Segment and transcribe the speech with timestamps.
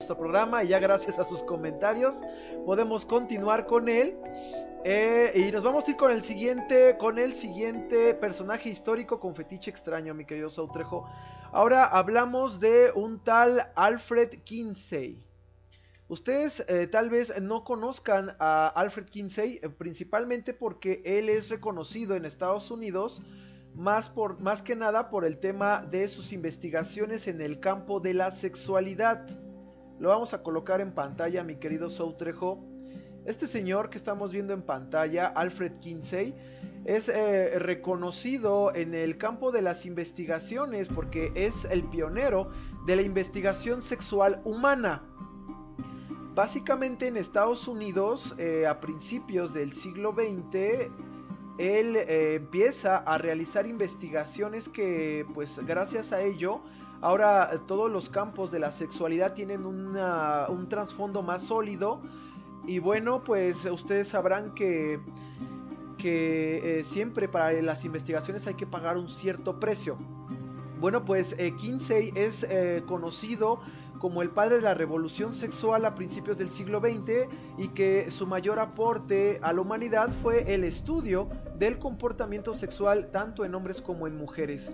[0.00, 2.20] nuestro programa y ya gracias a sus comentarios
[2.64, 4.16] podemos continuar con él.
[4.84, 9.34] Eh, y nos vamos a ir con el siguiente, con el siguiente personaje histórico con
[9.34, 11.10] fetiche extraño, mi querido Sautrejo.
[11.50, 15.20] Ahora hablamos de un tal Alfred Kinsey.
[16.06, 22.14] Ustedes eh, tal vez no conozcan a Alfred Kinsey, eh, principalmente porque él es reconocido
[22.14, 23.20] en Estados Unidos
[23.74, 28.14] más, por, más que nada por el tema de sus investigaciones en el campo de
[28.14, 29.26] la sexualidad.
[29.98, 32.64] Lo vamos a colocar en pantalla, mi querido Soutrejo.
[33.24, 36.34] Este señor que estamos viendo en pantalla, Alfred Kinsey,
[36.84, 42.50] es eh, reconocido en el campo de las investigaciones porque es el pionero
[42.86, 45.02] de la investigación sexual humana.
[46.34, 50.88] Básicamente en Estados Unidos, eh, a principios del siglo XX,
[51.58, 56.62] él eh, empieza a realizar investigaciones que, pues gracias a ello,
[57.00, 62.00] Ahora todos los campos de la sexualidad tienen un trasfondo más sólido.
[62.66, 65.00] Y bueno, pues ustedes sabrán que,
[65.96, 69.96] que eh, siempre para las investigaciones hay que pagar un cierto precio.
[70.80, 73.60] Bueno, pues eh, Kinsey es eh, conocido
[73.98, 78.26] como el padre de la revolución sexual a principios del siglo XX y que su
[78.26, 84.06] mayor aporte a la humanidad fue el estudio del comportamiento sexual tanto en hombres como
[84.06, 84.70] en mujeres.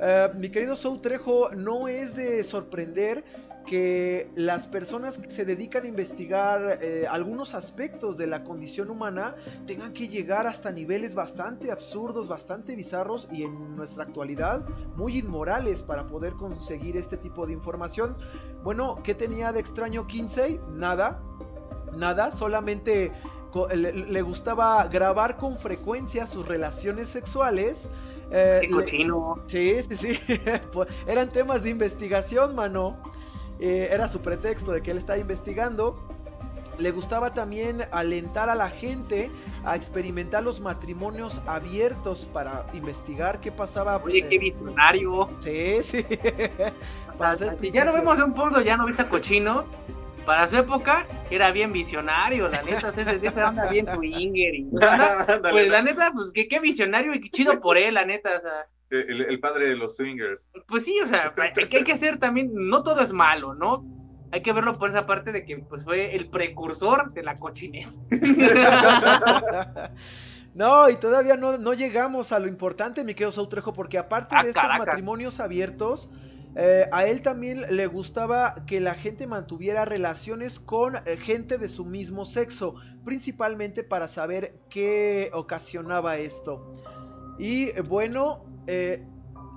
[0.00, 3.24] Eh, mi querido Soutrejo, no es de sorprender
[3.68, 9.36] que las personas que se dedican a investigar eh, algunos aspectos de la condición humana
[9.66, 15.82] tengan que llegar hasta niveles bastante absurdos, bastante bizarros y en nuestra actualidad muy inmorales
[15.82, 18.16] para poder conseguir este tipo de información.
[18.64, 20.58] Bueno, ¿qué tenía de extraño Kinsey?
[20.70, 21.20] Nada,
[21.92, 23.12] nada, solamente
[23.74, 27.90] le, gustaba grabar con frecuencia sus relaciones sexuales.
[28.30, 29.42] Eh, cochino.
[29.46, 30.40] sí, sí, sí.
[30.72, 32.96] Pues, eran temas de investigación, mano.
[33.60, 35.96] Eh, era su pretexto de que él estaba investigando.
[36.78, 39.32] Le gustaba también alentar a la gente
[39.64, 43.96] a experimentar los matrimonios abiertos para investigar qué pasaba.
[43.96, 45.28] Oye, qué visionario.
[45.40, 46.06] Sí, sí.
[47.72, 49.64] ya no vemos un punto, ya no viste cochino.
[50.24, 54.64] Para su época era bien visionario, la neta, ese anda bien swinger y
[55.50, 58.40] pues la neta, pues que qué visionario y qué chido por él, la neta, o
[58.42, 60.50] sea, el, padre de los swingers.
[60.66, 63.84] Pues sí, o sea, hay, hay que hacer también, no todo es malo, ¿no?
[64.30, 67.98] Hay que verlo por esa parte de que pues fue el precursor de la cochinez.
[70.54, 74.42] No, y todavía no, no, llegamos a lo importante, mi querido Sautrejo, porque aparte ah,
[74.42, 76.12] de estos matrimonios abiertos,
[76.56, 81.68] eh, a él también le gustaba que la gente mantuviera relaciones con eh, gente de
[81.68, 82.74] su mismo sexo,
[83.04, 86.72] principalmente para saber qué ocasionaba esto.
[87.38, 89.02] Y bueno, eh,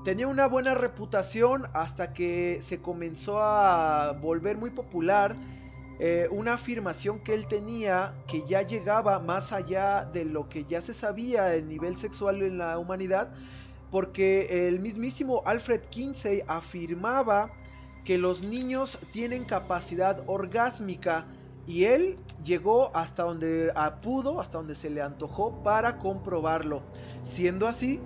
[0.05, 5.35] tenía una buena reputación hasta que se comenzó a volver muy popular
[5.99, 10.81] eh, una afirmación que él tenía que ya llegaba más allá de lo que ya
[10.81, 13.33] se sabía en nivel sexual en la humanidad,
[13.91, 17.51] porque el mismísimo Alfred Kinsey afirmaba
[18.05, 21.27] que los niños tienen capacidad orgásmica
[21.67, 26.81] y él llegó hasta donde pudo, hasta donde se le antojó para comprobarlo.
[27.23, 27.99] Siendo así,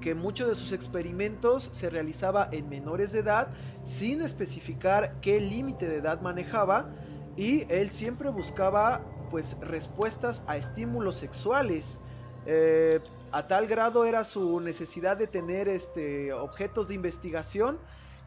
[0.00, 3.50] que muchos de sus experimentos se realizaba en menores de edad
[3.84, 6.90] sin especificar qué límite de edad manejaba
[7.36, 12.00] y él siempre buscaba pues respuestas a estímulos sexuales.
[12.46, 13.00] Eh,
[13.32, 17.78] a tal grado era su necesidad de tener este, objetos de investigación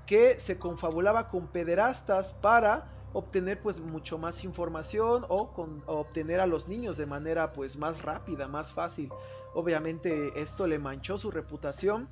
[0.06, 6.48] que se confabulaba con pederastas para obtener pues mucho más información o, con, obtener a
[6.48, 9.10] los niños de manera pues más rápida, más fácil.
[9.54, 12.10] Obviamente esto le manchó su reputación.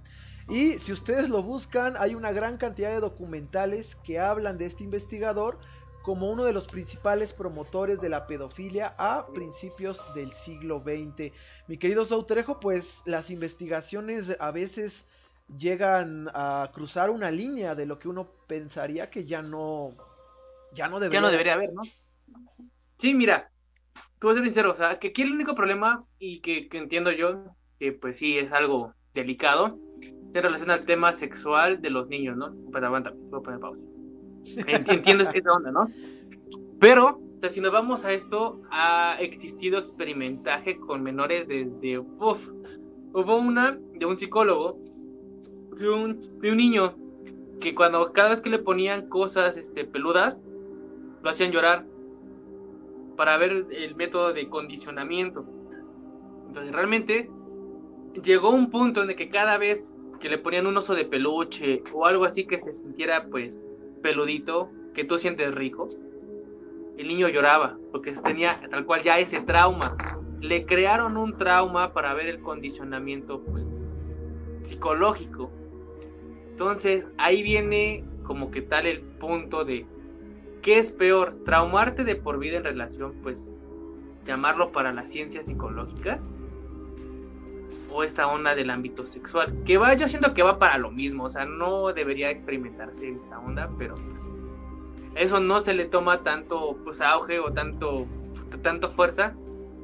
[0.48, 4.84] Y si ustedes lo buscan, hay una gran cantidad de documentales que hablan de este
[4.84, 5.60] investigador
[6.04, 11.32] como uno de los principales promotores de la pedofilia a principios del siglo XX.
[11.68, 15.06] Mi querido Sautrejo, pues las investigaciones a veces
[15.58, 19.94] llegan a cruzar una línea de lo que uno pensaría que ya no
[20.74, 21.82] ya no debería, ya no debería haber, ¿no?
[22.98, 23.52] Sí, mira,
[24.20, 27.44] tú ser sincero, o sea, que aquí el único problema y que, entiendo yo,
[27.80, 29.80] que pues sí es algo delicado,
[30.32, 32.54] se relaciona al tema sexual de los niños, ¿no?
[32.72, 33.82] Pues aguanta, voy a poner pausa.
[34.68, 35.88] Entiendo esa onda, ¿no?
[36.80, 42.40] Pero, o sea, si nos vamos a esto, ha existido experimentaje con menores desde, uf,
[43.14, 44.78] hubo una de un psicólogo,
[45.78, 46.96] de un, de un niño,
[47.60, 50.38] que cuando cada vez que le ponían cosas este, peludas,
[51.22, 51.86] lo hacían llorar
[53.16, 55.46] para ver el método de condicionamiento.
[56.48, 57.30] Entonces realmente
[58.24, 61.84] llegó un punto en el que cada vez que le ponían un oso de peluche
[61.94, 63.54] o algo así que se sintiera pues
[64.02, 65.90] peludito, que tú sientes rico,
[66.98, 69.96] el niño lloraba porque tenía tal cual ya ese trauma.
[70.40, 73.64] Le crearon un trauma para ver el condicionamiento pues,
[74.64, 75.52] psicológico.
[76.50, 79.86] Entonces ahí viene como que tal el punto de
[80.62, 83.52] qué es peor, traumarte de por vida en relación, pues
[84.26, 86.20] llamarlo para la ciencia psicológica
[87.92, 91.26] o esta onda del ámbito sexual, que va, yo siento que va para lo mismo,
[91.26, 94.24] o sea, no debería experimentarse esta onda, pero pues,
[95.16, 98.08] eso no se le toma tanto pues auge o tanto
[98.62, 99.34] tanto fuerza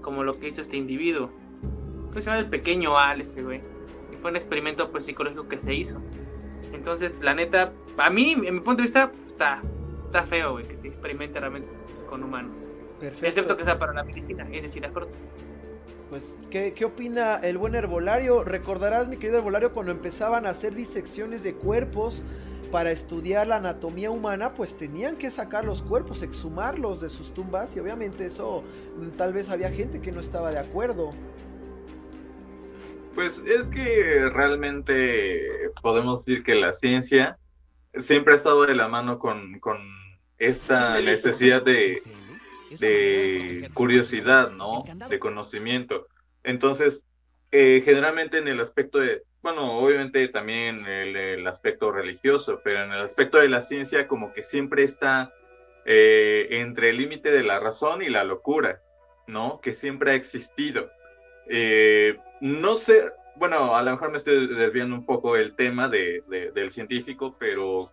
[0.01, 1.30] como lo que hizo este individuo.
[2.13, 3.62] se llama el pequeño Al ese güey.
[4.21, 6.01] fue un experimento pues psicológico que se hizo.
[6.73, 9.62] Entonces, la neta, a mí, en mi punto de vista, está,
[10.07, 11.69] está feo, güey, que se experimente realmente
[12.09, 12.51] con humanos.
[13.00, 13.27] Perfecto.
[13.27, 15.09] Excepto que sea para la medicina, es decir, acuerdo.
[16.09, 18.44] Pues, ¿qué, ¿qué, opina el buen herbolario?
[18.44, 22.24] Recordarás, mi querido herbolario, cuando empezaban a hacer disecciones de cuerpos
[22.71, 27.75] para estudiar la anatomía humana, pues tenían que sacar los cuerpos, exhumarlos de sus tumbas
[27.75, 28.63] y obviamente eso
[28.98, 31.12] mm, tal vez había gente que no estaba de acuerdo.
[33.15, 37.38] Pues es que realmente podemos decir que la ciencia
[37.99, 39.77] siempre ha estado de la mano con, con
[40.38, 41.99] esta necesidad de,
[42.79, 44.83] de curiosidad, ¿no?
[45.09, 46.07] De conocimiento.
[46.44, 47.03] Entonces,
[47.51, 52.91] eh, generalmente en el aspecto de, bueno, obviamente también el, el, aspecto religioso, pero en
[52.91, 55.33] el aspecto de la ciencia como que siempre está
[55.85, 58.81] eh, entre el límite de la razón y la locura,
[59.27, 59.61] ¿no?
[59.61, 60.89] Que siempre ha existido.
[61.49, 66.23] Eh, no sé, bueno, a lo mejor me estoy desviando un poco el tema de,
[66.53, 67.91] del científico, pero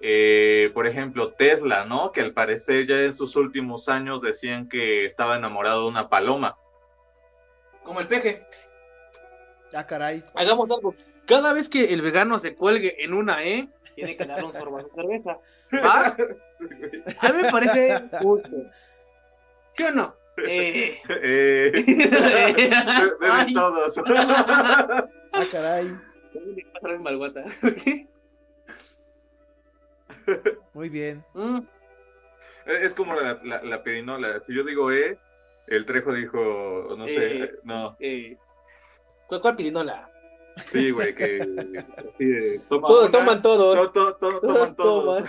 [0.00, 2.12] eh, por ejemplo, Tesla, ¿no?
[2.12, 6.56] Que al parecer ya en sus últimos años decían que estaba enamorado de una paloma.
[7.82, 8.46] Como el peje.
[9.74, 10.22] Ah, caray.
[10.34, 10.94] Hagamos algo.
[11.26, 14.78] Cada vez que el vegano se cuelgue en una E, tiene que darle un sorbo
[14.78, 15.38] de cerveza.
[15.72, 16.06] ¿Va?
[16.08, 18.50] A mí me parece justo.
[19.76, 20.14] ¿Sí o no?
[20.38, 20.98] Eh.
[21.08, 21.72] eh.
[23.20, 23.98] Beben todos.
[24.06, 25.08] ah,
[25.50, 25.96] caray.
[30.74, 31.24] Muy bien.
[31.34, 31.60] Mm.
[32.66, 34.42] Es como la, la, la, perinola.
[34.46, 35.18] Si yo digo E,
[35.68, 37.96] el Trejo dijo, no sé, eh, no.
[38.00, 38.36] Eh.
[39.28, 40.10] ¿Cuál, cuál pirinola?
[40.56, 41.38] Sí, güey, que
[42.68, 43.92] toman todos.
[43.92, 45.24] toman todos.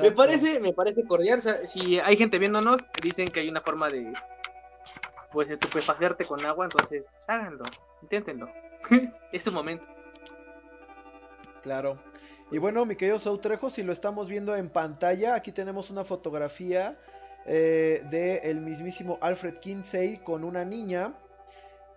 [0.00, 1.42] Me parece, me parece cordial.
[1.66, 4.12] si hay gente viéndonos, dicen que hay una forma de
[5.32, 7.64] pues estupefacerte con agua, entonces háganlo,
[8.02, 8.50] inténtenlo.
[9.32, 9.84] es su momento.
[11.62, 11.98] Claro.
[12.50, 16.98] Y bueno, mi querido Sautrejo, si lo estamos viendo en pantalla, aquí tenemos una fotografía
[17.44, 21.14] eh, de el mismísimo Alfred Kinsey con una niña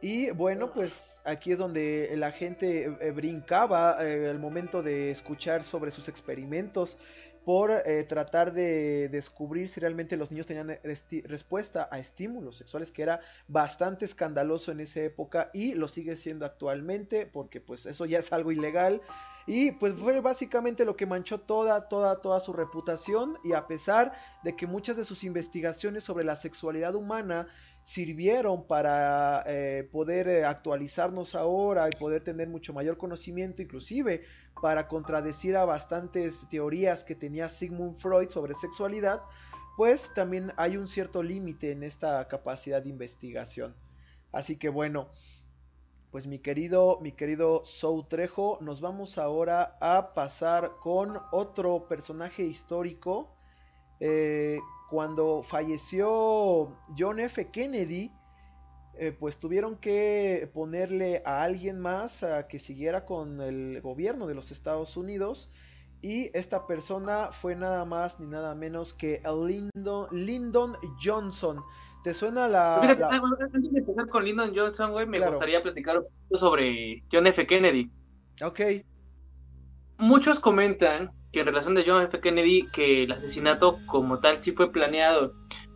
[0.02, 5.64] y bueno, pues aquí es donde la gente eh, brincaba eh, al momento de escuchar
[5.64, 6.98] sobre sus experimentos
[7.46, 10.80] por eh, tratar de descubrir si realmente los niños tenían
[11.26, 16.46] respuesta a estímulos sexuales, que era bastante escandaloso en esa época y lo sigue siendo
[16.46, 19.02] actualmente, porque pues eso ya es algo ilegal.
[19.48, 24.14] Y pues fue básicamente lo que manchó toda, toda, toda su reputación y a pesar
[24.44, 27.48] de que muchas de sus investigaciones sobre la sexualidad humana
[27.84, 34.24] sirvieron para eh, poder eh, actualizarnos ahora y poder tener mucho mayor conocimiento, inclusive
[34.62, 39.22] para contradecir a bastantes teorías que tenía Sigmund Freud sobre sexualidad,
[39.78, 43.76] pues también hay un cierto límite en esta capacidad de investigación.
[44.32, 45.10] Así que bueno,
[46.12, 52.44] pues mi querido, mi querido Sou Trejo, nos vamos ahora a pasar con otro personaje
[52.44, 53.34] histórico
[54.02, 54.60] eh,
[54.92, 57.50] cuando falleció John F.
[57.50, 58.12] Kennedy,
[59.00, 64.36] eh, pues tuvieron que ponerle a alguien más a que siguiera con el gobierno de
[64.36, 65.50] los Estados Unidos.
[66.02, 71.62] Y esta persona fue nada más ni nada menos que Lyndon, Lyndon Johnson.
[72.04, 76.38] ¿Te suena la, Antes de empezar con Lyndon Johnson, güey, me gustaría platicar un poco
[76.38, 77.48] sobre John F.
[77.48, 77.90] Kennedy.
[78.44, 78.60] Ok.
[80.00, 82.20] Muchos comentan que en relación de John F.
[82.20, 85.34] Kennedy, que el asesinato como tal sí fue planeado,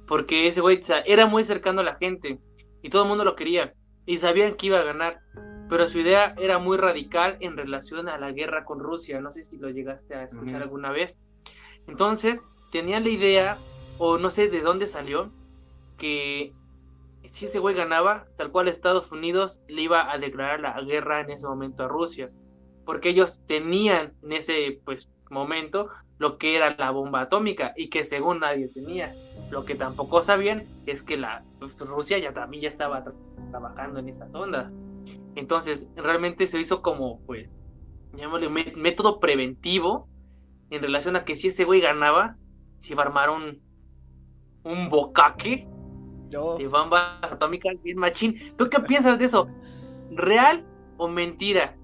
[0.08, 2.40] porque ese güey era muy cercano a la gente
[2.82, 3.74] y todo el mundo lo quería
[4.06, 5.22] y sabían que iba a ganar,
[5.70, 9.46] pero su idea era muy radical en relación a la guerra con Rusia, no sé
[9.46, 11.16] si lo llegaste a escuchar alguna vez.
[11.88, 13.58] Entonces, tenían la idea,
[13.98, 15.32] o no sé de dónde salió,
[15.98, 16.54] que
[17.32, 21.32] si ese güey ganaba, tal cual Estados Unidos le iba a declarar la guerra en
[21.32, 22.30] ese momento a Rusia,
[22.86, 28.06] porque ellos tenían en ese pues momento lo que era la bomba atómica y que
[28.06, 29.14] según nadie tenía.
[29.52, 33.04] Lo que tampoco sabían es que la pues, Rusia ya también ya estaba
[33.52, 34.72] trabajando en esa onda.
[35.36, 37.50] Entonces, realmente se hizo como, pues,
[38.14, 40.08] llamémosle un método preventivo
[40.70, 42.38] en relación a que si ese güey ganaba,
[42.80, 43.62] se iba a armar un,
[44.64, 45.68] un bocaque
[46.30, 48.56] de bombas atómicas bien machín.
[48.58, 49.48] ¿Tú qué piensas de eso?
[50.12, 50.66] ¿Real
[50.98, 51.78] o mentira?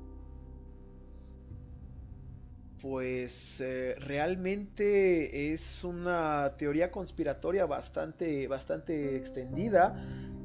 [2.82, 9.96] Pues eh, realmente es una teoría conspiratoria bastante, bastante extendida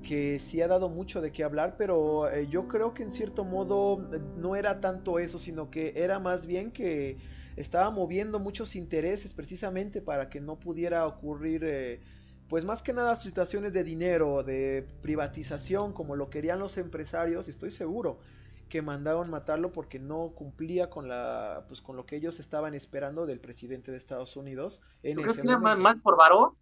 [0.02, 3.44] que sí ha dado mucho de qué hablar, pero eh, yo creo que en cierto
[3.44, 7.16] modo eh, no era tanto eso, sino que era más bien que
[7.56, 12.02] estaba moviendo muchos intereses precisamente para que no pudiera ocurrir,
[12.48, 17.70] pues más que nada situaciones de dinero, de privatización, como lo querían los empresarios, estoy
[17.70, 18.20] seguro
[18.68, 23.26] que mandaron matarlo porque no cumplía con la pues con lo que ellos estaban esperando
[23.26, 26.54] del presidente de Estados Unidos en ese que más, por varón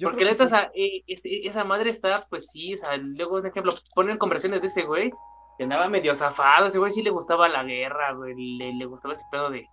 [0.00, 4.60] porque esa, eh, esa madre está pues sí o sea, luego un ejemplo ponen conversiones
[4.60, 5.10] de ese güey
[5.56, 9.24] que andaba medio zafado ese güey sí le gustaba la guerra güey le, gustaba ese
[9.30, 9.66] pedo de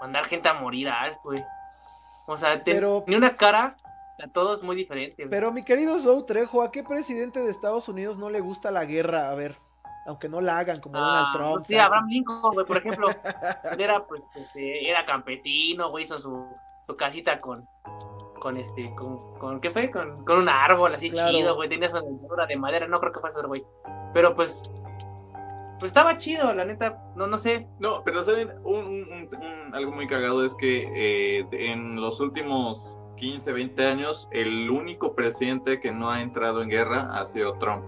[0.00, 0.88] mandar gente a morir
[1.22, 1.44] güey.
[2.26, 3.76] O sea tenía una cara
[4.22, 8.18] a todos muy diferente Pero mi querido Zou Trejo, ¿a qué presidente de Estados Unidos
[8.18, 9.30] no le gusta la guerra?
[9.30, 9.54] A ver
[10.08, 11.64] aunque no la hagan como Donald ah, Trump.
[11.66, 13.08] Sí, Abraham Lincoln, güey, por ejemplo,
[13.78, 16.46] era, pues, este, era campesino, güey, hizo su,
[16.86, 17.68] su casita con,
[18.40, 19.90] con este, con, con ¿qué fue?
[19.90, 23.20] Con, con un árbol así chido, güey, tenía su dentadura de madera, no creo que
[23.20, 23.62] fuese güey.
[24.14, 24.62] Pero pues,
[25.78, 27.68] pues estaba chido, la neta, no, no sé.
[27.78, 33.52] No, pero saben, un, un, algo muy cagado es que eh, en los últimos 15,
[33.52, 37.84] 20 años, el único presidente que no ha entrado en guerra ha sido Trump.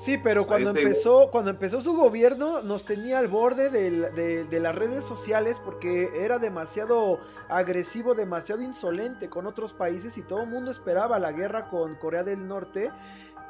[0.00, 5.04] Sí, pero cuando empezó, cuando empezó su gobierno nos tenía al borde de, las redes
[5.04, 11.18] sociales porque era demasiado agresivo, demasiado insolente con otros países y todo el mundo esperaba
[11.18, 12.90] la guerra con Corea del Norte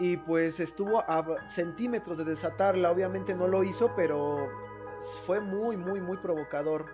[0.00, 4.49] y pues estuvo a centímetros de desatarla, obviamente no lo hizo, pero
[5.25, 6.87] fue muy, muy, muy provocador.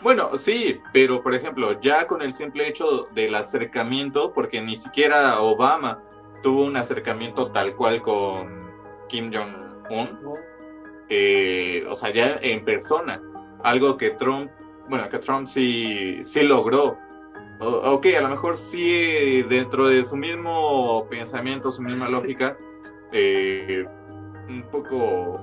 [0.00, 5.38] Bueno, sí, pero por ejemplo, ya con el simple hecho del acercamiento, porque ni siquiera
[5.42, 6.02] Obama
[6.42, 8.70] tuvo un acercamiento tal cual con
[9.08, 10.18] Kim Jong-un,
[11.08, 13.20] eh, o sea, ya en persona,
[13.64, 14.50] algo que Trump,
[14.88, 16.98] bueno, que Trump sí, sí logró.
[17.60, 22.56] ok, a lo mejor sí dentro de su mismo pensamiento, su misma lógica,
[23.12, 23.86] eh,
[24.48, 25.40] un poco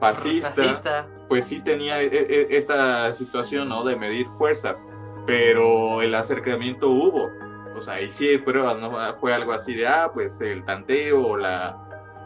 [0.00, 3.84] fascista, pues sí tenía e, e, esta situación, ¿no?
[3.84, 4.84] De medir fuerzas,
[5.26, 7.30] pero el acercamiento hubo
[7.76, 8.92] o sea, y sí hay pruebas, ¿no?
[9.18, 11.76] Fue algo así de, ah, pues el tanteo o la,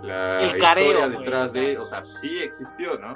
[0.02, 3.14] la historia detrás de, o sea, sí existió, ¿no?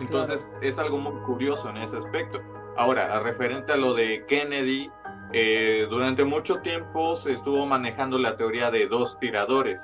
[0.00, 2.40] Entonces es algo muy curioso en ese aspecto.
[2.76, 4.90] Ahora, referente a lo de Kennedy,
[5.32, 9.80] eh, durante mucho tiempo se estuvo manejando la teoría de dos tiradores,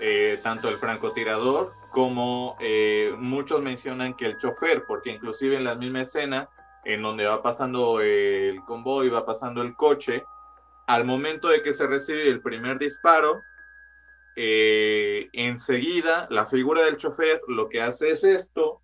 [0.00, 5.74] eh, tanto el francotirador como eh, muchos mencionan que el chofer, porque inclusive en la
[5.74, 6.48] misma escena
[6.84, 10.24] en donde va pasando el convoy, va pasando el coche,
[10.90, 13.42] al momento de que se recibe el primer disparo,
[14.34, 18.82] eh, enseguida la figura del chofer lo que hace es esto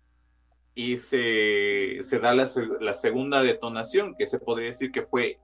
[0.73, 5.37] y se, se da la, segunda detonación, que se podría decir que fue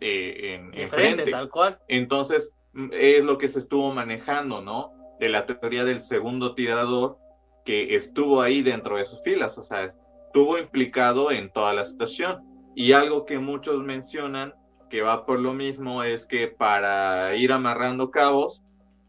[0.00, 1.80] eh, en, frente, Tal cual.
[1.86, 2.50] Entonces,
[2.92, 4.92] es lo que se estuvo manejando, ¿no?
[5.20, 7.18] De la teoría del segundo tirador
[7.66, 12.42] que estuvo ahí dentro de sus filas, o sea, estuvo implicado en toda la situación.
[12.74, 14.54] Y algo que muchos mencionan
[14.88, 18.62] que va por lo mismo es que para ir amarrando cabos,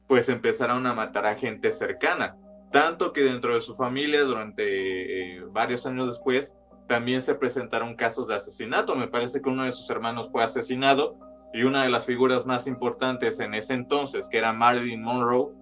[0.07, 2.35] pues empezaron a matar a gente cercana.
[2.71, 6.55] Tanto que dentro de su familia, durante eh, varios años después,
[6.87, 8.95] también se presentaron casos de asesinato.
[8.95, 11.17] Me parece que uno de sus hermanos fue asesinado
[11.53, 15.53] y una de las figuras más importantes en ese entonces, que era Marilyn Monroe,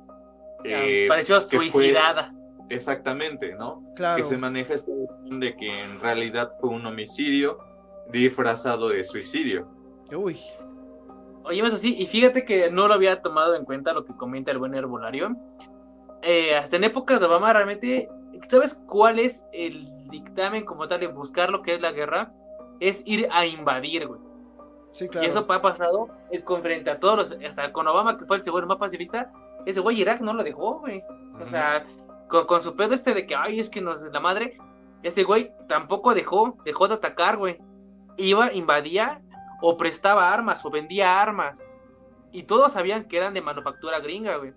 [0.64, 2.34] eh, pareció suicidada.
[2.70, 3.84] exactamente, ¿no?
[3.96, 4.18] Claro.
[4.18, 4.92] Que se maneja esta
[5.24, 7.60] de que en realidad fue un homicidio
[8.12, 9.68] disfrazado de suicidio.
[10.14, 10.38] Uy.
[11.44, 14.52] Oye, eso sí, y fíjate que no lo había tomado en cuenta lo que comenta
[14.52, 15.36] el buen herbolario.
[16.22, 18.10] Eh, hasta en épocas de Obama, realmente,
[18.50, 22.34] ¿sabes cuál es el dictamen como tal de buscar lo que es la guerra?
[22.80, 24.20] Es ir a invadir, güey.
[24.92, 25.28] Sí, claro.
[25.28, 28.44] Y eso ha pasado el frente a todos los, hasta con Obama, que fue el
[28.44, 29.32] segundo más pacifista,
[29.66, 31.04] ese güey Irak no lo dejó, güey.
[31.44, 31.86] O sea,
[32.30, 34.58] con, su pedo este de que, ay, es que nos, la madre,
[35.04, 37.58] ese güey tampoco dejó, dejó de atacar, güey.
[38.18, 39.22] Iba, invadía
[39.68, 41.60] o prestaba armas o vendía armas.
[42.32, 44.54] Y todos sabían que eran de manufactura gringa, güey.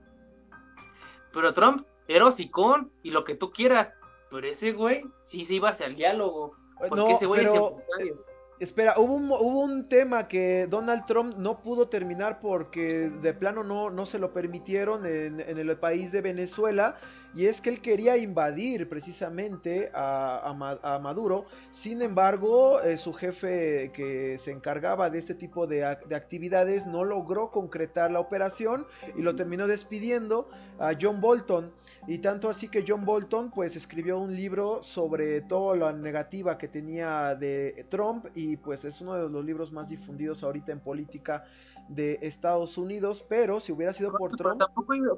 [1.33, 3.95] Pero Trump era hocicón y lo que tú quieras.
[4.31, 6.55] Pero ese güey sí se iba hacia el diálogo.
[6.91, 8.15] Porque ese güey pero, eh,
[8.61, 13.65] Espera, hubo un, hubo un tema que Donald Trump no pudo terminar porque de plano
[13.65, 16.97] no, no se lo permitieron en, el país de Venezuela
[17.35, 21.47] y es que él quería invadir precisamente a, Maduro.
[21.71, 27.05] Sin embargo, eh, su jefe que se encargaba de este tipo de, de, actividades no
[27.05, 30.49] logró concretar la operación y lo terminó despidiendo
[30.81, 31.73] a John Bolton.
[32.07, 36.67] Y tanto así que John Bolton pues escribió un libro sobre toda la negativa que
[36.67, 40.81] tenía de Trump y y pues es uno de los libros más difundidos ahorita en
[40.81, 41.45] política
[41.89, 44.63] de Estados Unidos, pero si hubiera sido por Trump...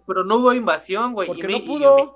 [0.07, 1.27] Pero, no hubo invasión, güey.
[1.27, 2.15] Porque no pudo...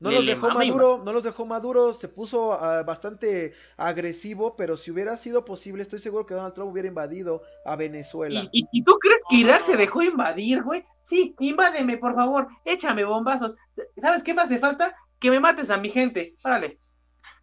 [0.00, 4.90] No los dejó Maduro, no los dejó Maduro, se puso ah, bastante agresivo, pero si
[4.90, 8.48] hubiera sido posible, estoy seguro que Donald Trump hubiera invadido a Venezuela.
[8.50, 10.86] ¿Y, y tú crees que Irak se dejó invadir, güey?
[11.04, 13.56] Sí, invádeme, por favor, échame bombazos.
[14.00, 14.96] ¿Sabes qué me hace falta?
[15.18, 16.34] Que me mates a mi gente.
[16.44, 16.78] Órale.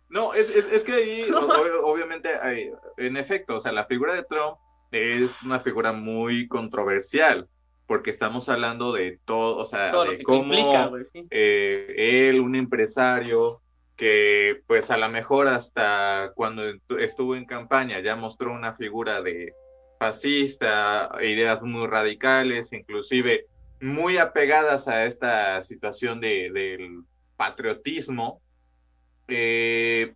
[0.09, 1.29] No, es, es, que ahí,
[1.83, 4.57] obviamente, hay, en efecto, o sea, la figura de Trump
[4.91, 7.47] es una figura muy controversial,
[7.85, 10.53] porque estamos hablando de todo, o sea, de cómo
[11.29, 13.61] eh, él, un empresario,
[13.95, 16.63] que pues a lo mejor hasta cuando
[16.99, 19.53] estuvo en campaña ya mostró una figura de
[19.97, 23.47] fascista, ideas muy radicales, inclusive
[23.81, 27.01] muy apegadas a esta situación de, del
[27.35, 28.41] patriotismo,
[29.27, 30.13] eh,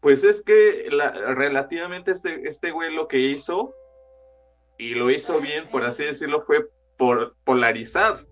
[0.00, 0.88] pues es que
[1.34, 3.74] relativamente este, este güey lo que hizo,
[4.80, 8.24] y lo hizo bien, por así decirlo, fue por polarizar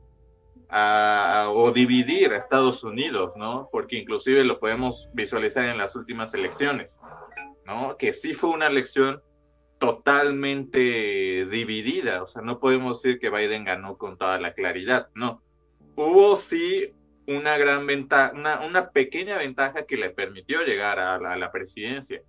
[0.71, 3.69] o dividir a Estados Unidos, ¿no?
[3.71, 7.00] Porque inclusive lo podemos visualizar en las últimas elecciones,
[7.67, 7.97] ¿no?
[7.99, 9.23] Que sí fue una elección
[9.78, 15.43] totalmente dividida, o sea, no podemos decir que Biden ganó con toda la claridad, no.
[15.97, 16.95] Hubo sí
[17.26, 22.23] una gran ventaja, una, pequeña ventaja que le permitió llegar a la, presidencia.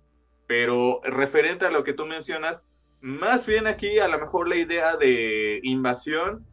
[0.46, 2.66] Pero referente a lo que tú mencionas,
[3.00, 6.46] más bien aquí a lo mejor la idea de invasión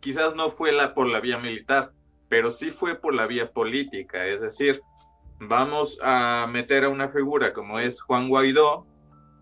[0.00, 1.92] quizás no fue la, por la vía militar,
[2.28, 4.26] pero sí fue por la vía política.
[4.26, 4.82] Es decir,
[5.38, 8.86] vamos a meter a una figura como es Juan Guaidó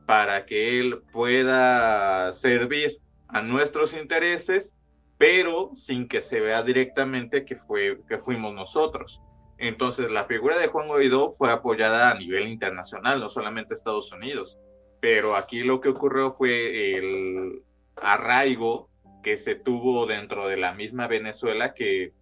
[0.06, 4.74] para que él pueda servir a nuestros intereses
[5.22, 9.22] pero sin que se vea directamente que, fue, que fuimos nosotros.
[9.56, 14.58] Entonces, la figura de Juan Guaidó fue apoyada a nivel internacional, no solamente Estados Unidos.
[15.02, 17.64] Pero aquí lo que ocurrió fue el
[17.96, 18.88] arraigo
[19.24, 22.12] que se tuvo dentro de la misma Venezuela que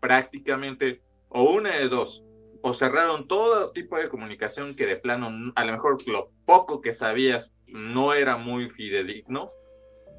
[0.00, 2.22] prácticamente, o una de dos,
[2.60, 6.92] o cerraron todo tipo de comunicación que de plano, a lo mejor lo poco que
[6.92, 9.50] sabías no era muy fidedigno,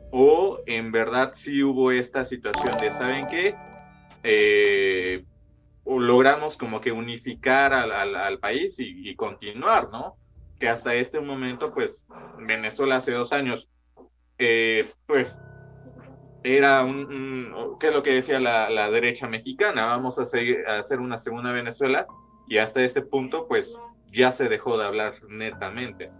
[0.09, 3.53] o en verdad sí hubo esta situación de, ¿saben qué?
[4.23, 5.23] Eh,
[5.85, 10.17] logramos como que unificar al, país y, continuar, ¿no?
[10.59, 12.05] Que hasta este momento, pues,
[12.39, 13.69] Venezuela hace dos años,
[14.37, 15.39] eh, pues,
[16.43, 19.85] era un, ¿qué es lo que decía la, derecha mexicana?
[19.85, 22.07] Vamos a, seguir, a hacer una segunda Venezuela
[22.47, 23.77] y hasta este punto, pues,
[24.11, 26.11] ya se dejó de hablar netamente.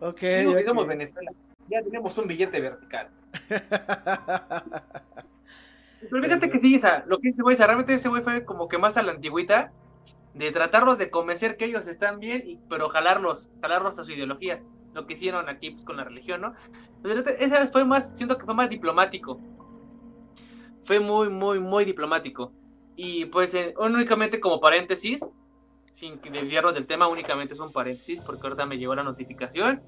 [0.00, 0.14] Ok.
[0.14, 0.46] okay.
[0.86, 1.32] Venezuela
[1.70, 3.08] ya tenemos un billete vertical.
[6.10, 8.78] Pero fíjate que sí, esa, lo que dice güey, realmente ese güey fue como que
[8.78, 9.70] más a la antigüita,
[10.34, 14.62] de tratarlos de convencer que ellos están bien, y, pero jalarlos, jalarlos a su ideología.
[14.92, 16.54] Lo que hicieron aquí pues, con la religión, ¿no?
[17.02, 19.40] Pero ese fue más, siento que fue más diplomático.
[20.84, 22.52] Fue muy, muy, muy diplomático.
[22.96, 25.24] Y pues únicamente como paréntesis,
[25.92, 29.82] sin desviarnos del tema, únicamente es un paréntesis, porque ahorita me llegó la notificación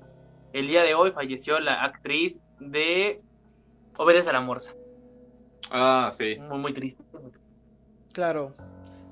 [0.52, 3.22] el día de hoy falleció la actriz de
[3.96, 4.72] Obedece a la Morsa.
[5.70, 6.36] Ah, sí.
[6.38, 7.02] Muy, muy triste.
[8.12, 8.54] Claro.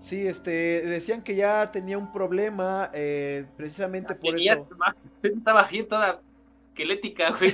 [0.00, 4.66] Sí, este, decían que ya tenía un problema, eh, precisamente por eso.
[5.22, 6.22] estaba bien toda
[6.70, 7.52] esquelética, güey.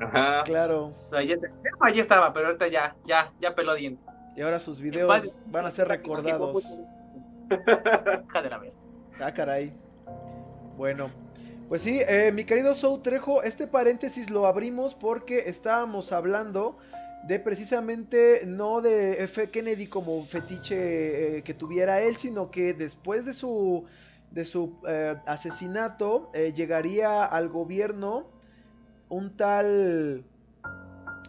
[0.00, 0.42] Ajá.
[0.44, 0.88] Claro.
[0.88, 1.36] O sea, ya,
[1.94, 4.04] ya, estaba, pero ahorita ya, ya, ya peló dientes.
[4.36, 6.78] Y ahora sus videos van a ser recordados.
[9.20, 9.72] Ah, caray.
[10.76, 11.10] Bueno,
[11.68, 16.76] pues sí, eh, mi querido Sou Trejo, este paréntesis lo abrimos porque estábamos hablando
[17.26, 19.50] de precisamente no de F.
[19.50, 23.84] Kennedy como fetiche eh, que tuviera él, sino que después de su,
[24.30, 28.26] de su eh, asesinato llegaría al gobierno
[29.08, 30.24] un tal,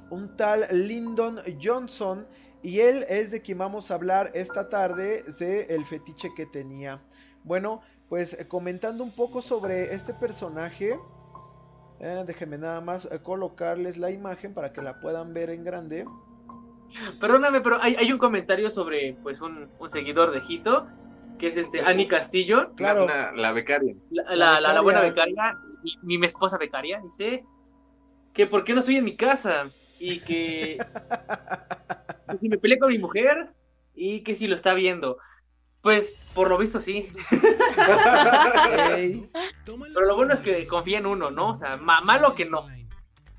[0.10, 2.26] un tal Lyndon Johnson
[2.66, 7.00] y él es de quien vamos a hablar esta tarde de el fetiche que tenía.
[7.44, 11.00] Bueno, pues eh, comentando un poco sobre este personaje.
[12.00, 16.06] Eh, déjenme nada más eh, colocarles la imagen para que la puedan ver en grande.
[17.20, 20.88] Perdóname, pero hay, un comentario sobre pues un, seguidor de Hito
[21.38, 22.72] que es este Ani Castillo.
[22.76, 23.08] Claro.
[23.36, 23.96] La, becaria.
[24.10, 25.58] La, la, buena becaria,
[26.04, 27.44] mi, mi, esposa becaria, dice
[28.34, 29.66] que por qué no estoy en mi casa
[30.00, 30.78] y que,
[32.40, 33.50] si me peleé con mi mujer
[33.94, 35.18] y que si lo está viendo.
[35.86, 37.14] Pues por lo visto sí.
[39.76, 41.52] Pero lo bueno es que confía en uno, ¿no?
[41.52, 42.66] O sea, malo que no.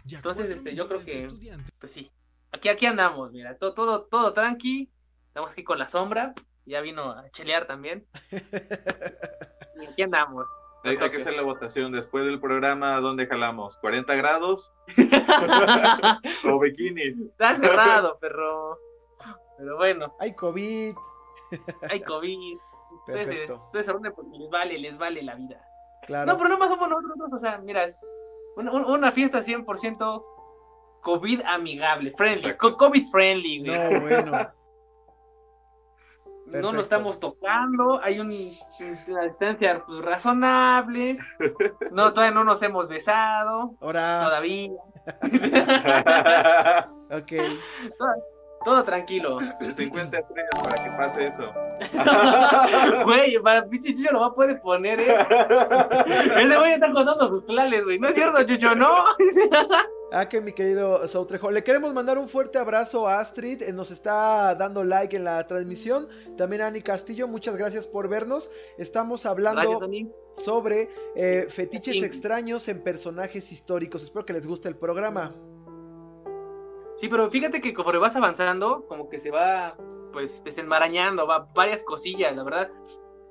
[0.08, 1.26] Entonces, este, yo creo que,
[1.80, 2.08] pues sí.
[2.52, 4.88] Aquí, aquí andamos, mira, todo, todo, todo tranqui.
[5.26, 6.34] Estamos aquí con la sombra.
[6.66, 8.06] Ya vino a chelear también.
[8.30, 10.46] Y aquí andamos.
[10.84, 13.00] Hay, que hacer la votación después del programa.
[13.00, 13.76] ¿Dónde jalamos?
[13.82, 14.72] ¿40 grados?
[16.44, 17.18] ¿O bikinis?
[17.18, 18.78] Está cerrado, perro.
[19.58, 20.14] Pero bueno.
[20.20, 20.94] Hay COVID.
[21.90, 22.58] Hay COVID.
[23.06, 23.68] Perfecto.
[23.72, 25.60] Entonces, entonces porque les vale, les vale la vida.
[26.06, 26.32] Claro.
[26.32, 27.32] No, pero no más somos nosotros.
[27.32, 27.94] O sea, mira,
[28.56, 30.24] una, una fiesta 100%
[31.02, 33.60] COVID amigable, friendly, COVID friendly.
[33.60, 34.50] No, bueno.
[36.46, 38.30] No lo estamos tocando, hay un,
[39.08, 41.18] una distancia pues, razonable.
[41.90, 43.74] No, todavía no nos hemos besado.
[43.80, 44.22] Ahora.
[44.24, 44.70] Todavía.
[47.10, 47.32] ok.
[48.66, 49.38] Todo, tranquilo.
[49.60, 51.44] 50 estrellas para que pase eso.
[53.04, 55.06] Güey, para pinche Chucho lo va a poder poner, ¿eh?
[56.42, 58.00] Ese güey está contando sus planes, güey.
[58.00, 58.88] No es cierto, Chucho, no.
[60.10, 61.52] Ah, que mi querido Sautrejo.
[61.52, 63.62] Le queremos mandar un fuerte abrazo a Astrid.
[63.62, 66.08] Eh, nos está dando like en la transmisión.
[66.36, 67.28] También a Ani Castillo.
[67.28, 68.50] Muchas gracias por vernos.
[68.78, 69.80] Estamos hablando
[70.32, 74.02] sobre eh, fetiches extraños en personajes históricos.
[74.02, 75.32] Espero que les guste el programa.
[76.98, 79.76] Sí, pero fíjate que como vas avanzando, como que se va
[80.12, 82.70] pues desenmarañando, va varias cosillas, la verdad.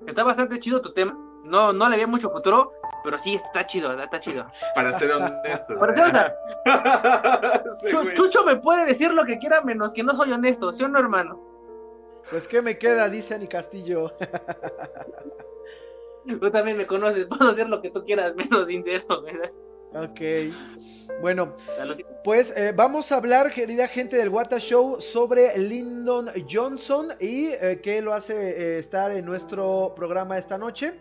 [0.05, 1.17] Está bastante chido tu tema.
[1.43, 2.71] No, no le veo mucho futuro,
[3.03, 4.45] pero sí está chido, está chido.
[4.73, 5.75] Para ser honesto.
[8.15, 10.99] Chucho me puede decir lo que quiera menos que no soy honesto, ¿sí o no,
[10.99, 11.39] hermano?
[12.29, 14.11] Pues qué me queda, dice Ani Castillo.
[16.27, 19.51] Tú también me conoces, puedo hacer lo que tú quieras, menos sincero, ¿verdad?
[19.95, 20.21] Ok.
[21.21, 21.53] Bueno,
[22.23, 27.79] pues eh, vamos a hablar, querida gente del Wata Show, sobre Lyndon Johnson y eh,
[27.81, 30.93] qué lo hace eh, estar en nuestro programa esta noche.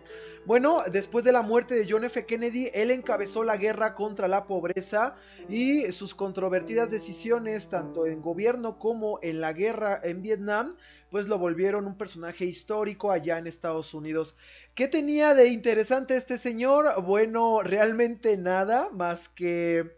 [0.45, 2.23] Bueno, después de la muerte de John F.
[2.27, 5.15] Kennedy, él encabezó la guerra contra la pobreza
[5.49, 10.75] y sus controvertidas decisiones, tanto en gobierno como en la guerra en Vietnam,
[11.09, 14.37] pues lo volvieron un personaje histórico allá en Estados Unidos.
[14.75, 17.01] ¿Qué tenía de interesante este señor?
[17.01, 19.95] Bueno, realmente nada, más que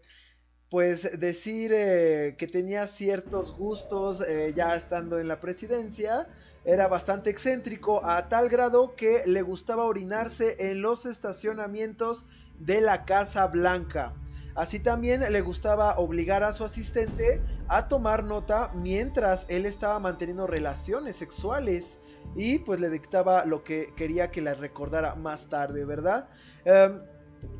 [0.70, 6.26] pues decir eh, que tenía ciertos gustos eh, ya estando en la presidencia
[6.68, 12.26] era bastante excéntrico a tal grado que le gustaba orinarse en los estacionamientos
[12.58, 14.12] de la Casa Blanca.
[14.54, 20.46] Así también le gustaba obligar a su asistente a tomar nota mientras él estaba manteniendo
[20.46, 22.00] relaciones sexuales
[22.36, 26.28] y pues le dictaba lo que quería que le recordara más tarde, ¿verdad?
[26.66, 27.00] Em,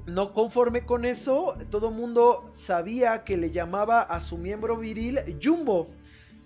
[0.05, 5.89] no conforme con eso, todo mundo sabía que le llamaba a su miembro viril Jumbo.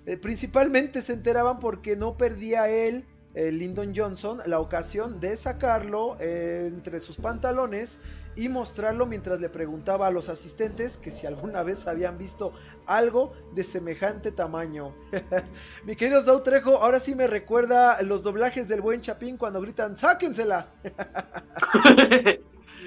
[0.07, 6.17] Eh, principalmente se enteraban porque no perdía él, eh, Lyndon Johnson, la ocasión de sacarlo
[6.21, 7.99] eh, entre sus pantalones
[8.37, 12.53] y mostrarlo mientras le preguntaba a los asistentes que si alguna vez habían visto
[12.87, 14.93] algo de semejante tamaño.
[15.85, 19.97] Mi querido Sau Trejo, ahora sí me recuerda los doblajes del buen Chapín cuando gritan
[19.97, 20.69] ¡Sáquensela!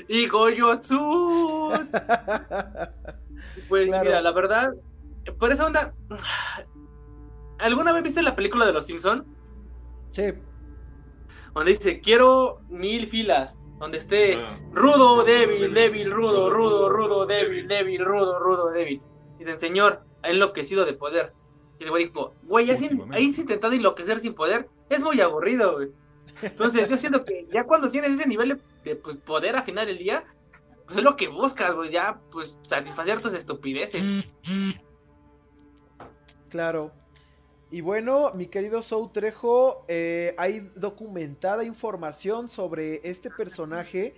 [0.07, 1.69] y Goyotsu.
[3.69, 4.73] pues mira, la verdad,
[5.39, 5.93] por esa onda,
[7.59, 9.25] ¿Alguna vez viste la película de Los Simpson?
[10.11, 10.33] Sí.
[11.53, 13.57] Donde dice, quiero mil filas.
[13.79, 14.57] Donde esté ah.
[14.71, 19.01] rudo, débil, débil, rudo, rudo, rudo, débil, débil, rudo, rudo, débil.
[19.37, 21.33] Dicen, señor, ha enloquecido de poder.
[21.79, 22.69] Y el güey dijo, güey,
[23.11, 24.69] ahí se intentado enloquecer sin poder.
[24.89, 25.89] Es muy aburrido, güey.
[26.41, 29.97] Entonces yo siento que ya cuando tienes ese nivel de, pues, poder a final del
[29.97, 30.23] día,
[30.85, 31.91] pues es lo que buscas, güey.
[31.91, 34.31] Ya, pues, satisfacer tus estupideces.
[36.49, 36.91] Claro.
[37.75, 44.13] Y bueno, mi querido Sou Trejo, eh, hay documentada información sobre este personaje.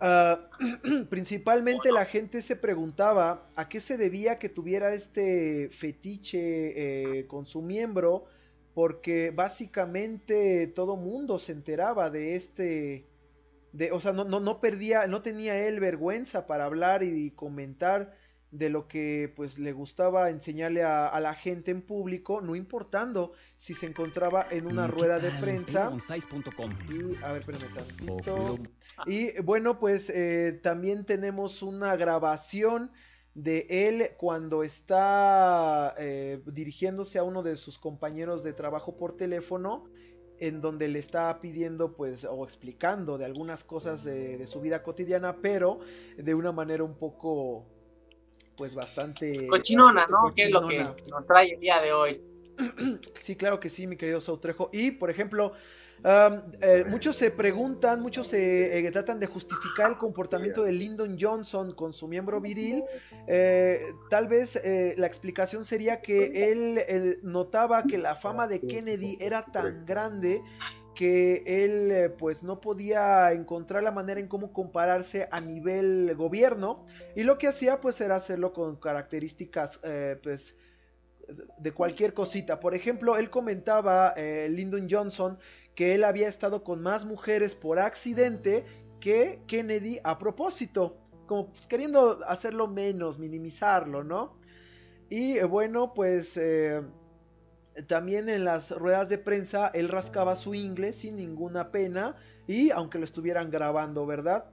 [0.00, 0.50] Ah,
[1.08, 7.46] principalmente la gente se preguntaba a qué se debía que tuviera este fetiche eh, con
[7.46, 8.26] su miembro,
[8.74, 13.06] porque básicamente todo mundo se enteraba de este,
[13.72, 18.14] de, o sea, no, no, no perdía, no tenía él vergüenza para hablar y comentar
[18.50, 23.74] de lo que pues le gustaba enseñarle a, la gente en público, no importando si
[23.74, 25.90] se encontraba en una rueda de prensa.
[26.88, 28.58] Y, a ver, tantito.
[29.06, 32.90] Y bueno, pues eh, también tenemos una grabación
[33.34, 39.84] de él cuando está eh, dirigiéndose a uno de sus compañeros de trabajo por teléfono
[40.40, 45.36] en donde le está pidiendo pues o explicando de algunas cosas de, su vida cotidiana,
[45.40, 45.80] pero
[46.16, 47.66] de una manera un poco
[48.58, 50.30] pues bastante cochinona, ¿no?
[50.34, 52.20] Que es lo que nos trae el día de hoy.
[53.14, 54.70] Sí, claro que sí, mi querido Sautrejo.
[54.72, 55.52] Y, por ejemplo,
[56.04, 61.72] eh, muchos se preguntan, muchos se eh, tratan de justificar el comportamiento de Lyndon Johnson
[61.72, 62.84] con su miembro viril.
[63.26, 64.60] Eh, tal vez
[64.96, 70.42] la explicación sería que él notaba que la fama de Kennedy era tan grande
[70.98, 76.84] que él pues no podía encontrar la manera en cómo compararse a nivel gobierno
[77.14, 79.80] y lo que hacía pues era hacerlo con características
[80.24, 80.56] pues
[81.58, 82.58] de cualquier cosita.
[82.58, 85.38] Por ejemplo, él comentaba, Lyndon Johnson,
[85.76, 88.64] que él había estado con más mujeres por accidente
[88.98, 94.36] que Kennedy a propósito, como pues, queriendo hacerlo menos, minimizarlo, ¿no?
[95.10, 96.82] Y eh, bueno, pues eh,
[97.86, 102.98] también en las ruedas de prensa él rascaba su inglés sin ninguna pena y aunque
[102.98, 104.46] lo estuvieran grabando, ¿verdad?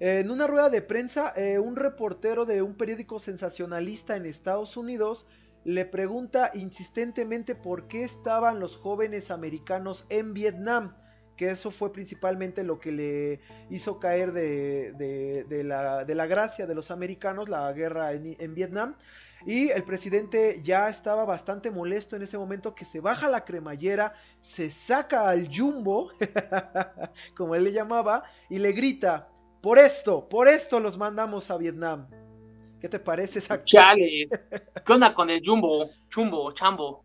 [0.00, 5.26] En una rueda de prensa, eh, un reportero de un periódico sensacionalista en Estados Unidos
[5.64, 10.96] le pregunta insistentemente por qué estaban los jóvenes americanos en Vietnam,
[11.36, 17.48] que eso fue principalmente lo que le hizo caer de, la, gracia de los americanos,
[17.48, 18.96] la guerra en, Vietnam.
[19.46, 24.14] Y el presidente ya estaba bastante molesto en ese momento que se baja la cremallera,
[24.40, 26.10] se saca al jumbo,
[27.36, 29.28] como él le llamaba, y le grita,
[29.62, 32.08] por esto, por esto los mandamos a Vietnam.
[32.80, 34.28] ¿Qué te parece esa Chale.
[34.86, 35.90] ¿Qué onda con el jumbo?
[36.08, 37.04] Chumbo, chambo.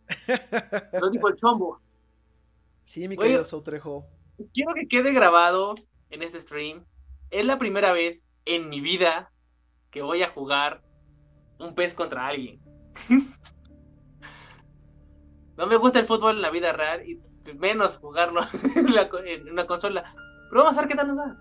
[1.02, 1.82] Lo dijo el chombo.
[2.84, 4.06] Sí, mi querido Sautrejo.
[4.54, 5.74] Quiero que quede grabado
[6.10, 6.86] en este stream.
[7.32, 9.32] Es la primera vez en mi vida
[9.90, 10.84] que voy a jugar
[11.60, 12.60] un pez contra alguien.
[15.58, 17.20] no me gusta el fútbol en la vida real y
[17.54, 18.42] menos jugarlo
[19.26, 20.14] en, una consola.
[20.50, 21.36] Pero vamos a ver qué tal nos va.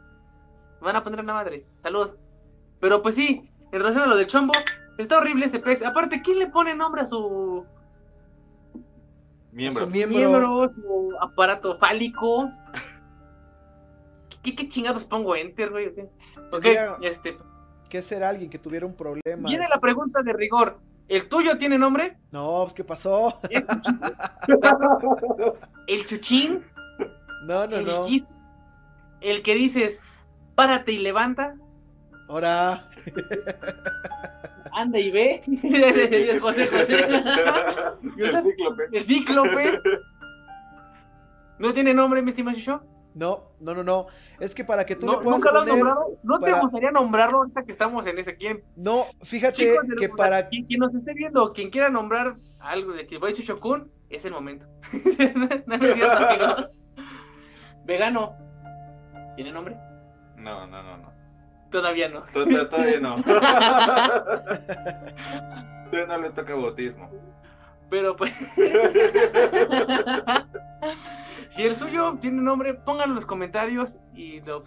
[0.80, 1.66] Me van a poner en la madre.
[1.82, 2.16] Saludos.
[2.80, 4.52] Pero pues sí, en relación a lo del chombo,
[4.98, 5.82] está horrible ese pex.
[5.84, 7.64] Aparte, ¿quién le pone nombre a su
[9.52, 9.86] miembro?
[9.86, 12.50] su miembro, su aparato fálico.
[14.42, 15.88] ¿Qué, chingados pongo enter, güey?
[16.52, 16.66] Ok,
[17.02, 17.36] este.
[17.92, 19.50] ¿Qué será alguien que tuviera un problema?
[19.50, 20.80] Viene la pregunta de rigor.
[21.08, 22.16] ¿El tuyo tiene nombre?
[22.32, 23.38] No, pues, ¿qué pasó?
[25.86, 26.64] ¿El chuchín?
[27.44, 28.06] No, no, no.
[29.20, 30.00] El que dices,
[30.54, 31.54] párate y levanta.
[32.30, 32.88] Ahora.
[34.72, 35.42] Anda y ve.
[36.40, 37.04] José José.
[38.16, 38.88] El cíclope.
[38.90, 39.80] El cíclope.
[41.58, 42.56] ¿No tiene nombre, mi estimado
[43.14, 44.06] No, no, no, no.
[44.40, 46.18] Es que para que tú no, le puedas ¿Nunca lo has nombrado?
[46.22, 48.62] ¿No te gustaría nombrarlo ahorita que estamos en ese quién?
[48.76, 50.48] No, fíjate que para...
[50.48, 54.66] Quien, quien, nos esté viendo, quien quiera nombrar algo de Kiboy Chuchokun, es el momento.
[55.66, 56.80] no es cierto, amigos.
[57.84, 58.34] Vegano.
[59.36, 59.76] ¿Tiene nombre?
[60.36, 61.12] No, no, no, no.
[61.70, 62.24] Todavía no.
[62.32, 63.22] Todavía, no.
[65.90, 67.10] Todavía no le toca bautismo.
[67.88, 68.32] Pero pues.
[71.54, 74.64] si el suyo tiene nombre, pónganlo en los comentarios y lo,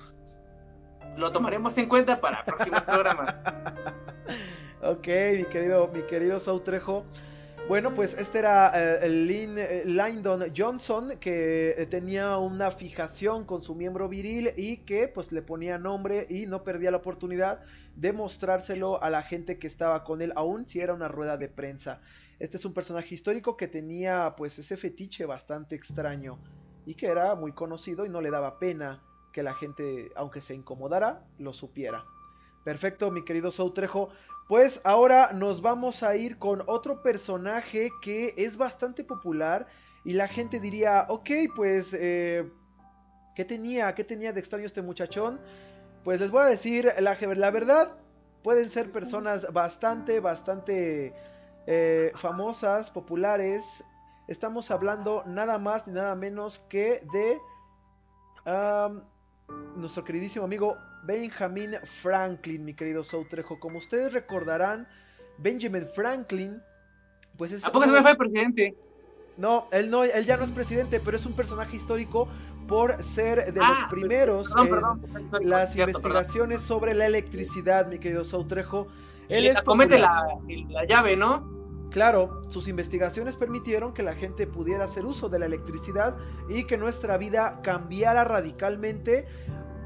[1.18, 3.36] lo tomaremos en cuenta para próximos programas.
[4.82, 7.06] Ok, mi querido, mi querido Sautrejo.
[7.68, 13.74] Bueno, pues este era eh, eh, Lyndon Johnson que eh, tenía una fijación con su
[13.74, 17.62] miembro viril y que pues le ponía nombre y no perdía la oportunidad
[17.96, 21.48] de mostrárselo a la gente que estaba con él, aun si era una rueda de
[21.48, 22.00] prensa.
[22.38, 26.38] Este es un personaje histórico que tenía pues ese fetiche bastante extraño
[26.86, 30.54] y que era muy conocido y no le daba pena que la gente, aunque se
[30.54, 32.06] incomodara, lo supiera.
[32.64, 34.10] Perfecto, mi querido Soutrejo.
[34.48, 39.68] Pues ahora nos vamos a ir con otro personaje que es bastante popular
[40.04, 42.50] y la gente diría, ok, pues, eh,
[43.36, 43.94] ¿qué tenía?
[43.96, 45.40] ¿Qué tenía de extraño este muchachón?
[46.04, 47.98] Pues les voy a decir, la, la verdad,
[48.44, 51.16] pueden ser personas bastante, bastante
[51.66, 53.84] eh, famosas, populares.
[54.28, 57.40] Estamos hablando nada más ni nada menos que de
[59.76, 63.60] nuestro queridísimo amigo Benjamin Franklin, mi querido Soutrejo.
[63.60, 64.88] Como ustedes recordarán,
[65.38, 66.62] Benjamin Franklin,
[67.38, 67.66] pues es.
[67.66, 68.76] ¿A poco se me fue presidente?
[69.38, 72.28] No, él no, él ya no es presidente, pero es un personaje histórico
[72.68, 78.88] por ser de los ah, primeros en las investigaciones sobre la electricidad, mi querido Soutrejo.
[79.28, 81.56] Él es comete la, la llave, ¿no?
[81.96, 86.18] Claro, sus investigaciones permitieron que la gente pudiera hacer uso de la electricidad
[86.50, 89.26] y que nuestra vida cambiara radicalmente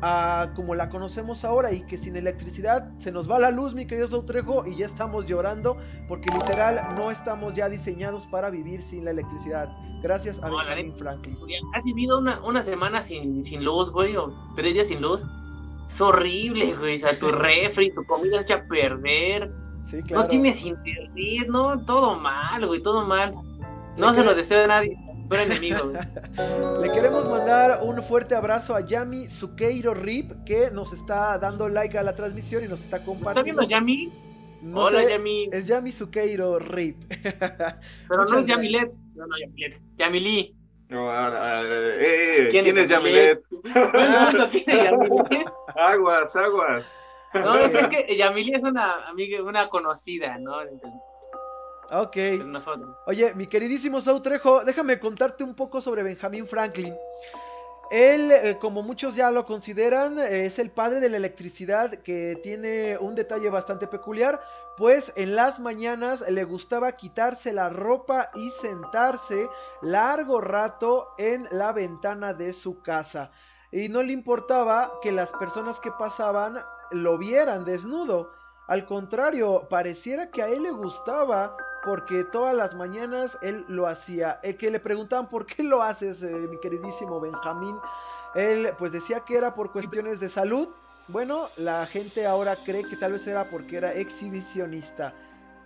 [0.02, 3.86] a como la conocemos ahora y que sin electricidad se nos va la luz, mi
[3.86, 9.06] querido Sautrejo, y ya estamos llorando porque literal no estamos ya diseñados para vivir sin
[9.06, 9.70] la electricidad.
[10.02, 11.38] Gracias a Benjamin Franklin.
[11.76, 14.16] ¿Has vivido una, una semana sin, sin luz, güey?
[14.18, 15.22] ¿O tres días sin luz?
[15.88, 16.96] Es horrible, güey.
[16.96, 19.69] O sea, tu refri, tu comida hecha a perder.
[19.90, 20.24] Sí, claro.
[20.24, 23.34] No tienes internet, no, todo mal, güey, todo mal.
[23.98, 24.98] No se lo deseo a nadie.
[25.32, 25.92] Enemigo,
[26.82, 31.98] Le queremos mandar un fuerte abrazo a Yami Sukeiro Rip, que nos está dando like
[31.98, 33.62] a la transmisión y nos está compartiendo.
[33.62, 34.12] ¿Está viendo Yami?
[34.74, 35.50] Hola, Yami.
[35.52, 36.98] Es Yami Sukeiro Rip.
[38.08, 38.92] Pero no es Yamilet.
[39.16, 39.80] No, no, Yamilet.
[39.98, 40.56] Yamili.
[40.90, 43.44] No, eh, ¿Quién, es Yamilet?
[45.76, 46.86] aguas, aguas.
[47.34, 50.58] No, es que Yamili es una amiga, una conocida, ¿no?
[51.92, 52.18] Ok.
[53.08, 56.96] Oye, mi queridísimo Sautrejo, déjame contarte un poco sobre Benjamin Franklin.
[57.90, 63.00] Él, eh, como muchos ya lo consideran, es el padre de la electricidad que tiene
[63.00, 64.40] un detalle bastante peculiar,
[64.78, 69.50] pues en las mañanas le gustaba quitarse la ropa y sentarse
[69.82, 73.32] largo rato en la ventana de su casa.
[73.72, 76.60] Y no le importaba que las personas que pasaban
[76.92, 78.32] lo vieran desnudo.
[78.68, 84.40] Al contrario, pareciera que a él le gustaba porque todas las mañanas él lo hacía.
[84.44, 87.76] El que le preguntaban por qué lo haces, eh, mi queridísimo Benjamín,
[88.36, 90.70] él pues decía que era por cuestiones de salud.
[91.08, 95.14] Bueno, la gente ahora cree que tal vez era porque era exhibicionista.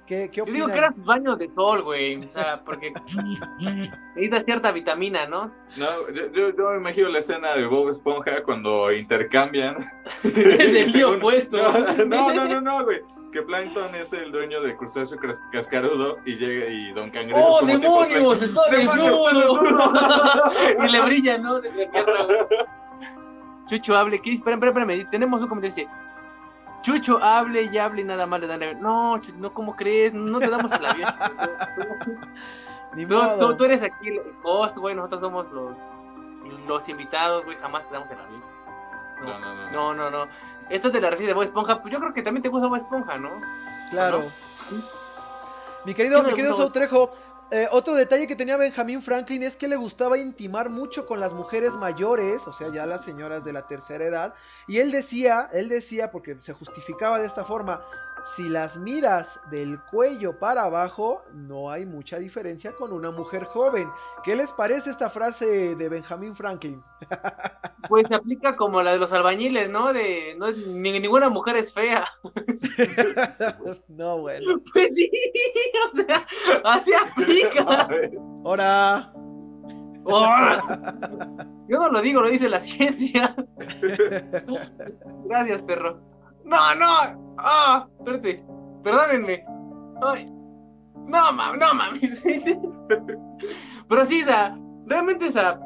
[0.05, 0.29] ¿Qué?
[0.33, 2.17] Yo digo que era baño de sol, güey.
[2.17, 2.91] O sea, porque
[4.15, 5.51] necesita cierta vitamina, ¿no?
[5.77, 9.89] No, yo, yo, me imagino la escena de Bob Esponja cuando intercambian.
[10.23, 11.57] es el opuesto.
[12.05, 13.01] No, no, no, no, güey
[13.33, 15.17] que Plankton es el dueño de crustáceo
[15.51, 18.41] cascarudo y llega y Don Cangrejo ¡Oh, es como demonios!
[18.43, 19.59] ¡Está desnudo!
[20.85, 21.59] y le brilla, ¿no?
[23.65, 24.33] Chucho hable, ¿qué?
[24.33, 25.89] Espera, espera, espera, tenemos un comentario dice
[26.83, 30.13] Chucho hable y hable y nada más le dan el No, no, ¿cómo crees?
[30.13, 31.09] No te damos el avión.
[32.95, 35.75] Ni tú, tú, tú, eres aquí el host, güey, nosotros somos los,
[36.67, 38.43] los invitados, güey, jamás te damos el avión.
[39.23, 39.71] No, no, no.
[39.71, 40.27] No, no, no.
[40.69, 42.77] Esto te la refieres de Bob Esponja, pues yo creo que también te gusta Bob
[42.77, 43.31] Esponja, ¿no?
[43.89, 44.23] Claro.
[45.85, 47.11] Mi querido, mi querido Sautrejo,
[47.53, 51.33] eh, otro detalle que tenía Benjamin Franklin es que le gustaba intimar mucho con las
[51.33, 54.33] mujeres mayores, o sea, ya las señoras de la tercera edad,
[54.67, 57.85] y él decía, él decía, porque se justificaba de esta forma,
[58.23, 63.89] si las miras del cuello para abajo, no hay mucha diferencia con una mujer joven.
[64.23, 66.81] ¿Qué les parece esta frase de Benjamin Franklin?
[67.89, 69.91] Pues se aplica como la de los albañiles, ¿no?
[69.91, 72.07] De no ninguna mujer es fea.
[73.89, 74.61] no, bueno.
[74.73, 75.11] Pues sí,
[75.91, 76.25] o sea,
[76.63, 77.89] así aplica.
[78.45, 79.13] ¡Hora!
[81.67, 83.35] Yo no lo digo, lo dice la ciencia.
[85.25, 86.12] Gracias, perro.
[86.43, 87.35] No, no.
[87.37, 88.43] Ah, espérate.
[88.83, 89.45] Perdónenme.
[91.05, 91.99] No, mami, no, mami.
[93.89, 95.59] Pero sí, o sea, realmente, o sea,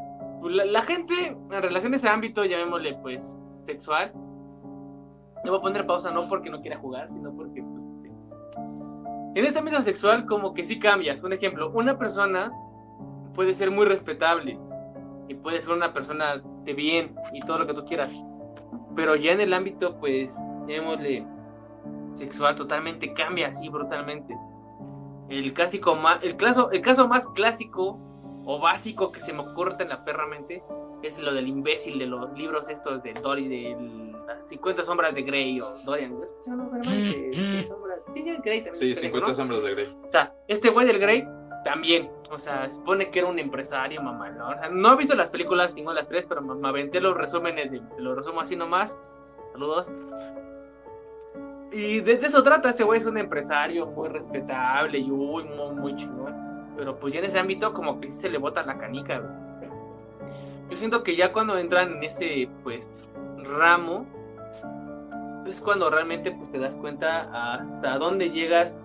[0.44, 3.36] la, gente en relación a ese ámbito, llamémosle, pues,
[3.66, 4.12] sexual,
[5.44, 7.78] le voy a poner pausa no porque no quiera jugar, sino porque, pues,
[9.36, 11.20] en este ámbito sexual, como que sí cambia.
[11.24, 12.52] Un ejemplo, una persona
[13.36, 14.60] puede ser muy respetable
[15.28, 18.12] y puede ser una persona de bien y todo lo que tú quieras.
[18.96, 20.36] Pero ya en el ámbito, pues,
[20.68, 21.26] llamémosle
[22.16, 24.36] sexual, totalmente cambia así brutalmente.
[25.30, 28.00] El clásico más, el caso, el caso más clásico
[28.46, 30.64] o básico que se me ocurre en la perra mente
[31.04, 33.78] es lo del imbécil de los libros estos de Dory de
[34.26, 36.18] las 50 sombras de Grey o Dorian.
[38.74, 39.96] Sí, 50 sombras de Grey.
[40.08, 41.28] O sea, este güey del Grey
[41.64, 44.30] también, o sea, supone que era un empresario, mamá.
[44.30, 44.50] ¿no?
[44.50, 47.72] O sea, no he visto las películas, tengo las tres, pero me aventé los resúmenes,
[47.72, 48.98] de, los resumo así nomás.
[49.52, 49.92] Saludos.
[51.72, 56.34] Y de, eso trata, ese güey es un empresario muy respetable y muy, muy, chingón.
[56.78, 59.22] Pero pues ya en ese ámbito como que se le bota la canica,
[60.70, 62.88] Yo siento que ya cuando entran en ese, pues,
[63.44, 64.06] ramo,
[65.48, 68.78] es cuando realmente pues te das cuenta hasta dónde llegas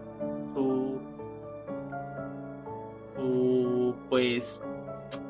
[0.55, 1.01] tu,
[3.17, 4.63] tu pues,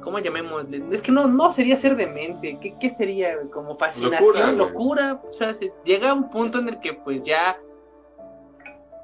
[0.02, 0.82] ¿cómo llamémosle?
[0.90, 3.38] Es que no, no sería ser demente, ¿qué, qué sería?
[3.52, 7.58] Como fascinación, locura, o sea, se llega a un punto en el que pues ya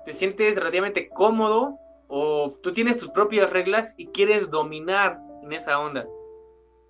[0.04, 5.78] te sientes relativamente cómodo o tú tienes tus propias reglas y quieres dominar en esa
[5.78, 6.06] onda.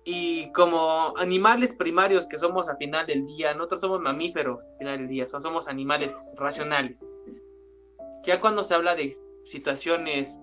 [0.05, 4.97] Y como animales primarios que somos a final del día, nosotros somos mamíferos a final
[4.97, 6.97] del día, somos animales racionales.
[8.23, 10.37] Ya cuando se habla de situaciones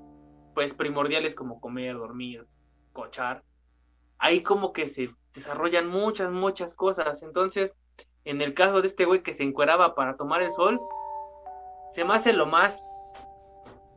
[0.55, 2.47] pues primordiales como comer, dormir,
[2.93, 3.43] cochar,
[4.19, 7.23] ahí como que se desarrollan muchas, muchas cosas.
[7.23, 7.75] Entonces,
[8.25, 10.81] en el caso de este güey que se encueraba para tomar el sol,
[11.93, 12.83] se me hace lo más,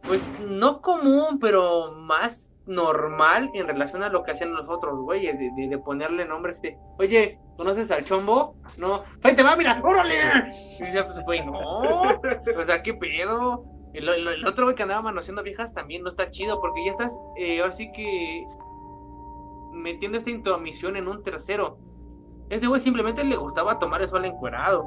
[0.03, 5.37] pues no común, pero más normal en relación a lo que hacían los otros güeyes,
[5.37, 8.55] de, ponerle nombres de, oye, ¿conoces al chombo?
[8.77, 10.15] No, ahí te va, mira, órale.
[10.47, 13.65] Y dice, pues, güey, no, o sea, qué pedo.
[13.93, 17.59] El, otro güey que andaba manoseando viejas también no está chido, porque ya estás, eh,
[17.59, 18.45] ahora sí que
[19.73, 21.77] metiendo esta intromisión en un tercero.
[22.49, 24.85] Ese güey simplemente le gustaba tomar el sol encuerado.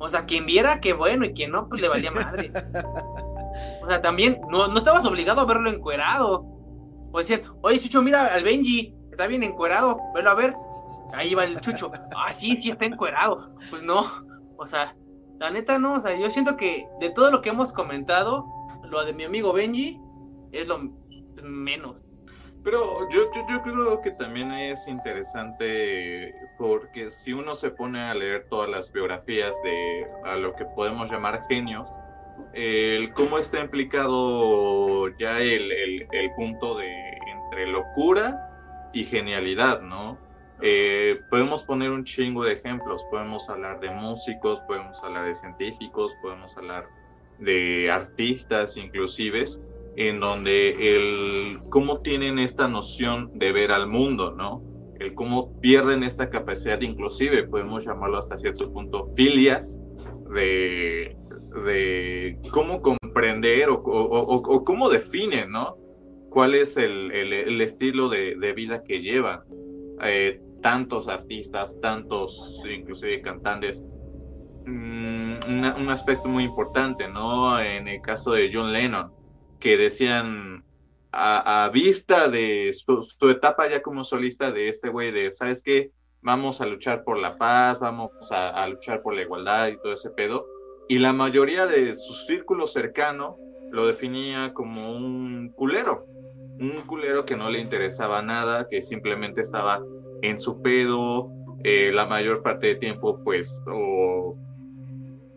[0.00, 2.52] O sea, quien viera, que bueno, y quien no, pues le valía madre.
[3.82, 6.44] O sea, también no, no estabas obligado a verlo encuerado.
[7.12, 10.54] O decir, oye, Chucho, mira al Benji, está bien encuerado, velo a ver.
[11.14, 11.90] Ahí va el Chucho.
[12.16, 13.54] Ah, sí, sí, está encuerado.
[13.70, 14.04] Pues no.
[14.56, 14.96] O sea,
[15.38, 15.94] la neta no.
[15.94, 18.44] O sea, yo siento que de todo lo que hemos comentado,
[18.90, 20.00] lo de mi amigo Benji
[20.50, 20.80] es lo
[21.42, 22.03] menos.
[22.64, 28.46] Pero yo, yo, creo que también es interesante porque si uno se pone a leer
[28.48, 31.86] todas las biografías de a lo que podemos llamar genios,
[32.54, 36.88] el cómo está implicado ya el, el, el punto de
[37.26, 40.16] entre locura y genialidad, ¿no?
[40.62, 46.12] Eh, podemos poner un chingo de ejemplos, podemos hablar de músicos, podemos hablar de científicos,
[46.22, 46.86] podemos hablar
[47.38, 49.44] de artistas inclusive,
[49.96, 54.62] en donde el cómo tienen esta noción de ver al mundo, ¿no?
[54.98, 59.80] El cómo pierden esta capacidad, inclusive podemos llamarlo hasta cierto punto filias,
[60.34, 61.16] de,
[61.64, 65.76] de cómo comprender o, o, cómo definen, ¿no?
[66.30, 69.40] ¿Cuál es el, el, estilo de, de, vida que llevan
[70.02, 73.84] eh, tantos artistas, tantos inclusive cantantes?
[74.66, 77.60] Mm, un aspecto muy importante, ¿no?
[77.60, 79.12] En el caso de John Lennon,
[79.64, 80.62] que decían
[81.10, 85.90] a, vista de su, etapa ya como solista de este güey de, ¿sabes qué?
[86.20, 90.10] Vamos a luchar por la paz, vamos a, luchar por la igualdad y todo ese
[90.10, 90.44] pedo.
[90.86, 93.38] Y la mayoría de su círculo cercano
[93.70, 96.04] lo definía como un culero,
[96.60, 99.82] un culero que no le interesaba nada, que simplemente estaba
[100.20, 101.30] en su pedo,
[101.62, 104.36] eh, la mayor parte del tiempo pues o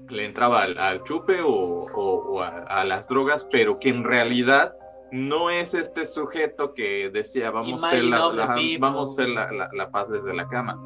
[0.10, 4.76] le entraba al, chupe o, a, las drogas, pero que en realidad
[5.12, 8.28] no es este sujeto que decía vamos a ser, la,
[8.80, 10.80] vamos a ser la, paz desde la cama.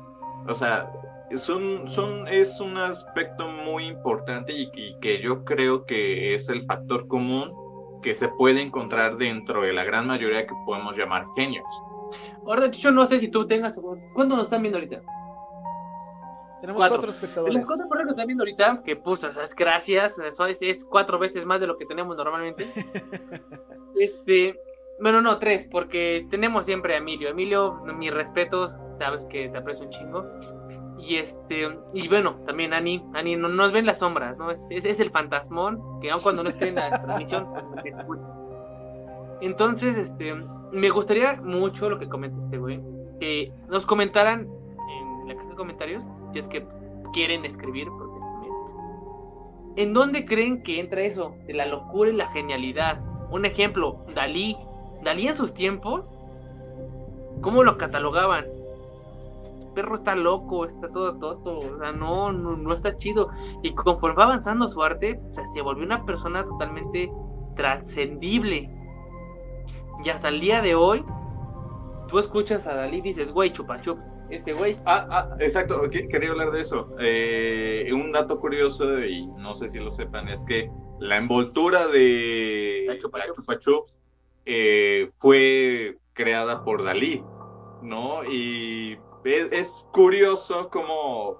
[0.47, 0.91] O sea,
[1.37, 7.07] son, son, es un aspecto muy importante y, que yo creo que es el factor
[7.07, 7.53] común
[8.01, 11.65] que se puede encontrar dentro de la gran mayoría que podemos llamar genios.
[12.45, 13.75] Ahora, yo no sé si tú tengas...
[14.13, 15.01] ¿Cuándo nos están viendo ahorita?
[16.61, 17.53] Tenemos cuatro, espectadores.
[17.53, 21.17] Tenemos cuatro que están viendo ahorita, que pues, o sea, es gracias, eso es, cuatro
[21.17, 22.65] veces más de lo que tenemos normalmente.
[23.99, 24.59] este,
[24.99, 27.29] bueno, no, tres, porque tenemos siempre a Emilio.
[27.29, 30.25] Emilio, mis respetos, sabes que te aprecio un chingo.
[30.99, 34.51] Y este, y bueno, también Ani, Ani no, nos ven las sombras, ¿no?
[34.51, 37.47] Es, es, el fantasmón, que aun cuando no esté en la transmisión,
[39.41, 40.35] Entonces, este,
[40.71, 42.79] me gustaría mucho lo que comenta este güey,
[43.19, 46.65] que nos comentaran en la caja de comentarios si es que
[47.13, 48.11] quieren escribir, porque.
[49.77, 51.35] ¿En dónde creen que entra eso?
[51.47, 53.01] De la locura y la genialidad.
[53.31, 54.57] Un ejemplo, Dalí.
[55.01, 56.03] Dalí en sus tiempos,
[57.41, 58.45] ¿cómo lo catalogaban?
[59.73, 63.29] Perro está loco, está todo todo, o sea, no, no, está chido.
[63.63, 67.11] Y conforme va avanzando su arte, o sea, se volvió una persona totalmente
[67.55, 68.69] trascendible.
[70.03, 71.03] Y hasta el día de hoy,
[72.09, 73.97] tú escuchas a Dalí y dices, güey, chupa chup
[74.31, 74.77] ese güey.
[74.85, 76.95] Ah, ah, exacto, quería hablar de eso.
[76.99, 80.69] Eh, un dato curioso, y no sé si lo sepan, es que
[80.99, 83.19] la envoltura de la Chupa,
[84.45, 87.23] eh, fue creada por Dalí,
[87.81, 88.23] ¿no?
[88.23, 91.37] Y es, curioso como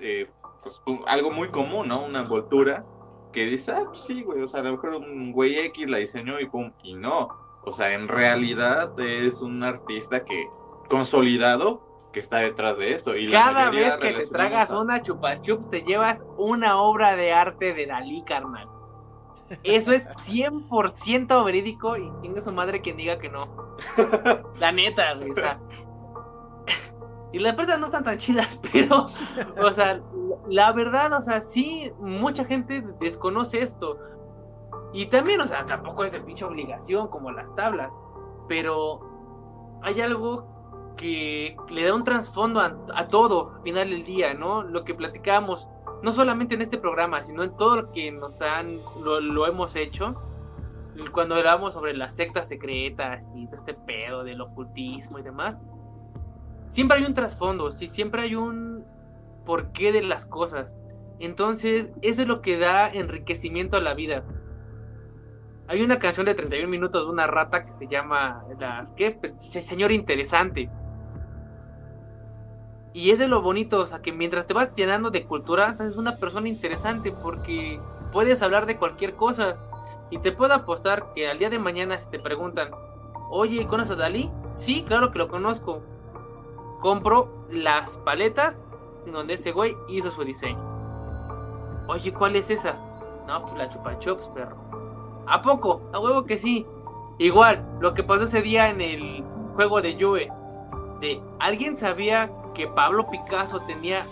[0.00, 0.28] eh,
[0.62, 2.04] pues, algo muy común, ¿no?
[2.04, 2.84] Una envoltura
[3.32, 5.98] que dice, ah, pues sí, güey, o sea, a lo mejor un güey X la
[5.98, 7.28] diseñó y pum, y no.
[7.62, 10.48] O sea, en realidad es un artista que
[10.88, 13.16] consolidado que está detrás de esto.
[13.16, 17.72] Y Cada vez que te tragas una chupa chups, te llevas una obra de arte
[17.72, 18.68] de Dalí, carnal.
[19.64, 23.76] Eso es 100% verídico y tenga su madre quien diga que no.
[24.58, 25.30] La neta, güey.
[25.32, 25.58] O sea.
[27.32, 30.00] Y las personas no están tan chidas, pero, o sea,
[30.48, 33.98] la verdad, o sea, sí, mucha gente desconoce esto.
[34.92, 37.92] Y también, o sea, tampoco es de pinche obligación como las tablas,
[38.48, 39.00] pero
[39.82, 40.59] hay algo
[41.00, 44.62] que le da un trasfondo a, todo al final del día, ¿no?
[44.62, 45.66] Lo que platicamos,
[46.02, 50.14] no solamente en este programa, sino en todo lo que nos han, lo, hemos hecho,
[51.12, 55.56] cuando hablamos sobre las sectas secretas y todo este pedo del ocultismo y demás,
[56.68, 58.84] siempre hay un trasfondo, sí, siempre hay un
[59.46, 60.70] porqué de las cosas.
[61.18, 64.22] Entonces, eso es lo que da enriquecimiento a la vida.
[65.66, 69.18] Hay una canción de 31 minutos de una rata que se llama la ¿qué?
[69.38, 70.68] Señor interesante.
[72.92, 75.96] Y es de lo bonito, o sea, que mientras te vas llenando de cultura, eres
[75.96, 77.80] una persona interesante porque
[78.12, 79.56] puedes hablar de cualquier cosa.
[80.10, 82.70] Y te puedo apostar que al día de mañana si te preguntan,
[83.30, 84.28] oye, ¿conoces a Dalí?
[84.54, 85.82] Sí, claro que lo conozco.
[86.80, 88.64] Compro las paletas
[89.06, 90.58] en donde ese güey hizo su diseño.
[91.86, 92.74] Oye, ¿cuál es esa?
[93.26, 94.56] No, pues la chupa chups, perro.
[95.26, 95.82] ¿A poco?
[95.92, 96.66] A huevo que sí.
[97.18, 99.24] Igual, lo que pasó ese día en el
[99.54, 100.32] juego de Juve.
[101.00, 104.04] De, ¿Alguien sabía que Pablo Picasso tenía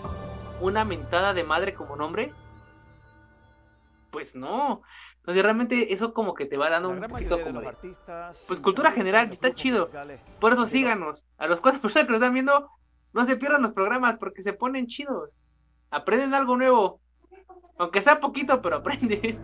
[0.61, 2.33] una mentada de madre como nombre?
[4.11, 4.81] Pues no.
[5.17, 7.71] Entonces realmente eso como que te va dando un poquito como de,
[8.47, 9.89] pues cultura general, está chido.
[10.39, 11.25] Por eso síganos.
[11.37, 12.69] A los cuatro personas que nos están viendo,
[13.13, 15.29] no se pierdan los programas porque se ponen chidos.
[15.91, 16.99] Aprenden algo nuevo.
[17.77, 19.39] Aunque sea poquito, pero aprenden.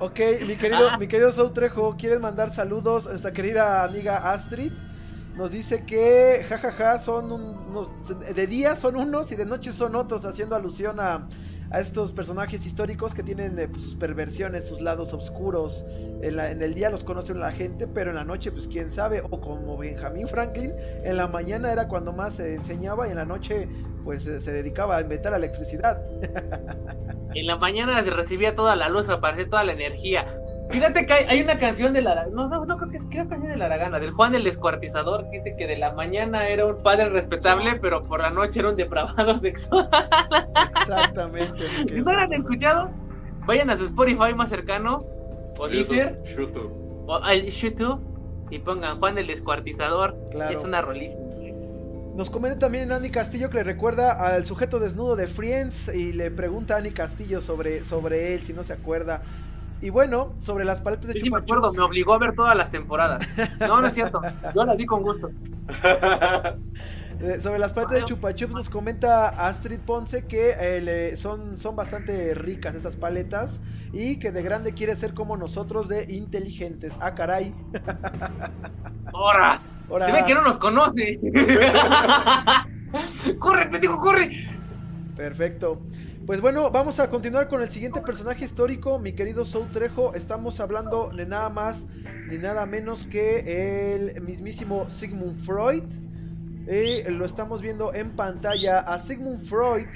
[0.00, 4.72] Ok, mi querido, mi querido Soutrejo, ¿quieres mandar saludos a nuestra querida amiga Astrid?
[5.38, 7.88] Nos dice que jajaja son unos
[8.34, 11.28] de día son unos y de noche son otros haciendo alusión a,
[11.70, 15.84] a estos personajes históricos que tienen eh, pues, sus perversiones, sus lados oscuros.
[16.22, 19.22] En, en, el día los conoce la gente, pero en la noche, pues quién sabe.
[19.30, 20.72] O como Benjamin Franklin,
[21.04, 23.68] en la mañana era cuando más se enseñaba y en la noche,
[24.04, 26.02] pues se dedicaba a inventar electricidad.
[27.34, 30.37] En la mañana se recibía toda la luz, aparecía toda la energía.
[30.70, 32.26] Fíjate que hay, una canción de la.
[32.26, 34.44] No, no, no creo que es creo que es de la Aragana, del Juan el
[34.44, 38.60] Descuartizador, que dice que de la mañana era un padre respetable, pero por la noche
[38.60, 39.88] era un depravado sexual.
[40.80, 41.64] Exactamente.
[41.88, 42.90] Si no lo han escuchado,
[43.46, 45.04] vayan a su Spotify más cercano,
[45.58, 46.20] o Deezer,
[47.06, 48.00] o al YouTube,
[48.50, 50.16] y pongan Juan el Descuartizador.
[50.30, 50.58] Claro.
[50.58, 51.28] Es una rolísima.
[52.18, 56.32] Nos comenta también Andy Castillo que le recuerda al sujeto desnudo de Friends y le
[56.32, 59.22] pregunta a Andy Castillo sobre, sobre él, si no se acuerda.
[59.80, 62.70] Y bueno, sobre las paletas de sí, me acuerdo, me obligó a ver todas las
[62.70, 63.28] temporadas.
[63.60, 64.20] No, no es cierto.
[64.54, 65.30] Yo las vi con gusto.
[67.20, 71.74] Eh, sobre las paletas de Chupa Chups nos comenta Astrid Ponce que eh, son, son
[71.74, 73.60] bastante ricas estas paletas
[73.92, 76.96] y que de grande quiere ser como nosotros de inteligentes.
[77.02, 77.52] Ah, caray.
[79.12, 79.60] ¡Hora!
[79.88, 81.18] Se ve que no nos conoce.
[83.38, 84.30] ¡Corre, pendejo, corre!
[85.16, 85.80] Perfecto.
[86.28, 90.12] Pues bueno, vamos a continuar con el siguiente personaje histórico, mi querido Soul Trejo.
[90.12, 91.86] Estamos hablando de nada más
[92.28, 95.84] ni nada menos que el mismísimo Sigmund Freud.
[96.70, 99.86] Y lo estamos viendo en pantalla a Sigmund Freud.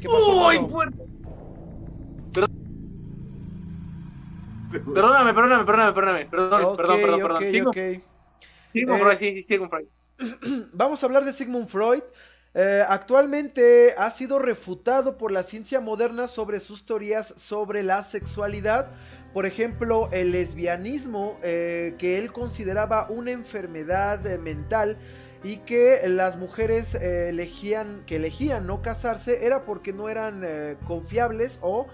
[0.00, 0.46] ¿Qué pasó?
[0.46, 0.56] ¡Uy,
[4.72, 6.26] Perdóname, perdóname, perdóname, perdóname.
[6.30, 7.42] Perdón, perdón, perdón, perdón.
[7.42, 9.86] Sigmund, Freud, eh, sí, Sigmund Freud.
[10.72, 12.02] Vamos a hablar de Sigmund Freud.
[12.58, 18.88] Eh, actualmente ha sido refutado por la ciencia moderna sobre sus teorías sobre la sexualidad.
[19.34, 24.96] Por ejemplo, el lesbianismo, eh, que él consideraba una enfermedad eh, mental
[25.44, 30.42] y que las mujeres elegían, que elegían no casarse era porque no eran
[30.88, 31.86] confiables o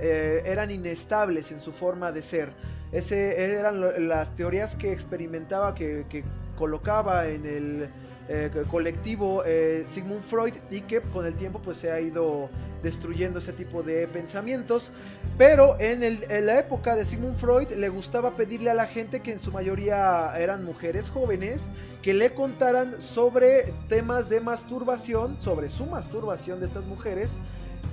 [0.00, 2.52] eran inestables en su forma de ser.
[2.92, 6.24] Ese eran las teorías que experimentaba, que
[6.58, 7.88] colocaba en el
[8.28, 12.50] eh, colectivo eh, Sigmund Freud y que con el tiempo pues se ha ido
[12.82, 14.90] destruyendo ese tipo de pensamientos.
[15.38, 16.00] Pero en,
[16.44, 20.32] la época de Sigmund Freud le gustaba pedirle a la gente que en su mayoría
[20.36, 21.70] eran mujeres jóvenes
[22.02, 27.38] que le contaran sobre temas de masturbación, sobre su masturbación de estas mujeres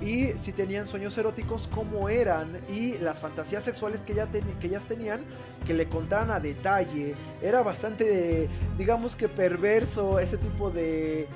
[0.00, 5.24] y si tenían sueños eróticos, cómo eran y las fantasías sexuales que, ellas tenían,
[5.66, 7.14] que le contaran a detalle.
[7.40, 11.28] Era bastante, digamos que perverso ese tipo de,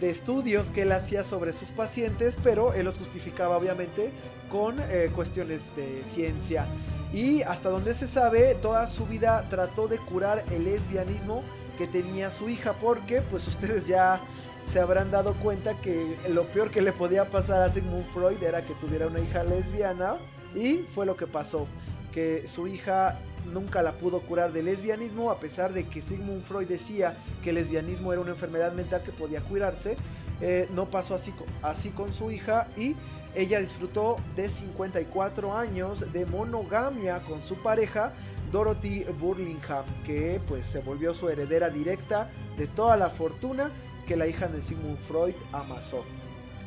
[0.00, 4.12] de estudios que él hacía sobre sus pacientes, pero él los justificaba obviamente
[4.50, 6.66] con eh, cuestiones de ciencia.
[7.12, 11.42] Y hasta donde se sabe, toda su vida trató de curar el lesbianismo
[11.78, 14.20] que tenía su hija, porque pues ustedes ya
[14.64, 18.62] se habrán dado cuenta que lo peor que le podía pasar a Sigmund Freud era
[18.62, 20.16] que tuviera una hija lesbiana
[20.54, 21.66] y fue lo que pasó,
[22.12, 23.18] que su hija
[23.52, 27.56] nunca la pudo curar de lesbianismo a pesar de que Sigmund Freud decía que el
[27.56, 29.96] lesbianismo era una enfermedad mental que podía curarse,
[30.40, 32.94] eh, no pasó así, así con su hija y
[33.34, 38.12] ella disfrutó de 54 años de monogamia con su pareja
[38.50, 43.70] Dorothy Burlingham, que pues se volvió su heredera directa de toda la fortuna
[44.06, 46.04] que la hija de Sigmund Freud amasó.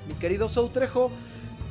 [0.08, 1.12] Mi querido Soutrejo,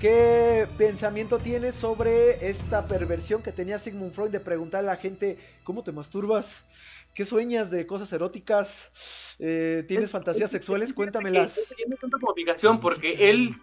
[0.01, 5.39] ¿Qué pensamiento tienes sobre esta perversión que tenía Sigmund Freud de preguntarle a la gente
[5.63, 6.67] cómo te masturbas?
[7.15, 9.37] ¿Qué sueñas de cosas eróticas?
[9.39, 10.93] Eh, ¿Tienes fantasías sexuales?
[10.93, 11.73] Cuéntamelas.
[11.77, 13.55] Tiene tanta obligación porque él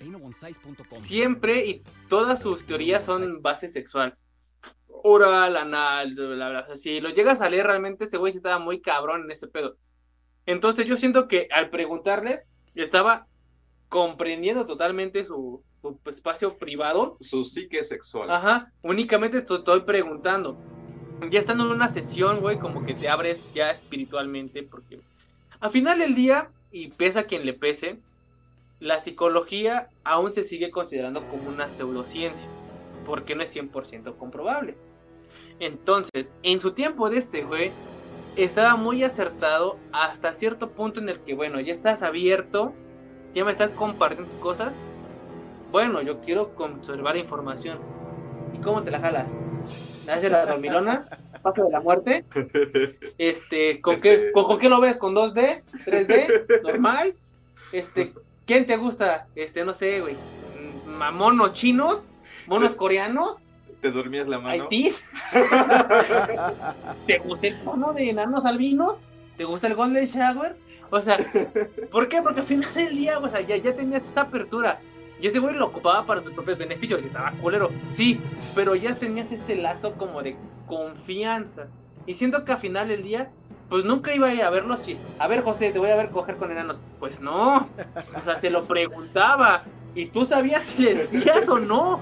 [1.01, 4.17] siempre y todas sus teorías son base sexual.
[4.87, 6.77] Oral, anal, bla, bla, bla.
[6.77, 9.77] Si lo llegas a leer, realmente ese güey estaba muy cabrón en ese pedo.
[10.51, 12.41] Entonces yo siento que al preguntarle,
[12.75, 13.27] estaba
[13.89, 15.63] comprendiendo totalmente su,
[16.05, 17.17] espacio privado.
[17.21, 18.29] Su psique sexual.
[18.29, 20.57] Ajá, únicamente estoy preguntando.
[21.29, 24.99] Ya estando en una sesión, güey, como que te abres ya espiritualmente, porque
[25.59, 27.99] al final del día, y pesa quien le pese,
[28.79, 32.47] la psicología aún se sigue considerando como una pseudociencia,
[33.05, 34.75] porque no es 100% comprobable.
[35.59, 37.71] Entonces, en su tiempo de este, güey,
[38.35, 42.73] estaba muy acertado hasta cierto punto en el que, bueno, ya estás abierto,
[43.33, 44.73] ya me estás compartiendo cosas.
[45.71, 47.79] Bueno, yo quiero conservar información.
[48.53, 49.27] ¿Y cómo te la jalas?
[50.09, 51.07] ¿Haces la dormilona?
[51.41, 52.25] ¿Paso de la muerte?
[53.17, 54.97] Este, ¿con, Qué, este con, qué lo ves?
[54.97, 55.63] ¿Con 2D?
[55.85, 56.61] ¿3D?
[56.63, 57.13] ¿Normal?
[57.71, 58.13] Este,
[58.45, 59.27] ¿quién te gusta?
[59.35, 60.15] Este, no sé, güey.
[60.85, 62.03] ¿Monos chinos?
[62.47, 63.37] ¿Monos coreanos?
[63.81, 64.69] ¿Te dormías la mano?
[67.07, 68.99] ¿Te gusta el tono de enanos albinos?
[69.37, 70.55] ¿Te gusta el Golden Shower?
[70.91, 71.17] O sea,
[71.91, 72.21] ¿por qué?
[72.21, 74.79] Porque al final del día, o sea, ya, ya tenías esta apertura.
[75.19, 77.69] Y ese güey lo ocupaba para sus propios beneficios, y estaba culero.
[77.93, 78.19] Sí,
[78.53, 80.35] pero ya tenías este lazo como de
[80.67, 81.67] confianza.
[82.05, 83.31] Y siento que al final del día,
[83.69, 84.97] pues nunca iba a ir a verlo así.
[85.17, 86.77] A ver, José, te voy a ver coger con enanos.
[86.99, 87.57] Pues no.
[87.57, 89.63] O sea, se lo preguntaba.
[89.95, 92.01] Y tú sabías si le decías o no.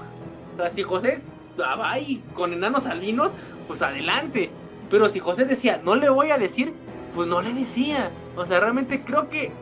[0.54, 1.22] O sea, si José
[1.60, 1.96] va
[2.34, 3.32] con enanos albinos,
[3.68, 4.50] pues adelante.
[4.90, 6.72] Pero si José decía, no le voy a decir,
[7.14, 8.10] pues no le decía.
[8.36, 9.52] O sea, realmente creo que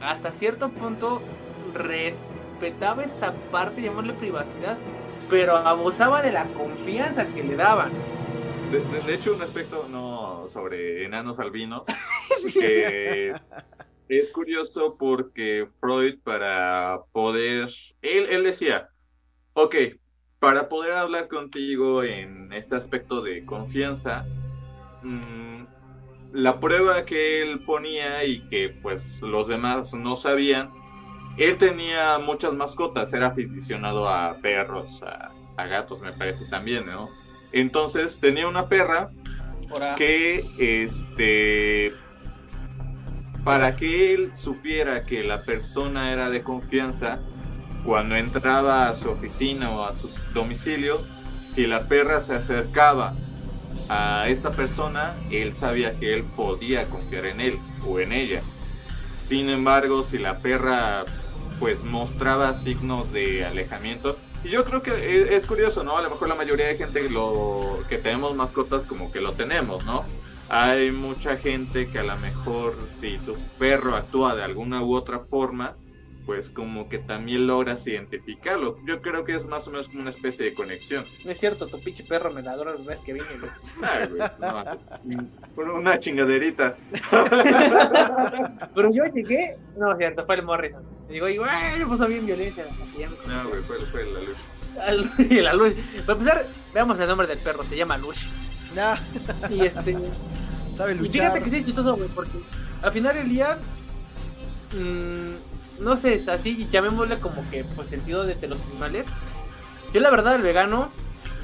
[0.00, 1.22] hasta cierto punto
[1.74, 4.76] respetaba esta parte, llamarle privacidad,
[5.30, 7.92] pero abusaba de la confianza que le daban.
[8.70, 11.84] De, hecho, un aspecto no sobre enanos albinos,
[12.52, 13.32] que
[14.08, 17.70] es curioso porque Freud para poder,
[18.02, 18.90] él, él decía,
[19.54, 19.74] ok,
[20.38, 24.24] para poder hablar contigo en este aspecto de confianza,
[25.02, 25.64] mmm,
[26.32, 30.70] la prueba que él ponía y que pues los demás no sabían,
[31.38, 35.32] él tenía muchas mascotas, era aficionado a perros, a,
[35.66, 37.08] gatos me parece también, ¿no?
[37.50, 39.10] Entonces tenía una perra
[39.96, 41.92] que, este,
[43.42, 47.20] para que él supiera que la persona era de confianza,
[47.84, 51.02] cuando entraba a su oficina o a su domicilio,
[51.54, 53.14] si la perra se acercaba
[53.88, 58.42] a esta persona, él sabía que él podía confiar en él o en ella.
[59.26, 61.04] Sin embargo, si la perra
[61.58, 65.98] pues mostraba signos de alejamiento, y yo creo que es, curioso, ¿no?
[65.98, 69.84] A lo mejor la mayoría de gente lo que tenemos mascotas como que lo tenemos,
[69.84, 70.04] ¿no?
[70.48, 75.20] Hay mucha gente que a lo mejor si tu perro actúa de alguna u otra
[75.20, 75.74] forma,
[76.28, 78.76] pues como que también logras identificarlo.
[78.84, 81.06] Yo creo que es más o menos como una especie de conexión.
[81.24, 83.50] No es cierto, tu pinche perro me la adora la vez que viene, güey.
[85.56, 86.76] no, una chingaderita.
[88.74, 90.82] Pero yo llegué, no es cierto, fue el Morrison.
[91.08, 92.66] Digo, igual, me puso bien violencia.
[93.26, 95.30] No, güey, fue, fue la luz.
[95.30, 95.72] la luz.
[96.04, 98.26] Para empezar, veamos el nombre del perro, se llama Lush.
[98.76, 98.98] Nah.
[99.48, 99.96] Y este.
[100.74, 101.06] Sabe luchar.
[101.06, 102.38] Y fíjate que sí es chistoso, güey, porque
[102.82, 103.58] al final del día.
[104.74, 109.06] Mmm, no sé, así llamémosle como que pues sentido de, los animales.
[109.92, 110.90] Yo la verdad el vegano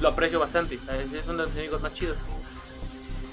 [0.01, 2.17] lo aprecio bastante, es uno de los amigos más chidos.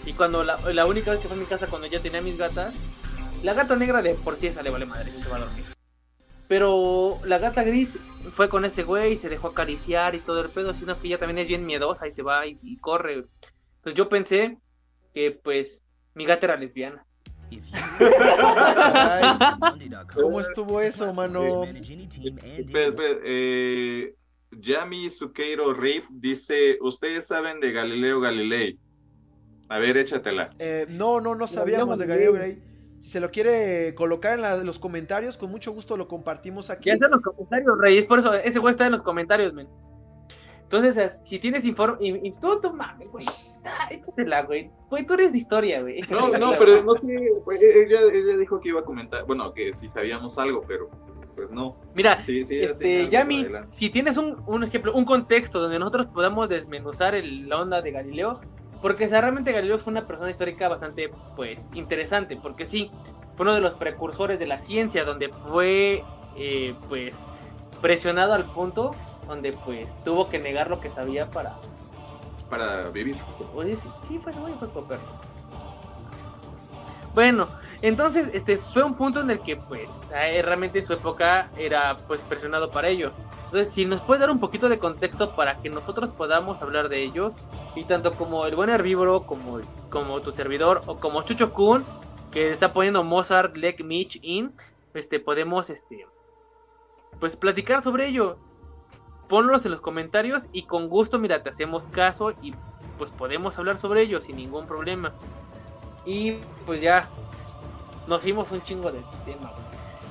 [0.05, 2.36] Y cuando la, la, única vez que fue a mi casa cuando ya tenía mis
[2.36, 2.74] gatas,
[3.42, 5.64] la gata negra de por sí esa le vale madre, se va a dormir.
[6.48, 7.90] Pero la gata gris
[8.34, 11.38] fue con ese güey, se dejó acariciar y todo el pedo, sino que ella también
[11.38, 13.24] es bien miedosa y se va y, y corre.
[13.76, 14.59] Entonces yo pensé
[15.14, 15.82] que pues
[16.14, 17.07] mi gata era lesbiana.
[20.14, 21.64] ¿Cómo estuvo eso, mano?
[23.24, 24.14] Eh,
[24.53, 28.78] Yami Sukeiro Rip dice: ¿Ustedes saben de Galileo Galilei?
[29.68, 30.50] A ver, échatela.
[30.59, 32.62] Eh, no, no, no sabíamos de Galileo Galilei.
[33.00, 36.88] Si se lo quiere colocar en, los comentarios, con mucho gusto lo compartimos aquí.
[36.88, 37.98] Ya está en los comentarios, Rey.
[37.98, 39.66] Es por eso, ese güey está en los comentarios, men.
[40.73, 43.27] Entonces, si tienes informe, y, tú, tú mames, güey,
[43.62, 44.70] ah, échatela, güey.
[44.89, 46.01] Güey, tú eres de historia, güey.
[46.11, 49.89] No, no, pero no sé, ella, ella dijo que iba a comentar, bueno, que si
[49.91, 50.89] sabíamos algo, pero
[51.37, 51.77] pues no.
[51.95, 57.51] Mira, este, Yami, si tienes un, un, ejemplo, un contexto donde nosotros podamos desmenuzar el,
[57.51, 58.41] la onda de Galileo,
[58.81, 62.91] porque realmente Galileo fue una persona histórica bastante, pues, interesante, porque sí,
[63.37, 66.03] fue uno de los precursores de la ciencia, donde fue,
[66.35, 67.12] eh, pues,
[67.83, 68.95] presionado al punto
[69.27, 71.57] donde pues tuvo que negar lo que sabía para
[72.49, 73.16] para vivir.
[73.55, 74.99] Oye, sí, sí pues voy a
[77.14, 77.49] Bueno,
[77.81, 82.20] entonces este fue un punto en el que pues realmente en su época era pues
[82.20, 83.12] presionado para ello.
[83.53, 87.03] Entonces, si nos puede dar un poquito de contexto para que nosotros podamos hablar de
[87.03, 87.35] ello,
[87.75, 89.61] y tanto como el buen herbívoro, como,
[89.91, 91.85] como tu servidor, o como Chucho Kun,
[92.31, 94.55] que está poniendo Mozart, Leg Mitch in,
[94.95, 96.07] este, podemos este,
[97.20, 98.39] pues platicar sobre ello.
[99.29, 102.55] Ponlos en los comentarios y con gusto, mira, te hacemos caso y
[102.99, 105.12] pues podemos hablar sobre ello sin ningún problema.
[106.05, 106.33] Y
[106.66, 107.09] pues ya,
[108.07, 109.53] nos fuimos un chingo de tema,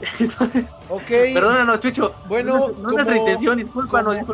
[0.90, 1.08] ok.
[1.34, 2.14] Perdónanos, Chucho.
[2.28, 3.68] Bueno, no, como, nuestra intención,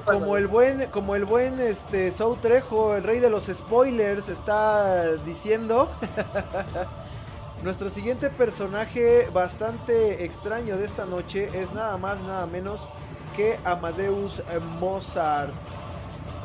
[0.06, 5.16] como, el buen, como el buen este Sau Trejo, el rey de los spoilers, está
[5.18, 5.90] diciendo.
[7.64, 12.88] Nuestro siguiente personaje bastante extraño de esta noche es nada más, nada menos
[13.38, 14.42] que Amadeus
[14.80, 15.54] Mozart.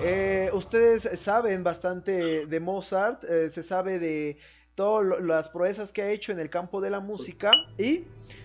[0.02, 4.36] Eh, ustedes saben bastante de Mozart, eh, se sabe de
[4.74, 8.04] todas las proezas que ha hecho en el campo de la música y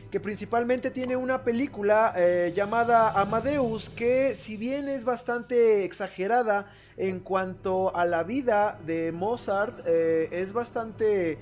[0.09, 7.19] que principalmente tiene una película eh, llamada Amadeus, que si bien es bastante exagerada en
[7.19, 11.37] cuanto a la vida de Mozart, es bastante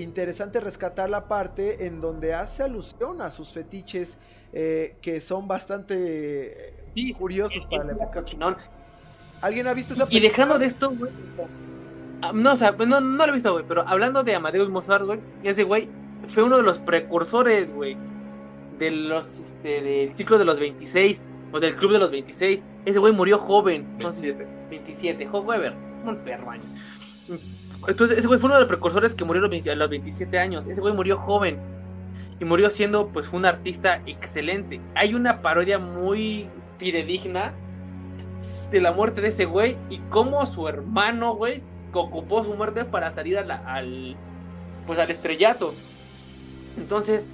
[0.00, 4.16] interesante rescatar la parte en donde hace alusión a sus fetiches
[4.54, 6.74] que son bastante
[7.18, 8.24] curiosos para la época.
[9.40, 10.26] ¿Alguien ha visto esa película?
[10.26, 11.10] Y dejando de esto, güey.
[12.22, 15.04] Ah, no, o sea, no, no lo he visto, güey, pero hablando de Amadeus Mozart,
[15.04, 15.88] güey, ese güey
[16.32, 17.96] fue uno de los precursores, güey,
[18.78, 22.62] de los, este, del ciclo de los 26, o del club de los 26.
[22.84, 23.86] Ese güey murió joven.
[23.98, 24.46] 27.
[24.70, 25.74] 27, joven,
[26.06, 26.64] un perro año.
[27.86, 30.64] Entonces, ese güey fue uno de los precursores que murió a los 27 años.
[30.68, 31.58] Ese güey murió joven.
[32.44, 34.80] Murió siendo, pues, un artista excelente.
[34.94, 37.54] Hay una parodia muy fidedigna
[38.70, 43.12] de la muerte de ese güey y cómo su hermano, güey, ocupó su muerte para
[43.14, 44.16] salir al,
[44.86, 45.74] pues, al estrellato.
[46.76, 47.28] Entonces,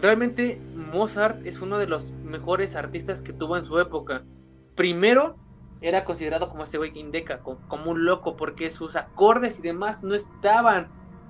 [0.00, 4.22] realmente Mozart es uno de los mejores artistas que tuvo en su época.
[4.74, 5.36] Primero,
[5.80, 10.02] era considerado como ese güey que indica, como, un loco, porque sus acordes y demás
[10.02, 10.88] no estaban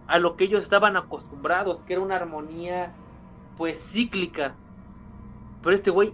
[0.08, 2.92] a lo que ellos estaban acostumbrados, que era una armonía
[3.56, 4.54] pues cíclica.
[5.62, 6.12] Pero este güey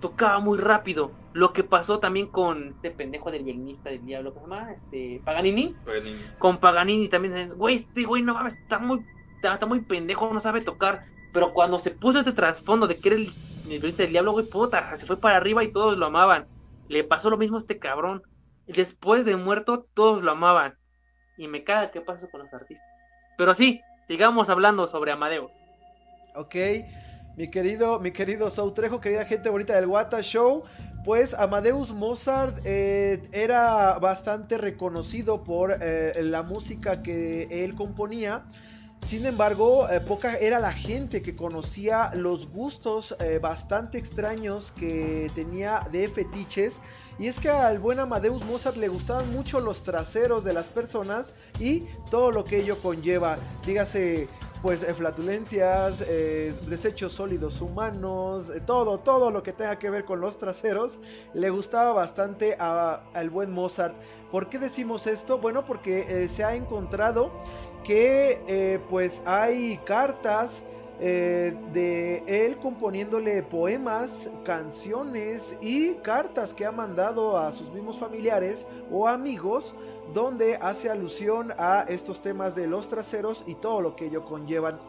[0.00, 1.12] tocaba muy rápido.
[1.32, 4.72] Lo que pasó también con este pendejo del violinista del diablo, ¿cómo se llama?
[4.72, 5.74] Este, Paganini.
[5.84, 6.22] Paganini.
[6.38, 9.04] Con Paganini también, güey, este güey no mames, está muy
[9.42, 11.04] está, muy pendejo, no sabe tocar.
[11.32, 13.32] Pero cuando se puso este trasfondo de que era el,
[13.70, 16.46] el del diablo, güey, puta, se fue para arriba y todos lo amaban.
[16.88, 18.22] Le pasó lo mismo a este cabrón.
[18.66, 20.74] Después de muerto, todos lo amaban.
[21.36, 22.87] Y me caga qué pasa con los artistas.
[23.38, 25.52] Pero sí, sigamos hablando sobre Amadeo.
[26.34, 26.56] Ok,
[27.36, 30.64] mi querido, mi querido Sautrejo, querida gente bonita del Wata Show.
[31.04, 38.42] Pues Amadeus Mozart eh, era bastante reconocido por eh, la música que él componía.
[39.02, 45.84] Sin embargo, eh, poca era la gente que conocía los gustos bastante extraños que tenía
[45.92, 46.82] de fetiches.
[47.18, 51.34] Y es que al buen Amadeus Mozart le gustaban mucho los traseros de las personas
[51.58, 53.38] y todo lo que ello conlleva.
[53.66, 54.28] Dígase,
[54.62, 60.38] pues eh, flatulencias, desechos sólidos humanos, todo, todo lo que tenga que ver con los
[60.38, 61.00] traseros,
[61.34, 63.96] le gustaba bastante al buen Mozart.
[64.30, 65.38] ¿Por qué decimos esto?
[65.38, 67.32] Bueno, porque se ha encontrado
[67.82, 70.62] que eh, pues hay cartas
[71.00, 78.66] eh, de él componiéndole poemas, canciones y cartas que ha mandado a sus mismos familiares
[78.90, 79.76] o amigos
[80.12, 84.80] donde hace alusión a estos temas de los traseros y todo lo que ello conllevan.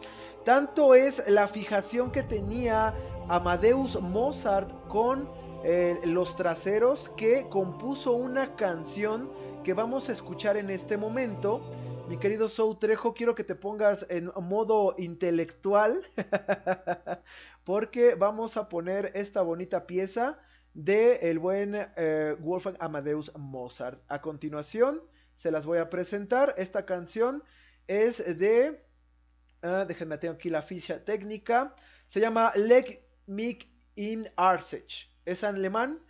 [0.44, 2.94] Tanto es la fijación que tenía
[3.28, 5.28] Amadeus Mozart con
[5.62, 9.30] eh, los traseros que compuso una canción
[9.62, 11.60] que vamos a escuchar en este momento
[12.10, 12.48] mi querido
[12.80, 16.02] Trejo, quiero que te pongas en modo intelectual
[17.64, 20.36] porque vamos a poner esta bonita pieza
[20.74, 24.02] de el buen eh, Wolfgang Amadeus Mozart.
[24.08, 25.00] A continuación
[25.36, 26.52] se las voy a presentar.
[26.58, 27.44] Esta canción
[27.86, 28.84] es de...
[29.62, 31.76] Uh, déjenme tengo aquí la ficha técnica.
[32.08, 35.08] Se llama Leg mich in Arsech.
[35.26, 36.04] Es en alemán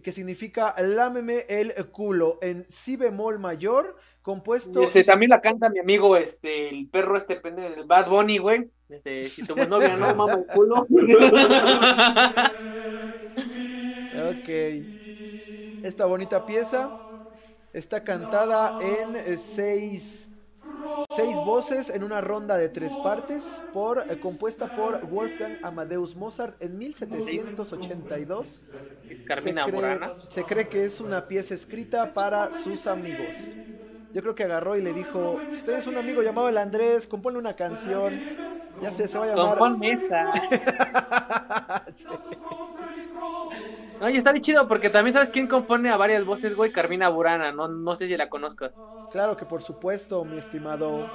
[0.00, 4.82] que significa lámeme el culo en si bemol mayor compuesto.
[4.84, 8.70] Este, también la canta mi amigo, este, el perro este pende del Bad Bunny, güey.
[8.88, 10.86] Este, si tu novia no mama el culo.
[14.30, 14.48] ok.
[15.84, 16.98] Esta bonita pieza
[17.72, 20.30] está cantada en seis,
[21.10, 26.60] Seis voces en una ronda de tres partes, por, eh, compuesta por Wolfgang Amadeus Mozart
[26.62, 28.62] en 1782.
[29.26, 33.54] Carmina se cree, se cree que es una pieza escrita para sus amigos.
[34.12, 37.38] Yo creo que agarró y le dijo, usted es un amigo llamado el Andrés, compone
[37.38, 38.20] una canción.
[38.82, 39.58] Ya sé, se va a llamar...
[39.58, 39.98] Compone
[44.02, 44.08] esa.
[44.08, 47.52] Oye, está bien chido porque también sabes quién compone a varias voces, güey, Carmina Burana,
[47.52, 48.72] no, no sé si la conozcas.
[49.10, 51.08] Claro que por supuesto, mi estimado.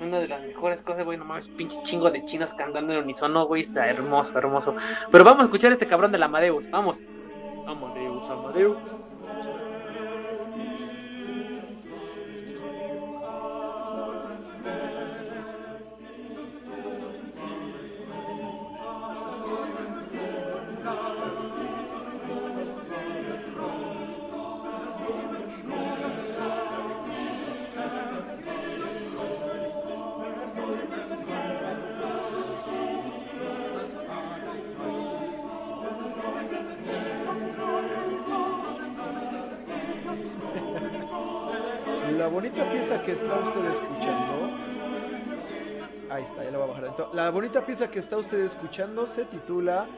[0.00, 3.46] Una de las mejores cosas, güey, no mames, pinche chingo de chinos cantando en unisono,
[3.46, 4.74] güey, está hermoso, hermoso.
[5.10, 6.98] Pero vamos a escuchar a este cabrón del Amadeus, vamos.
[7.66, 8.91] Amadeus, Amadeus.
[47.12, 49.88] La bonita pieza que está usted escuchando se titula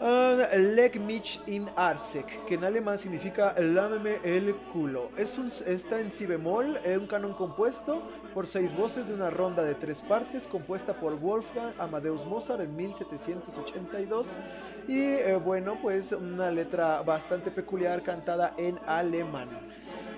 [0.00, 5.10] uh, Leg mich in Arsek, que en alemán significa Lámeme el culo.
[5.16, 8.02] Es un, está en si bemol, es un canon compuesto
[8.34, 12.74] por seis voces de una ronda de tres partes, compuesta por Wolfgang Amadeus Mozart en
[12.76, 14.40] 1782.
[14.88, 19.48] Y eh, bueno, pues una letra bastante peculiar cantada en alemán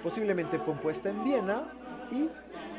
[0.03, 1.65] posiblemente compuesta en Viena
[2.11, 2.29] y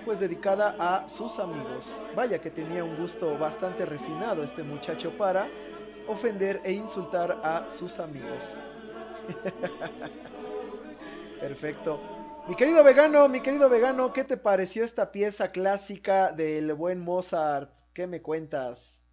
[0.06, 2.02] pues dedicada a sus amigos.
[2.16, 5.50] Vaya que tenía un gusto bastante refinado este muchacho para
[6.08, 8.60] ofender e insultar a sus amigos.
[11.40, 12.02] Perfecto.
[12.48, 17.72] Mi querido vegano, mi querido vegano, ¿qué te pareció esta pieza clásica del buen Mozart?
[17.94, 19.04] ¿Qué me cuentas?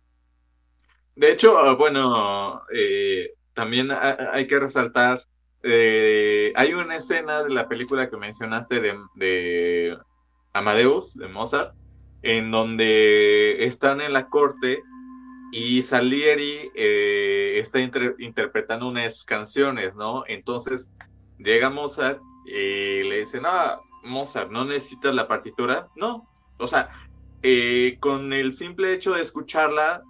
[1.15, 5.23] De hecho, ah, bueno, eh, también hay que resaltar
[5.69, 8.81] eh, hay una escena de la película que mencionaste
[9.15, 9.99] de,
[10.57, 11.75] Amadeus, de Mozart,
[12.23, 14.83] en donde están en la corte
[15.53, 20.25] y Salieri eh, está interpretando una de sus canciones, ¿no?
[20.27, 20.91] Entonces
[21.39, 23.51] llega Mozart y le dice, no,
[24.03, 25.89] Mozart, ¿no necesitas la partitura?
[25.95, 26.29] No,
[26.59, 26.91] o sea,
[27.43, 30.03] eh, con el simple hecho de escucharla,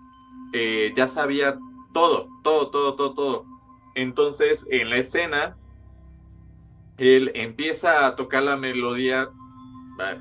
[0.94, 1.58] ya sabía
[1.92, 3.44] todo, todo, todo, todo, todo.
[3.94, 5.56] Entonces, en la escena,
[6.98, 9.28] él empieza a tocar la melodía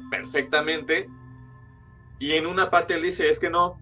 [0.09, 1.09] perfectamente
[2.19, 3.78] y en una parte él dice, es que no,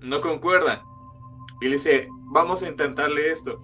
[0.00, 0.82] no concuerda.
[1.60, 3.58] Y le dice, vamos a intentarle esto.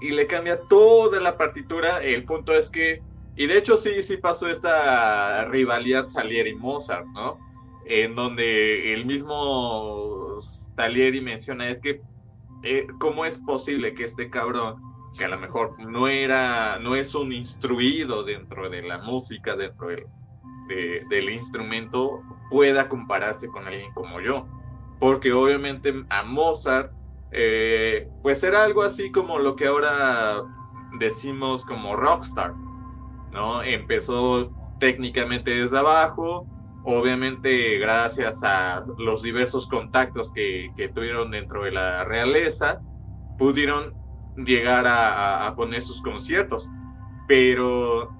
[0.00, 2.02] Y le cambia toda la partitura.
[2.02, 3.02] El punto es que,
[3.36, 7.38] y de hecho sí, sí pasó esta rivalidad Salieri-Mozart, ¿no?
[7.84, 10.38] En donde el mismo
[10.76, 12.00] Salieri menciona, es que
[12.62, 14.82] eh, ¿cómo es posible que este cabrón,
[15.16, 19.88] que a lo mejor no era, no es un instruido dentro de la música, dentro
[20.68, 24.46] del, del instrumento, pueda compararse con alguien como yo?
[25.00, 26.92] Porque obviamente a Mozart,
[27.30, 30.42] eh, pues era algo así como lo que ahora
[30.98, 32.54] decimos como rockstar,
[33.32, 33.62] ¿no?
[33.62, 34.50] Empezó
[34.80, 36.46] técnicamente desde abajo,
[36.84, 42.80] obviamente gracias a los diversos contactos que, tuvieron dentro de la realeza,
[43.36, 43.94] pudieron
[44.36, 46.70] llegar a, poner sus conciertos.
[47.26, 48.10] Pero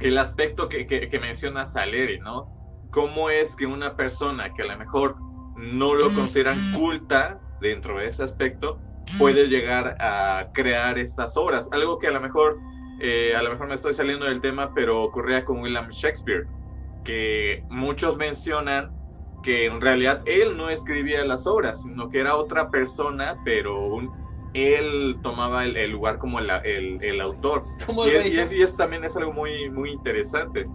[0.00, 2.48] el aspecto que, menciona Saleri, ¿no?
[2.90, 5.16] ¿Cómo es que una persona que a lo mejor
[5.56, 8.80] no lo consideran culta dentro de ese aspecto
[9.18, 11.68] puede llegar a crear estas obras?
[11.70, 12.58] Algo que a lo mejor,
[13.00, 16.46] eh, a lo mejor me estoy saliendo del tema, pero ocurría con William Shakespeare
[17.04, 18.92] que muchos mencionan
[19.42, 23.98] que en realidad él no escribía las obras, sino que era otra persona, pero
[24.54, 26.50] él tomaba el, lugar como el,
[27.02, 27.62] el, autor.
[28.06, 30.66] y, es, y, eso también es algo muy, muy interesante.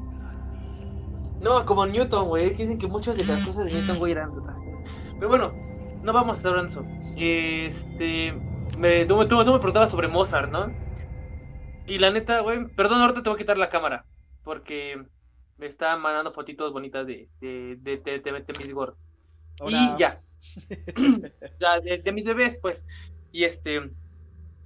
[1.41, 2.51] No, como Newton, güey.
[2.51, 4.31] Dicen que muchas de las cosas de Newton, güey, eran
[5.19, 5.51] Pero bueno,
[6.01, 6.85] no vamos a estar hablando eso.
[7.17, 8.33] Este.
[8.77, 10.71] Me, tú, tú, tú me preguntabas sobre Mozart, ¿no?
[11.87, 14.05] Y la neta, güey, perdón, ahorita te voy a quitar la cámara.
[14.43, 15.03] Porque
[15.57, 18.97] me está mandando fotitos bonitas de, de, de, de, mis gordos.
[19.67, 20.21] Y ya.
[21.59, 22.83] ya de, mis bebés, pues.
[23.35, 23.91] Y este.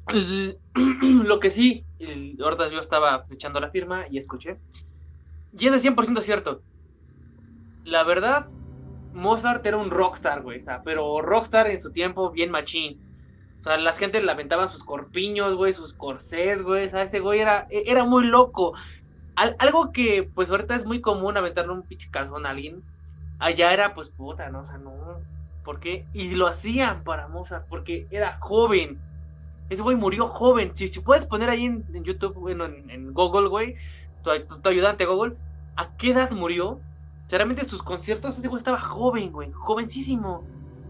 [1.26, 1.84] Lo que sí,
[2.39, 4.57] ahorita yo estaba echando la firma y escuché.
[5.57, 6.61] Y eso es 100% cierto.
[7.84, 8.47] La verdad,
[9.13, 10.63] Mozart era un rockstar, güey.
[10.84, 12.99] pero rockstar en su tiempo, bien machín.
[13.61, 16.88] O sea, la gente lamentaban sus corpiños, güey, sus corsés, güey.
[16.88, 18.76] O sea, ese güey era, era muy loco
[19.57, 22.84] algo que pues ahorita es muy común aventarle un pinche calzón a alguien,
[23.39, 24.59] allá era pues puta, ¿no?
[24.59, 24.91] O sea, no,
[25.70, 26.07] ¿por qué?
[26.15, 28.97] Y lo hacían para Mozart, porque era joven.
[29.70, 30.72] Ese güey murió joven.
[30.74, 33.76] Si, puedes poner ahí en, YouTube, bueno, en, Google, güey,
[34.24, 34.32] tu,
[34.67, 35.36] ayudante Google,
[35.76, 36.80] ¿a qué edad murió?
[37.20, 40.43] Sinceramente, sus conciertos, ese güey estaba joven, güey, jovencísimo.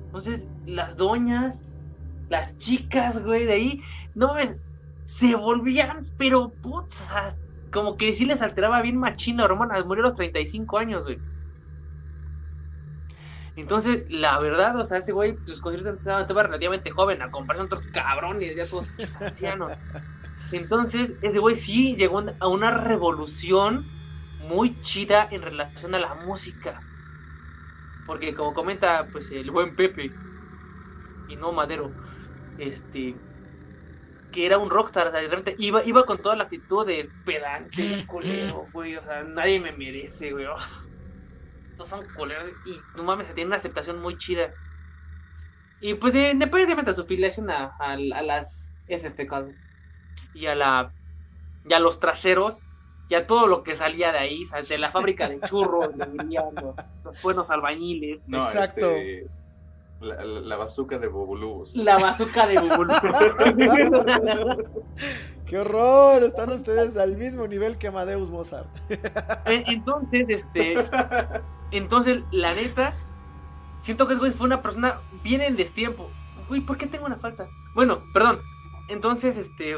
[0.05, 1.69] Entonces, las doñas,
[2.29, 3.81] las chicas, güey, de ahí,
[4.15, 4.57] no ves,
[5.03, 7.35] se volvían, pero putas,
[7.73, 11.19] como que sí les alteraba bien machina hormonas, murió a los 35 años, güey.
[13.55, 17.75] Entonces, la verdad, o sea, ese güey, sus conciertos estaba relativamente joven, a comparación de
[17.75, 18.89] otros cabrones, ya todos
[19.21, 19.71] ancianos.
[20.51, 23.85] Entonces, ese güey sí llegó a una revolución
[24.47, 26.81] muy chida en relación a la música.
[28.05, 30.11] Porque como comenta pues el buen Pepe
[31.27, 31.91] y no Madero,
[32.57, 33.15] este
[34.31, 38.05] que era un rockstar, o sea, realmente iba, iba con toda la actitud de pedante,
[38.05, 40.45] culero, güey, o sea, nadie me merece, güey.
[41.79, 44.53] Todos son culeros y no mames, tiene una aceptación muy chida.
[45.79, 49.55] Y pues independientemente de su filiación a, a, las FFK
[50.33, 50.91] y a la
[51.63, 52.57] y a los traseros,
[53.09, 58.19] ya todo lo que salía de ahí, de la fábrica de churros, los, buenos albañiles.
[58.27, 58.89] Exacto.
[58.89, 59.29] Este,
[59.99, 61.75] la, la, bazuca de Bobulubos.
[61.75, 63.01] La bazuca de Bobulubos.
[65.45, 66.23] ¡Qué horror!
[66.23, 68.69] Están ustedes al mismo nivel que Amadeus Mozart.
[69.45, 70.75] entonces, este.
[71.71, 72.95] Entonces, la neta,
[73.81, 76.09] siento que fue una persona bien en destiempo.
[76.49, 77.47] Uy, ¿por qué tengo una falta?
[77.75, 78.41] Bueno, perdón.
[78.89, 79.77] Entonces, este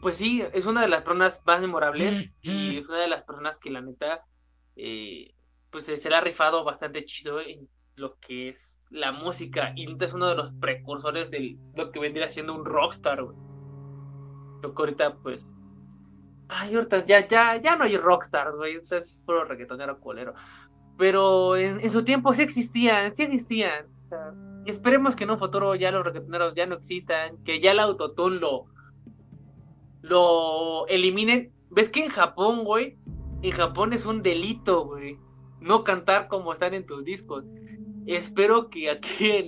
[0.00, 3.58] pues sí, es una de las personas más memorables y es una de las personas
[3.58, 4.24] que la neta,
[4.76, 5.34] eh,
[5.70, 10.12] pues se le ha rifado bastante chido en lo que es la música y es
[10.12, 13.36] uno de los precursores de lo que vendría siendo un rockstar, güey.
[14.62, 15.44] Lo que ahorita, pues...
[16.48, 18.78] Ay, ahorita ya, ya, ya no hay rockstars, güey.
[18.78, 20.34] Usted es puro reggaetonero colero.
[20.96, 23.86] Pero en, su tiempo sí existían, sí existían.
[24.64, 28.40] esperemos que en un futuro ya los reggaetoneros ya no existan, que ya el autotune
[28.40, 28.66] lo
[30.02, 31.52] lo eliminen.
[31.70, 32.96] ¿Ves que en Japón, güey?
[33.42, 35.18] En Japón es un delito, güey.
[35.60, 37.44] No cantar como están en tus discos.
[38.08, 39.44] Espero que aquí en,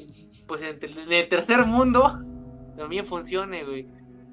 [0.47, 2.21] pues en, el tercer mundo
[2.77, 3.87] también funcione, güey.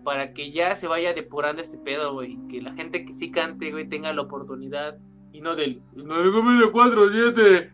[0.03, 2.37] Para que ya se vaya depurando este pedo, güey.
[2.49, 4.97] Que la gente que sí cante, güey, tenga la oportunidad.
[5.31, 5.81] Y no del.
[5.93, 7.71] No de 4, 7.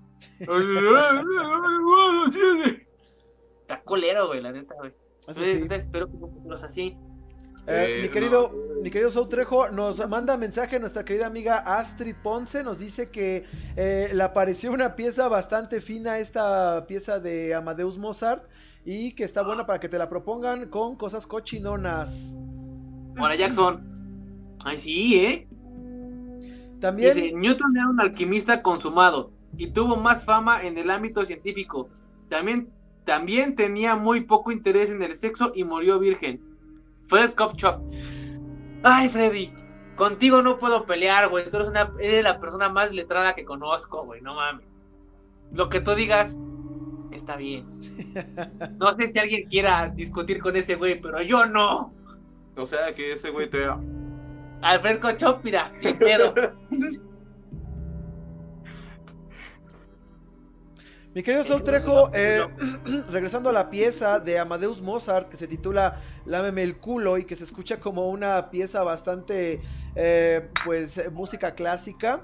[3.61, 4.93] Está colero, güey, la neta, güey.
[5.27, 6.97] espero que no así.
[7.65, 8.51] Eh, mi querido,
[8.83, 13.45] mi querido Sautrejo nos manda mensaje nuestra querida amiga Astrid Ponce, nos dice que
[13.77, 18.43] eh, le pareció una pieza bastante fina esta pieza de Amadeus Mozart
[18.83, 22.35] y que está buena para que te la propongan con cosas cochinonas.
[23.17, 23.81] Hola Jackson.
[24.65, 25.47] Ay sí, ¿eh?
[26.81, 27.15] También...
[27.15, 31.87] Dice, Newton era un alquimista consumado y tuvo más fama en el ámbito científico.
[32.29, 32.67] También,
[33.05, 36.52] también tenía muy poco interés en el sexo y murió virgen.
[37.13, 37.53] Fred Cop
[38.81, 39.53] Ay, Freddy,
[39.95, 41.47] contigo no puedo pelear, güey.
[41.47, 44.19] Tú eres, una, eres la persona más letrada que conozco, güey.
[44.21, 44.65] No mames.
[45.51, 46.35] Lo que tú digas
[47.11, 47.67] está bien.
[48.79, 51.93] No sé si alguien quiera discutir con ese güey, pero yo no.
[52.57, 53.67] O sea, que ese güey te...
[54.63, 56.33] Alfred Chop, mira, sin pedo.
[61.15, 62.41] Mi querido Sol Trejo, eh,
[63.11, 67.35] regresando a la pieza de Amadeus Mozart que se titula Lámeme el culo y que
[67.35, 69.61] se escucha como una pieza bastante,
[69.95, 72.23] eh, pues, música clásica.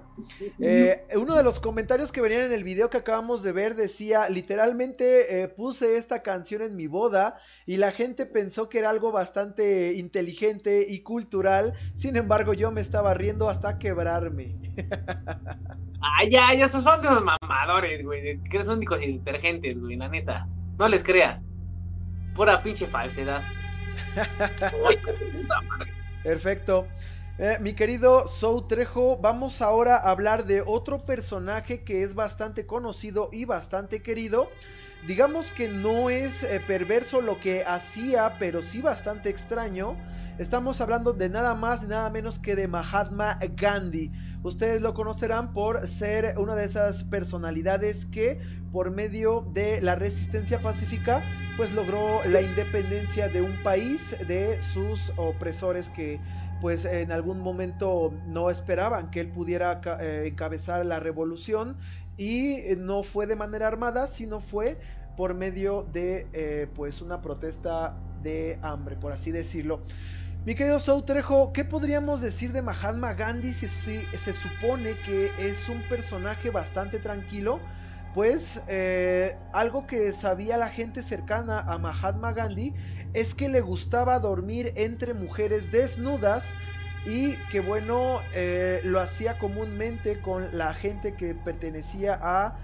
[0.59, 4.27] Eh, uno de los comentarios que venían en el video que acabamos de ver decía,
[4.27, 7.37] literalmente puse esta canción en mi boda
[7.67, 12.81] y la gente pensó que era algo bastante inteligente y cultural, sin embargo yo me
[12.81, 14.57] estaba riendo hasta quebrarme.
[16.01, 18.39] Ay, ya, ya, esos son de los mamadores, güey.
[18.43, 20.47] Que son únicos detergentes, güey, la neta.
[20.77, 21.41] No les creas.
[22.35, 23.41] Pura pinche falsedad.
[26.23, 26.87] Perfecto.
[27.37, 32.65] Eh, mi querido Sou Trejo, vamos ahora a hablar de otro personaje que es bastante
[32.65, 34.49] conocido y bastante querido.
[35.07, 39.95] Digamos que no es eh, perverso lo que hacía, pero sí bastante extraño.
[40.37, 44.11] Estamos hablando de nada más y nada menos que de Mahatma Gandhi.
[44.41, 48.39] Ustedes lo conocerán por ser una de esas personalidades que
[48.71, 51.21] por medio de la resistencia pacífica
[51.57, 56.21] pues logró la independencia de un país de sus opresores que
[56.61, 61.77] pues en algún momento no esperaban que él pudiera eh, encabezar la revolución.
[62.15, 64.79] Y no fue de manera armada sino fue
[65.17, 69.83] por medio de eh, pues una protesta de hambre por así decirlo
[70.49, 75.87] Mi querido Sautrejo, ¿qué podríamos decir de Mahatma Gandhi si, se supone que es un
[75.87, 77.59] personaje bastante tranquilo?
[78.15, 82.73] Pues eh, algo que sabía la gente cercana a Mahatma Gandhi
[83.13, 86.51] es que le gustaba dormir entre mujeres desnudas
[87.05, 92.57] y que bueno, eh, lo hacía comúnmente con la gente que pertenecía a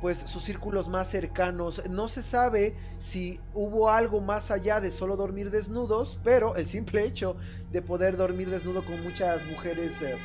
[0.00, 1.82] pues sus círculos más cercanos.
[1.88, 7.04] No se sabe si hubo algo más allá de solo dormir desnudos, pero el simple
[7.04, 7.36] hecho
[7.70, 10.16] de poder dormir desnudo con muchas mujeres eh,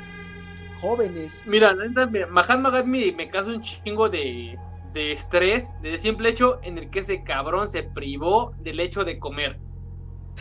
[0.80, 1.44] jóvenes.
[1.46, 1.76] Mira,
[2.30, 4.58] Mahatma Gandhi me causa un chingo de,
[4.94, 9.20] de estrés del simple hecho en el que ese cabrón se privó del hecho de
[9.20, 9.60] comer.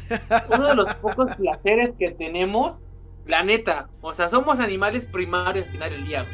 [0.55, 2.77] Uno de los pocos placeres que tenemos,
[3.27, 6.27] la neta, o sea, somos animales primarios al final del día.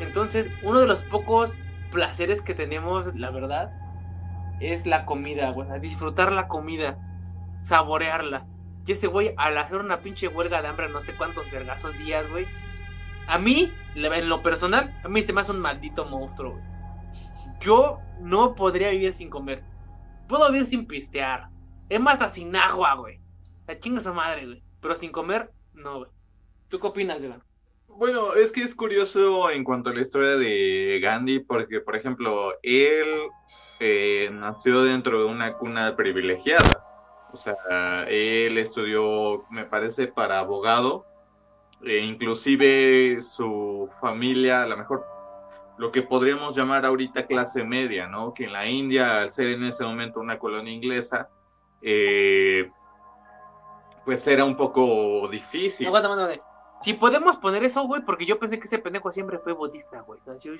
[0.00, 1.52] Entonces, uno de los pocos
[1.90, 3.72] placeres que tenemos, la verdad,
[4.60, 5.68] es la comida, güey.
[5.80, 6.98] disfrutar la comida,
[7.62, 8.46] saborearla.
[8.86, 12.28] Y ese güey, al hacer una pinche huelga de hambre, no sé cuántos vergazos días,
[12.30, 12.46] güey.
[13.26, 16.64] A mí, en lo personal, a mí se me hace un maldito monstruo, güey.
[17.60, 19.62] Yo no podría vivir sin comer.
[20.28, 21.48] Puedo vivir sin pistear.
[21.88, 23.20] Es más, hasta sin agua, güey.
[23.66, 24.62] La chinga su madre, güey.
[24.80, 26.10] Pero sin comer, no, güey.
[26.68, 27.34] ¿Tú qué opinas, güey?
[27.96, 32.54] Bueno, es que es curioso en cuanto a la historia de Gandhi, porque, por ejemplo,
[32.62, 33.28] él
[33.78, 36.84] eh, nació dentro de una cuna privilegiada.
[37.32, 41.06] O sea, él estudió, me parece, para abogado.
[41.82, 45.04] E inclusive su familia, a lo mejor
[45.78, 48.34] lo que podríamos llamar ahorita clase media, ¿no?
[48.34, 51.30] Que en la India, al ser en ese momento una colonia inglesa,
[51.80, 52.70] eh,
[54.04, 55.86] pues era un poco difícil.
[56.82, 60.18] Si podemos poner eso, güey, porque yo pensé que ese pendejo siempre fue budista, güey.
[60.40, 60.52] Yo,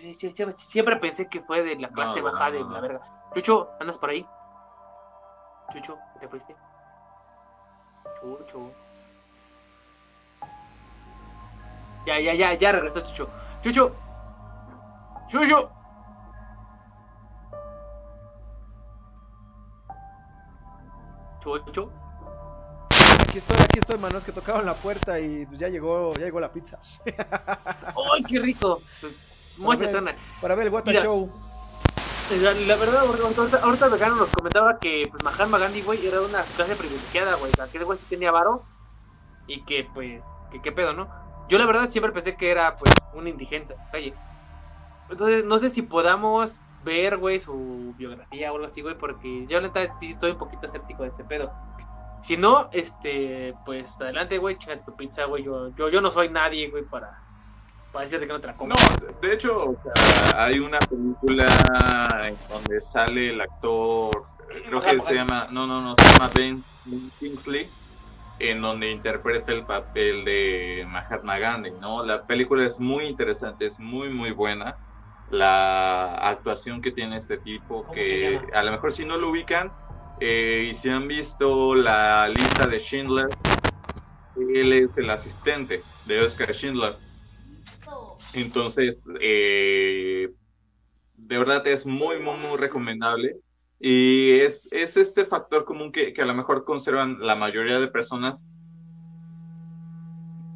[0.56, 3.00] siempre pensé que fue de la clase bajada de la verga.
[3.34, 4.26] Chucho, ¿andas por ahí?
[5.72, 6.54] Chucho, ¿te fuiste?
[8.20, 8.70] Chucho.
[12.06, 13.28] Ya, ya, ya, ya regresó Chucho.
[13.62, 13.92] Chucho.
[15.30, 15.70] Chucho.
[21.42, 21.99] Chucho
[23.30, 26.24] aquí estoy, aquí estoy, mano, es que tocaron la puerta y pues ya llegó, ya
[26.24, 26.80] llegó la pizza.
[27.06, 28.82] ¡Ay, qué rico!
[29.56, 31.30] Muy para, para ver el Wata Show.
[32.42, 36.74] La, verdad, ahorita, ahorita Vegano nos comentaba que pues Mahatma Gandhi, güey, era una clase
[36.74, 37.52] privilegiada, güey.
[37.60, 38.64] Aquel güey tenía varo
[39.46, 41.08] y que, pues, que qué pedo, ¿no?
[41.48, 44.12] Yo la verdad siempre pensé que era, pues, un indigente, calle.
[45.08, 46.52] Entonces, no sé si podamos
[46.84, 49.70] ver, güey, su biografía o algo así, güey, porque yo la
[50.00, 51.52] sí estoy un poquito escéptico de ese pedo.
[52.22, 55.44] Si no, este, pues adelante, güey, chinga tu pizza, güey.
[55.44, 57.18] Yo, yo, yo no soy nadie, güey, para,
[57.92, 58.74] para decirte que no te la como.
[58.74, 58.76] No,
[59.20, 61.46] de hecho, o sea, hay una película
[62.26, 64.26] en donde sale el actor,
[64.66, 66.62] creo que se llama, no, no, no, se llama Ben
[67.18, 67.68] Kingsley,
[68.38, 72.04] en donde interpreta el papel de Mahatma Gandhi, ¿no?
[72.04, 74.76] La película es muy interesante, es muy, muy buena.
[75.30, 79.70] La actuación que tiene este tipo, que a lo mejor si no lo ubican,
[80.20, 83.28] eh, y si han visto la lista de Schindler,
[84.36, 86.94] él es el asistente de Oscar Schindler.
[88.32, 90.30] Entonces, eh,
[91.16, 93.36] de verdad es muy, muy, muy recomendable.
[93.78, 97.88] Y es, es este factor común que, que, a lo mejor conservan la mayoría de
[97.88, 98.46] personas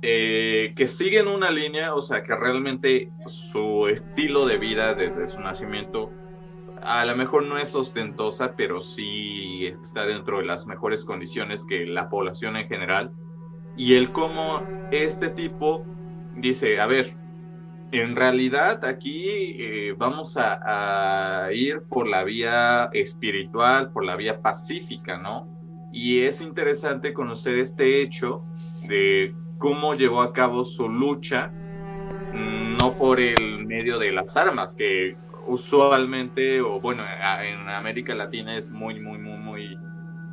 [0.03, 5.41] eh, que siguen una línea, o sea, que realmente su estilo de vida desde su
[5.41, 6.13] nacimiento
[6.85, 11.87] a lo mejor no es ostentosa, pero sí está dentro de las mejores condiciones que
[11.87, 13.13] la población en general.
[13.77, 15.85] Y el cómo este tipo
[16.37, 17.17] dice, a ver,
[17.91, 25.19] en realidad aquí eh, vamos a, ir por la vía espiritual, por la vía pacífica,
[25.19, 25.49] ¿no?
[25.93, 28.43] Y es interesante conocer este hecho
[28.89, 31.53] de cómo llevó a cabo su lucha,
[32.33, 35.17] mm, no por el medio de las armas, que
[35.47, 37.03] usualmente, o bueno,
[37.43, 39.79] en América Latina es muy, muy, muy, muy...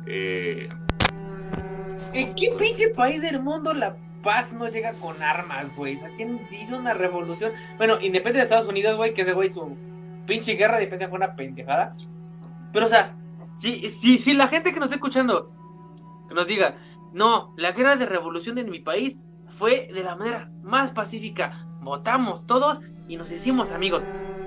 [0.06, 0.68] Eh...
[2.12, 5.98] ¿En qué pinche país del mundo la paz no llega con armas, güey?
[5.98, 7.52] ¿A quién hizo una revolución?
[7.78, 9.76] Bueno, independiente de Estados Unidos, güey, que ese güey su
[10.26, 11.96] pinche guerra de fue una pendejada.
[12.72, 13.14] Pero, o sea,
[13.58, 15.52] si, si, si la gente que nos está escuchando
[16.28, 16.76] que nos diga,
[17.12, 19.18] no, la guerra de revolución en mi país
[19.58, 21.66] fue de la manera más pacífica.
[21.80, 24.02] Votamos todos y nos hicimos amigos.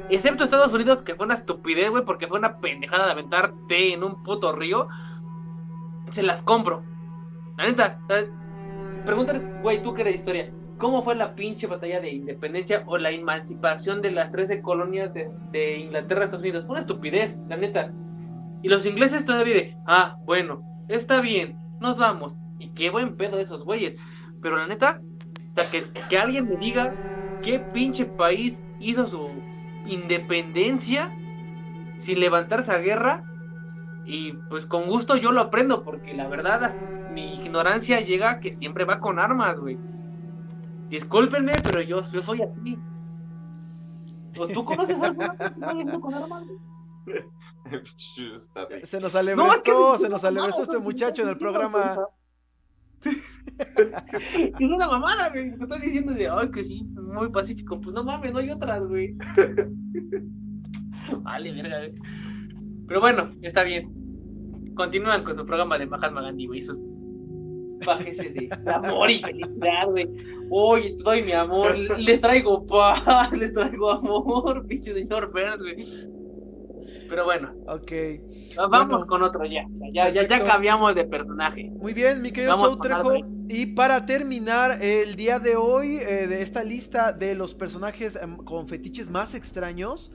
[0.09, 3.93] Excepto Estados Unidos, que fue una estupidez, güey, porque fue una pendejada de aventar té
[3.93, 4.87] en un puto río.
[6.11, 6.83] Se las compro.
[7.57, 7.99] La neta,
[9.05, 10.51] pregúntale, güey, tú que eres historia.
[10.77, 15.77] ¿Cómo fue la pinche batalla de independencia o la emancipación de las 13 colonias de,
[15.79, 16.65] Inglaterra a Estados Unidos?
[16.65, 17.91] Fue una estupidez, la neta.
[18.61, 22.33] Y los ingleses todavía de, ah, bueno, está bien, nos vamos.
[22.59, 23.95] Y qué buen pedo esos güeyes.
[24.41, 25.01] Pero la neta,
[25.51, 26.93] o sea, que, que alguien me diga
[27.41, 29.29] qué pinche país hizo su
[29.85, 31.15] independencia
[32.03, 33.23] sin levantarse a guerra.
[34.05, 36.75] Y pues con gusto yo lo aprendo, porque la verdad,
[37.11, 39.77] mi ignorancia llega que siempre va con armas, güey.
[40.89, 42.77] Discúlpenme, pero yo, yo soy así.
[44.53, 46.43] ¿Tú conoces algo con armas?
[48.83, 51.97] Se nos alebrestó, se nos alebrestó este muchacho en el programa.
[53.57, 55.51] Es una mamada, güey.
[55.51, 57.79] Me estás diciendo de, ay, que sí, muy pacífico.
[57.79, 59.15] Pues no mames, no hay otras, güey.
[61.23, 61.93] vale, verga, güey.
[62.87, 63.91] Pero bueno, está bien.
[64.75, 66.59] Continúan con su programa de Mahatma Gandhi, güey.
[66.59, 66.79] Esos
[67.85, 70.07] bajes de amor y felicidad, güey.
[70.49, 71.77] Oye, te doy mi amor.
[71.77, 76.14] Les traigo paz, les traigo amor, pinche señor Burns, güey.
[77.09, 77.53] Pero bueno.
[77.67, 77.91] Ok.
[78.69, 79.65] Vamos con otro ya.
[79.93, 81.71] Ya, ya, ya, cambiamos de personaje.
[81.71, 83.13] Muy bien, mi querido Soutrejo.
[83.47, 88.37] Y para terminar el día de hoy, eh, de esta lista de los personajes em,
[88.37, 90.11] con fetiches más extraños,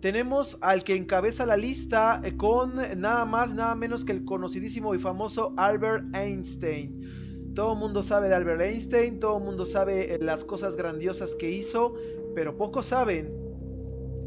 [0.00, 4.94] tenemos al que encabeza la lista eh, con nada más, nada menos que el conocidísimo
[4.94, 7.52] y famoso Albert Einstein.
[7.54, 11.34] Todo el mundo sabe de Albert Einstein, todo el mundo sabe eh, las cosas grandiosas
[11.34, 11.94] que hizo,
[12.34, 13.32] pero pocos saben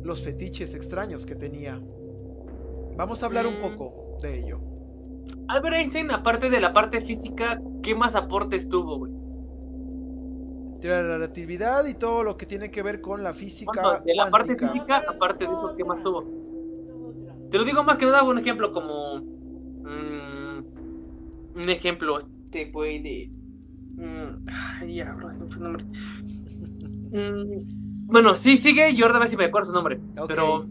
[0.04, 1.80] los fetiches extraños que tenía.
[2.98, 3.62] Vamos a hablar un mm.
[3.62, 4.60] poco de ello.
[5.48, 9.14] Albert Einstein, aparte de la parte física, ¿qué más aportes tuvo, güey?
[10.84, 14.02] la relatividad y todo lo que tiene que ver con la física.
[14.06, 16.24] de la parte física, aparte de eso, ¿qué más tuvo?
[17.52, 19.18] Te lo digo más que nada, un ejemplo como.
[19.18, 20.64] Mm,
[21.56, 23.32] un ejemplo, este güey de.
[23.96, 25.86] Mm, ya, nombre.
[28.06, 30.00] bueno, sí, sigue y ahora a ver si me acuerdo su nombre.
[30.28, 30.68] Pero.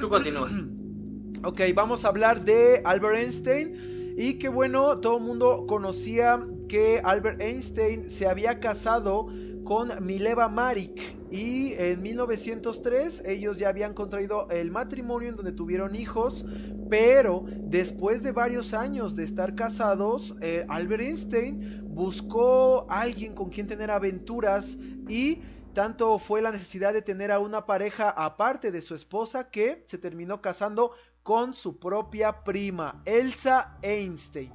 [0.00, 0.52] Tú continúas.
[1.44, 4.14] ok, vamos a hablar de Albert Einstein.
[4.16, 9.28] Y que bueno, todo el mundo conocía que Albert Einstein se había casado
[9.64, 11.00] con Mileva Marik
[11.30, 16.44] y en 1903 ellos ya habían contraído el matrimonio en donde tuvieron hijos,
[16.88, 23.48] pero después de varios años de estar casados, eh, Albert Einstein buscó a alguien con
[23.48, 24.76] quien tener aventuras
[25.08, 25.38] y
[25.74, 29.98] tanto fue la necesidad de tener a una pareja aparte de su esposa que se
[29.98, 30.92] terminó casando
[31.22, 34.52] con su propia prima, Elsa Einstein.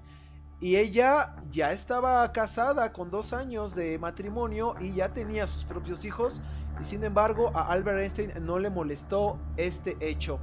[0.61, 6.05] Y ella ya estaba casada con dos años de matrimonio y ya tenía sus propios
[6.05, 6.41] hijos.
[6.81, 10.39] Y sin embargo a Albert Einstein no le molestó este hecho.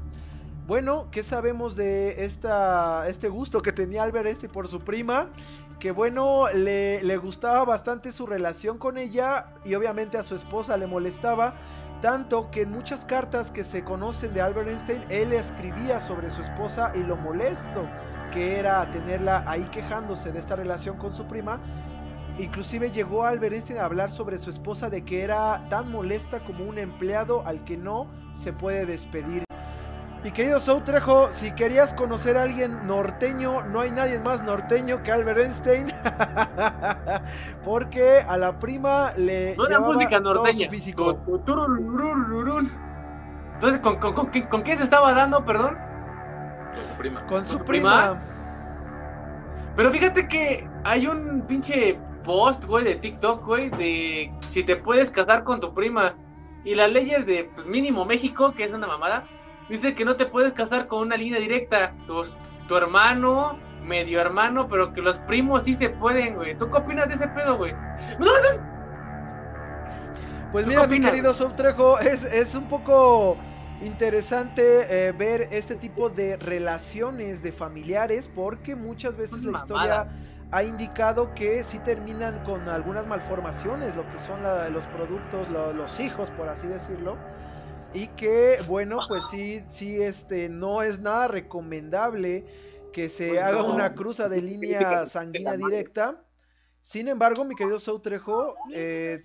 [0.66, 5.28] Bueno, ¿qué sabemos de este gusto que tenía Albert Einstein por su prima?
[5.82, 10.76] Que bueno, le, le, gustaba bastante su relación con ella y obviamente a su esposa
[10.76, 11.54] le molestaba,
[12.00, 16.42] tanto que en muchas cartas que se conocen de Albert Einstein, él escribía sobre su
[16.42, 17.84] esposa y lo molesto
[18.30, 21.60] que era tenerla ahí quejándose de esta relación con su prima.
[22.38, 26.64] Inclusive llegó Albert Einstein a hablar sobre su esposa de que era tan molesta como
[26.64, 29.42] un empleado al que no se puede despedir.
[30.22, 35.10] Mi querido Soutrejo, si querías conocer a alguien norteño, no hay nadie más norteño que
[35.10, 35.88] Albert Einstein.
[37.64, 40.52] porque a la prima le no llevaba música norteña.
[40.52, 41.18] todo su físico.
[43.54, 45.76] Entonces, ¿con, con, con, ¿con, quién se estaba dando, perdón?
[46.72, 47.26] Con su prima.
[47.26, 48.20] Con su, prima?
[49.74, 55.10] Pero fíjate que hay un pinche post, güey, de TikTok, güey, de si te puedes
[55.10, 56.14] casar con tu prima.
[56.64, 59.24] Y las leyes de, pues, mínimo México, que es una mamada
[59.72, 61.94] Dice que no te puedes casar con una línea directa.
[62.06, 62.22] Tu,
[62.68, 66.58] tu hermano, medio hermano, pero que los primos sí se pueden, güey.
[66.58, 67.74] ¿Tú qué opinas de ese pedo, güey?
[70.52, 73.38] Pues mira, mi querido Subtrejo, es, es un poco
[73.80, 80.06] interesante eh, ver este tipo de relaciones de familiares porque muchas veces la historia
[80.50, 84.40] ha indicado que sí terminan con algunas malformaciones, lo que son
[84.74, 87.16] los productos, los hijos, por así decirlo
[87.94, 92.44] y que bueno pues sí sí este no es nada recomendable
[92.92, 96.22] que se pues haga una cruza de línea sanguínea directa
[96.80, 99.18] sin embargo mi querido Soutrejo eh,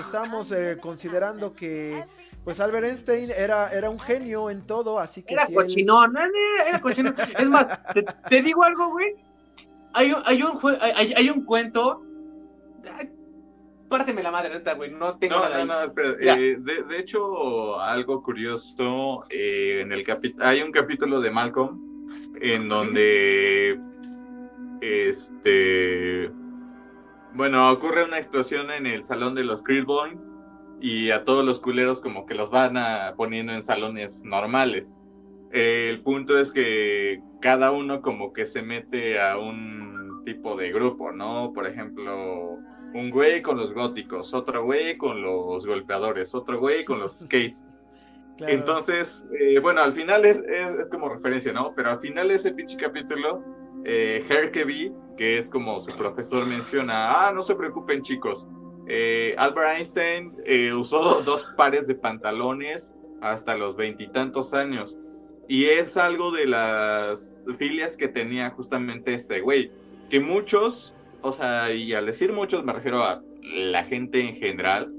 [0.00, 2.04] estamos eh, considerando que
[2.44, 6.14] pues Albert Einstein era era un genio en todo así que era cochinón
[6.66, 7.78] era cochinón es más
[8.28, 9.14] te, digo algo güey
[9.92, 12.02] hay, hay un hay, hay un cuento
[13.92, 15.64] párteme la madre, neta, güey, no tengo no, nada.
[15.64, 16.36] No, no, espera.
[16.36, 20.04] Eh, de, hecho, algo curioso, eh, en el
[20.40, 22.08] hay un capítulo de Malcolm
[22.40, 23.78] en donde,
[24.80, 26.30] este,
[27.34, 30.18] bueno, ocurre una explosión en el salón de los Boys
[30.80, 34.86] y a todos los culeros como que los van a, poniendo en salones normales.
[35.52, 41.12] el punto es que cada uno como que se mete a un tipo de grupo,
[41.12, 41.52] ¿no?
[41.52, 42.58] Por ejemplo,
[42.94, 47.64] un güey con los góticos, otro güey con los golpeadores, otro güey con los skates.
[48.38, 51.74] Entonces, eh, bueno, al final es, es, como referencia, ¿no?
[51.74, 53.44] Pero al final ese pinche capítulo,
[53.84, 58.48] eh, Herkeby, que es como su profesor menciona, ah, no se preocupen chicos,
[58.86, 64.98] eh, Albert Einstein eh, usó dos pares de pantalones hasta los veintitantos años.
[65.48, 69.70] Y es algo de las filias que tenía justamente este güey.
[70.10, 74.92] Que muchos, o sea, y al decir muchos me refiero a la gente en general,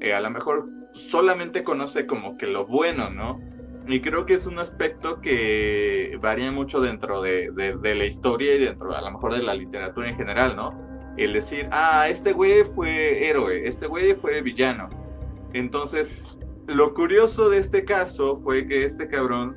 [0.00, 3.40] eh, a lo mejor solamente conoce como que lo bueno, ¿no?
[3.86, 8.58] Y creo que es un aspecto que varía mucho dentro de, de la historia y
[8.58, 10.90] dentro a lo mejor de la literatura en general, ¿no?
[11.16, 14.88] el decir, ah, este güey fue héroe, este güey fue villano.
[15.52, 16.16] Entonces,
[16.66, 19.54] lo curioso de este caso fue que este cabrón,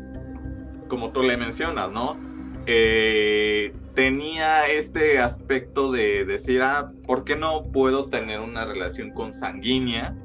[0.87, 2.17] como tú le mencionas, ¿no?
[2.65, 10.15] Eh, tenía este aspecto de decir, ah, ¿por qué no puedo tener una relación consanguínea?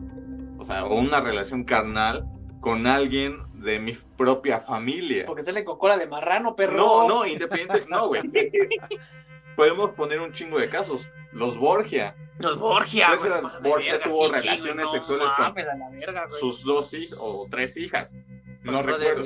[0.59, 2.27] O sea, o una relación carnal
[2.61, 5.27] con alguien de mi propia familia.
[5.27, 6.77] Porque sale con cola de marrano, perro.
[6.77, 8.23] No, no, independiente, no, güey.
[9.57, 11.07] Podemos poner un chingo de casos.
[11.32, 12.15] Los Borgia.
[12.39, 13.16] Los Borgia.
[13.19, 13.32] Pues,
[13.62, 18.09] Borgia tuvo relaciones sexuales con sus dos hijas o tres hijas.
[18.62, 19.24] No recuerdo.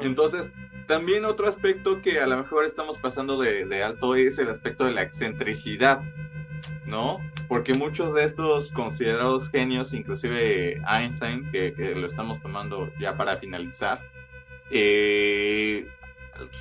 [0.00, 0.52] Entonces,
[0.92, 4.92] también otro aspecto que a lo mejor estamos pasando de, alto es el aspecto de
[4.92, 6.02] la excentricidad,
[6.84, 7.16] ¿no?
[7.48, 13.38] Porque muchos de estos considerados genios, inclusive Einstein, que, que lo estamos tomando ya para
[13.38, 14.02] finalizar,
[14.70, 15.88] eh,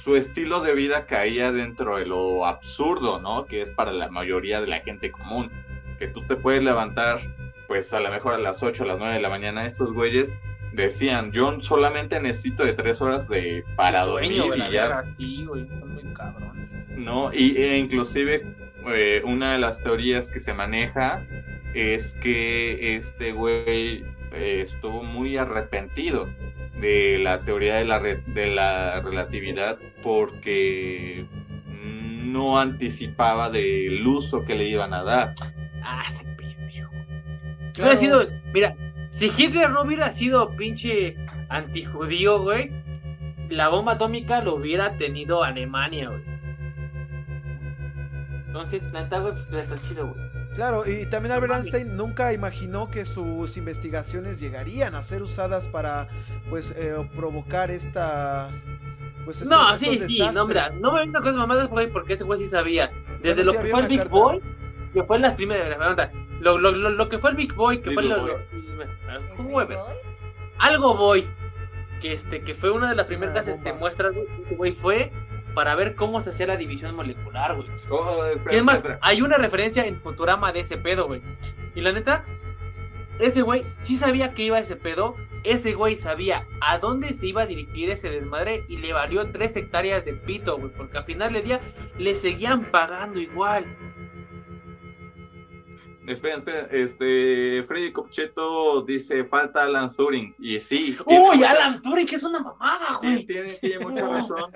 [0.01, 3.45] su estilo de vida caía dentro de lo absurdo, ¿no?
[3.47, 5.51] Que es para la mayoría de la gente común.
[5.99, 7.19] Que tú te puedes levantar,
[7.67, 9.65] pues a lo mejor a las 8 a las 9 de la mañana.
[9.65, 10.39] Estos güeyes
[10.71, 15.03] decían, yo solamente necesito de 3 horas de para dormir y ya.
[16.95, 18.55] No, y e inclusive
[18.87, 21.25] eh, una de las teorías que se maneja
[21.73, 24.03] es que este güey
[24.33, 26.29] eh, estuvo muy arrepentido
[26.79, 31.25] de la teoría de la, de la relatividad porque
[32.31, 35.35] no anticipaba del uso que le iban a dar.
[35.83, 36.91] Ah, ese pendejo.
[37.77, 38.75] Hubiera sido, mira,
[39.11, 41.15] si Hitler no hubiera sido pinche
[41.49, 42.71] antijudío, güey,
[43.49, 46.23] la bomba atómica lo hubiera tenido Alemania, güey.
[48.47, 50.31] Entonces, neta, güey, pues está chido, güey.
[50.55, 56.09] Claro, y también Albert Einstein nunca imaginó que sus investigaciones llegarían a ser usadas para,
[56.49, 58.49] pues, eh, provocar esta...
[59.23, 62.47] Pues, no, sí, sí, no, mira, no me vengo con mamadas porque ese güey sí
[62.47, 62.91] sabía.
[63.21, 64.41] Desde lo que fue el Big Boy,
[64.93, 65.77] que fue las primeras,
[66.41, 68.03] lo, lo, lo, lo, que fue el Big Boy, que fue
[70.57, 71.27] algo Boy,
[72.01, 74.13] que este, que fue una de las primeras este, muestras,
[74.57, 75.11] güey, fue
[75.53, 77.67] para ver cómo se hacía la división molecular, güey.
[77.89, 81.21] Oh, y es más, hay una referencia en Futurama de ese pedo, güey.
[81.75, 82.25] Y la neta,
[83.19, 85.15] ese güey sí sabía que iba ese pedo.
[85.43, 89.55] Ese güey sabía a dónde se iba a dirigir ese desmadre y le valió tres
[89.55, 90.71] hectáreas de pito, güey.
[90.71, 91.61] Porque al final del día
[91.97, 93.65] le seguían pagando igual.
[96.11, 100.97] Espera, espera, este, Freddy Copcheto dice, falta Alan Turing, y sí.
[101.05, 103.25] ¡Uy, Alan Turing, que es una mamada, güey!
[103.25, 104.51] Tiene, tiene mucha razón,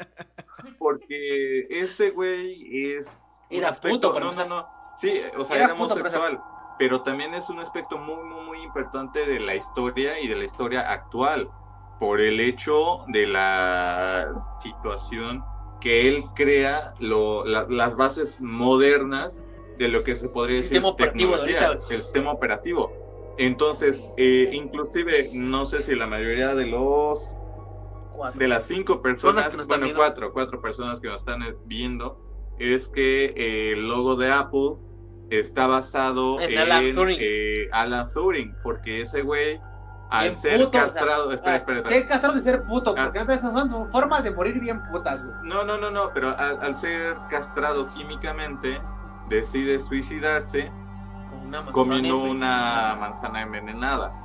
[0.77, 3.19] porque este güey es...
[3.49, 4.67] Era aspecto, puto, no, no,
[4.97, 6.41] sí, o sea, era, homosexual,
[6.77, 10.45] pero también es un aspecto muy, muy, muy importante de la historia y de la
[10.45, 11.47] historia actual,
[11.99, 15.43] por el hecho de la situación
[15.79, 19.44] que él crea lo, las bases modernas
[19.77, 22.91] de lo que se podría decir tecnología, el sistema operativo.
[23.37, 27.27] Entonces, eh, inclusive, no sé si la mayoría de los
[28.35, 32.17] de las cinco personas, bueno, cuatro, cuatro personas que nos están eh, viendo,
[32.59, 34.75] es que eh, el logo de Apple
[35.29, 38.55] está basado en, Alan, Turing.
[38.63, 39.59] porque ese güey,
[40.09, 44.31] al ser castrado, espera, espera, Ser castrado de ser puto, porque esas son formas de
[44.31, 45.19] morir bien putas.
[45.43, 48.79] No, no, no, no, pero al ser castrado químicamente,
[49.29, 50.71] decide suicidarse
[51.71, 54.21] comiendo una manzana envenenada.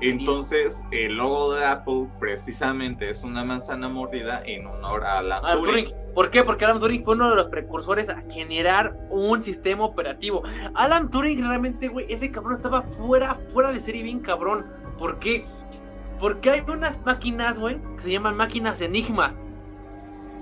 [0.00, 5.88] Entonces, el logo de Apple precisamente es una manzana mordida en honor a Alan Turing.
[6.14, 6.44] ¿Por qué?
[6.44, 10.42] Porque Alan Turing fue uno de los precursores a generar un sistema operativo.
[10.74, 14.66] Alan Turing realmente, güey, ese cabrón estaba fuera, fuera de serie bien cabrón.
[14.98, 15.46] ¿Por qué?
[16.20, 19.32] Porque hay unas máquinas, güey, que se llaman máquinas Enigma.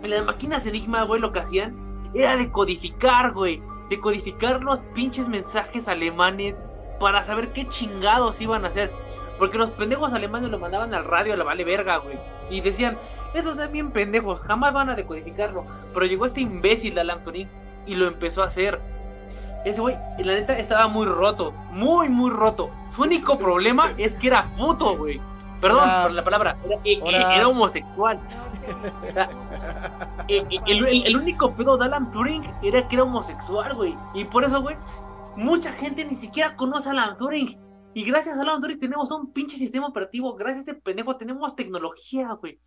[0.03, 1.77] Y las máquinas Enigma, güey, lo que hacían
[2.15, 6.55] era decodificar, güey decodificar los pinches mensajes alemanes
[6.99, 8.91] para saber qué chingados iban a hacer.
[9.39, 12.19] Porque los pendejos alemanes lo mandaban al radio a la vale verga, güey.
[12.49, 12.97] Y decían,
[13.35, 15.65] esos están bien pendejos, jamás van a decodificarlo.
[15.93, 17.49] Pero llegó este imbécil Alan Turing
[17.87, 18.79] y lo empezó a hacer.
[19.65, 22.71] Ese güey, la neta, estaba muy roto, muy, muy roto.
[22.95, 25.21] Su único problema es que era puto, güey.
[25.61, 28.19] Perdón por la palabra, era, era homosexual.
[30.29, 33.95] el, único pedo de Alan Turing era que era homosexual, güey.
[34.15, 34.77] Y por eso, güey,
[35.37, 37.59] mucha gente ni siquiera conoce a Alan Turing.
[37.93, 40.35] Y gracias a Alan Turing tenemos un pinche sistema operativo.
[40.35, 42.59] Gracias a este pendejo tenemos tecnología, güey.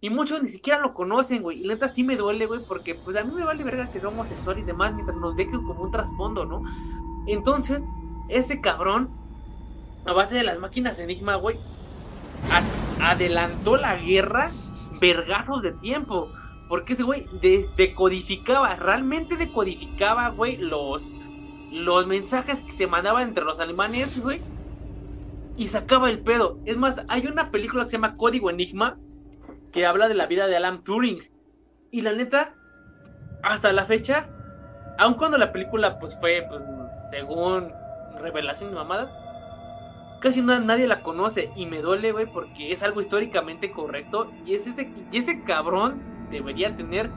[0.00, 1.60] Y muchos ni siquiera lo conocen, güey.
[1.60, 4.00] Y la neta sí me duele, güey, porque pues a mí me vale verga que
[4.00, 6.62] sea homosexual y demás mientras nos dejen como un trasfondo, ¿no?
[7.26, 7.82] Entonces,
[8.28, 9.10] ese cabrón,
[10.06, 11.58] a base de las máquinas Enigma, güey,
[13.00, 14.50] adelantó la guerra
[15.00, 16.30] vergazos de tiempo.
[16.68, 17.24] Porque ese güey
[17.76, 21.02] decodificaba, realmente decodificaba, güey, los,
[21.72, 24.40] los mensajes que se mandaban entre los alemanes, güey.
[25.56, 26.58] Y sacaba el pedo.
[26.66, 28.98] Es más, hay una película que se llama Código Enigma
[29.72, 31.28] que habla de la vida de Alan Turing.
[31.90, 32.54] Y la neta,
[33.42, 34.28] hasta la fecha,
[34.98, 36.60] aun cuando la película pues fue, pues,
[37.10, 37.72] según
[38.20, 39.27] revelación de mamada,
[40.20, 44.66] casi nadie la conoce y me duele, güey, porque es algo históricamente correcto y, es
[44.66, 46.00] ese, y ese cabrón
[46.30, 47.10] debería tener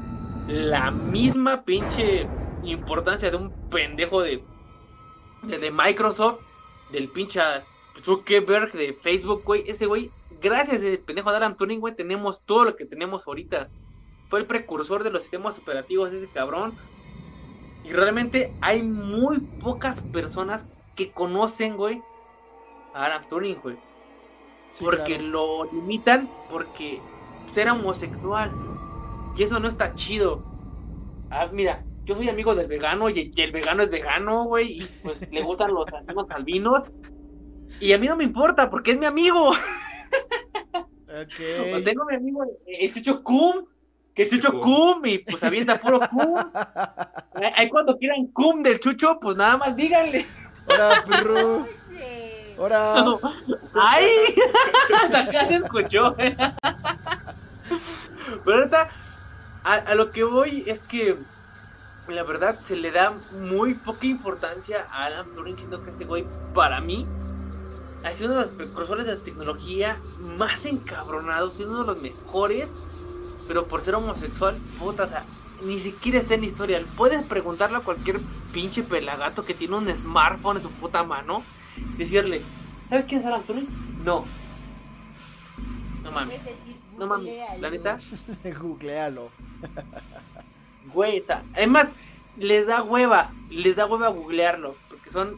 [0.48, 2.28] la misma pinche
[2.64, 4.44] importancia de un pendejo de,
[5.44, 6.40] de, Microsoft,
[6.92, 7.42] del pinche
[8.04, 9.64] Zuckerberg de Facebook, güey.
[9.70, 10.12] Ese güey,
[10.42, 13.70] gracias a ese pendejo de Alan Turing, güey, tenemos todo lo que tenemos ahorita.
[14.30, 16.74] Fue el precursor de los sistemas operativos ese cabrón.
[17.84, 20.64] Y realmente hay muy pocas personas
[20.96, 22.02] que conocen, güey,
[22.94, 23.78] a Alan Turing, güey.
[24.80, 27.00] porque lo limitan porque
[27.56, 28.52] era homosexual.
[29.38, 30.44] Y eso no está chido.
[31.30, 35.32] Ah, mira, yo soy amigo del vegano y, el vegano es vegano, güey, y pues
[35.32, 36.84] le gustan los amigos albinos.
[37.80, 39.52] Y a mí no me importa porque es mi amigo.
[41.08, 41.84] Okay.
[41.86, 43.66] tengo mi amigo, el Chucho Cum,
[44.14, 46.36] que es Chucho Cum, y pues avienta puro Cum.
[47.56, 50.26] Ahí cuando quieran Cum del Chucho, pues nada más díganle.
[50.68, 51.66] Hola, perro.
[52.58, 53.06] ¡Hora!
[53.74, 54.36] ¡Ay!
[55.14, 56.16] Acá se escuchó.
[58.46, 58.90] Pero ahorita,
[59.64, 61.18] a, lo que voy es que
[62.08, 66.26] la verdad se le da muy poca importancia a Alan Turing, siendo que ese güey,
[66.54, 67.06] para mí,
[68.04, 72.02] ha sido uno de los precursores de la tecnología más encabronados, y uno de los
[72.02, 72.68] mejores,
[73.48, 75.24] pero por ser homosexual, puta, o sea,
[75.62, 76.82] ni siquiera está en la historia.
[76.98, 78.20] Puedes preguntarle a cualquier
[78.52, 81.44] pinche pelagato que tiene un smartphone en su puta mano
[81.98, 82.42] decirle,
[82.90, 83.68] ¿sabes quién es Alan Turing?
[84.04, 84.26] No.
[86.04, 86.42] No mames.
[86.98, 87.98] no mames, la neta.
[88.60, 89.30] Googlealo.
[90.94, 91.44] Güey, está.
[91.54, 91.90] Además,
[92.38, 95.36] les da hueva, les da hueva googlearlo, porque son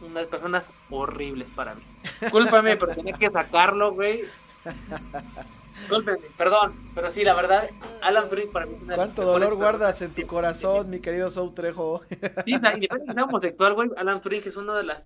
[0.00, 1.82] unas personas horribles para mí.
[2.20, 4.24] Discúlpame, pero tenía que sacarlo, güey.
[5.80, 7.68] Discúlpeme, perdón, pero sí, la verdad,
[8.02, 12.02] Alan Turing para mí es una ¿Cuánto dolor guardas en tu corazón, mi querido Soutrejo?
[12.08, 12.16] Sí,
[12.52, 15.02] independientemente de que sea homosexual, güey, Alan Turing es una de las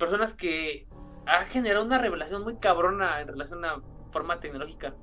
[0.00, 0.86] personas que
[1.26, 4.94] ha generado una revelación muy cabrona en relación a forma tecnológica.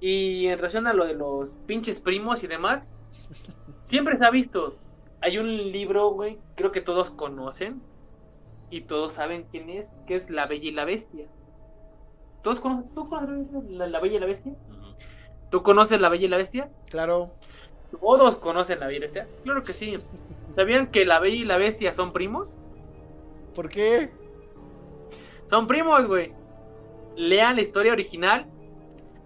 [0.00, 2.84] Y en relación a lo de los pinches primos y demás,
[3.84, 4.78] siempre se ha visto.
[5.20, 7.82] Hay un libro, güey, creo que todos conocen
[8.70, 11.26] y todos saben quién es, que es La Bella y la Bestia.
[12.42, 14.54] ¿Todos conocen, ¿Tú conoces la, Bella y la Bestia?
[15.50, 16.70] ¿Tú conoces La Bella y la Bestia?
[16.88, 17.32] Claro.
[18.00, 19.28] ¿Todos conocen La Bella y la Bestia?
[19.42, 19.96] Claro que sí.
[20.54, 22.56] ¿Sabían que La Bella y la Bestia son primos?
[23.54, 24.10] ¿Por qué?
[25.50, 26.32] Son primos, güey.
[27.16, 28.46] Lean la historia original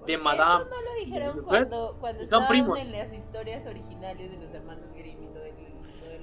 [0.06, 0.64] de Madame.
[0.64, 2.78] Eso no lo dijeron cuando, cuando Son primos.
[2.78, 5.52] en las historias originales de los hermanos Grimm y todo el,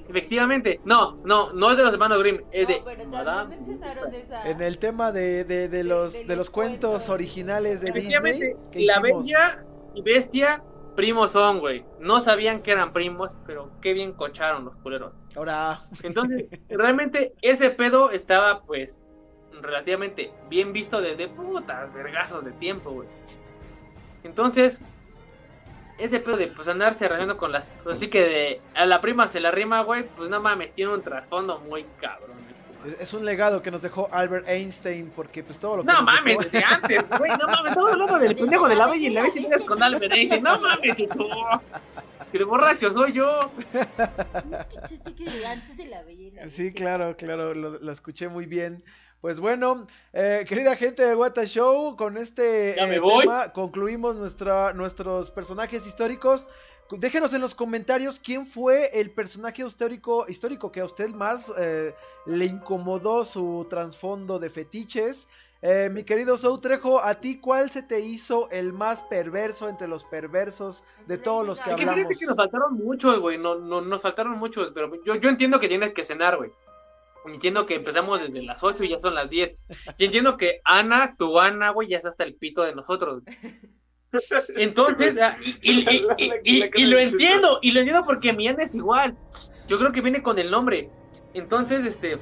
[0.10, 2.82] Efectivamente, no, no, no es de los hermanos Grimm, es de
[3.12, 3.56] Madame.
[3.56, 4.50] Mencionaron esa...
[4.50, 8.56] En el tema de, de, de los, de, los, cuentos, originales de Disney.
[8.74, 9.64] la Bella
[9.94, 10.64] y Bestia
[10.96, 11.86] primos son, güey.
[12.00, 15.14] No sabían que eran primos, pero qué bien cocharon los culeros.
[15.36, 15.80] Ahora.
[16.04, 18.98] Entonces, realmente ese pedo estaba, pues,
[19.61, 23.07] relativamente bien visto desde putas vergazos de tiempo, güey.
[24.23, 24.80] Entonces,
[25.99, 27.68] ese pedo de pues andarse arreglando con las.
[27.84, 30.94] Pues, así que de a la prima se la rima, güey, pues no mames, tiene
[30.94, 32.40] un trasfondo muy cabrón.
[32.99, 35.91] Es un legado que nos dejó Albert Einstein, porque pues todo lo que.
[35.91, 39.14] No mames, desde antes, güey, no mames, estamos hablando del pendejo de la bella y
[39.14, 41.27] la bestia con Albert Einstein, no mames, que tú.
[42.31, 43.52] Que de borracho soy yo.
[44.60, 48.45] ¿Escuchaste que antes de la bella y la Sí, claro, claro, lo, lo escuché muy
[48.45, 48.81] bien.
[49.22, 55.30] Pues bueno, eh, querida gente del Wata Show, con este eh, tema concluimos nuestra, nuestros
[55.30, 56.48] personajes históricos.
[56.90, 61.94] Déjenos en los comentarios quién fue el personaje histórico, histórico que a usted más eh,
[62.26, 65.28] le incomodó su trasfondo de fetiches.
[65.62, 70.06] Eh, mi querido Soutrejo, ¿a ti cuál se te hizo el más perverso entre los
[70.06, 72.18] perversos de todos los que hablamos?
[72.18, 75.68] Que nos faltaron muchos, güey, no, no, nos faltaron muchos, pero yo, yo entiendo que
[75.68, 76.52] tienes que cenar, güey.
[77.26, 79.60] Entiendo que empezamos desde las 8 y ya son las 10.
[79.98, 83.24] Y entiendo que Ana, tu Ana, güey, ya está hasta el pito de nosotros.
[84.56, 85.16] Entonces,
[85.62, 89.16] y, y, lo entiendo, y lo entiendo porque mi Ana es igual.
[89.68, 90.90] Yo creo que viene con el nombre.
[91.34, 92.18] Entonces, este,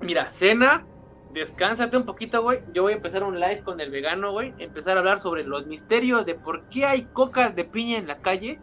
[0.00, 0.86] mira, cena,
[1.32, 2.60] descánsate un poquito, güey.
[2.72, 4.52] Yo voy a empezar un live con el vegano, güey.
[4.58, 8.18] Empezar a hablar sobre los misterios de por qué hay cocas de piña en la
[8.18, 8.60] calle.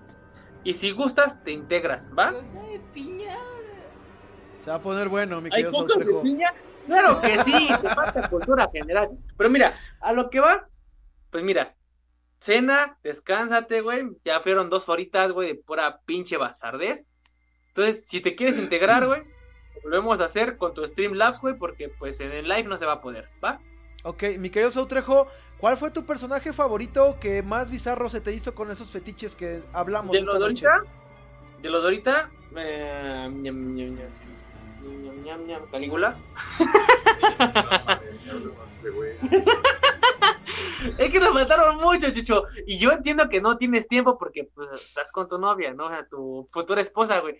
[0.63, 2.31] Y si gustas, te integras, ¿va?
[2.31, 3.35] ¿Coca de piña?
[4.61, 6.53] Se va a poner bueno, mi querido ¿Hay cocas de piña?
[6.85, 9.09] Claro que sí, te falta cultura general.
[9.35, 10.67] Pero mira, a lo que va,
[11.31, 11.73] pues mira,
[12.39, 14.03] cena, descánsate, güey.
[14.23, 17.03] Ya fueron dos horitas, güey, de pura pinche bastardez.
[17.69, 19.23] Entonces, si te quieres integrar, güey,
[19.83, 22.93] volvemos a hacer con tu Streamlabs, güey, porque pues en el live no se va
[22.93, 23.57] a poder, ¿va?
[24.03, 25.27] Ok, mi querido Sautrejo,
[25.57, 29.61] ¿cuál fue tu personaje favorito que más bizarro se te hizo con esos fetiches que
[29.73, 30.67] hablamos ¿De esta los noche?
[31.61, 33.29] De los de ahorita, eh,
[34.81, 36.15] ñam, ñam, ñam, Calígula.
[40.97, 42.43] es que nos mataron mucho, Chucho.
[42.65, 45.85] Y yo entiendo que no tienes tiempo porque pues, estás con tu novia, ¿no?
[45.85, 47.39] O sea, tu futura esposa, güey.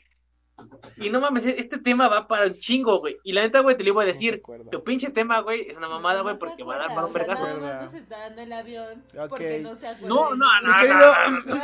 [0.98, 3.18] Y no mames, este tema va para un chingo, güey.
[3.24, 4.42] Y la neta, güey, te lo iba a decir.
[4.72, 7.48] tu pinche tema, güey, es una mamada, güey, porque va a dar para un vergazo.
[7.60, 10.08] No, está dando el avión porque no se acuerda.
[10.08, 10.68] No, no, no.
[10.68, 11.14] Mi querido,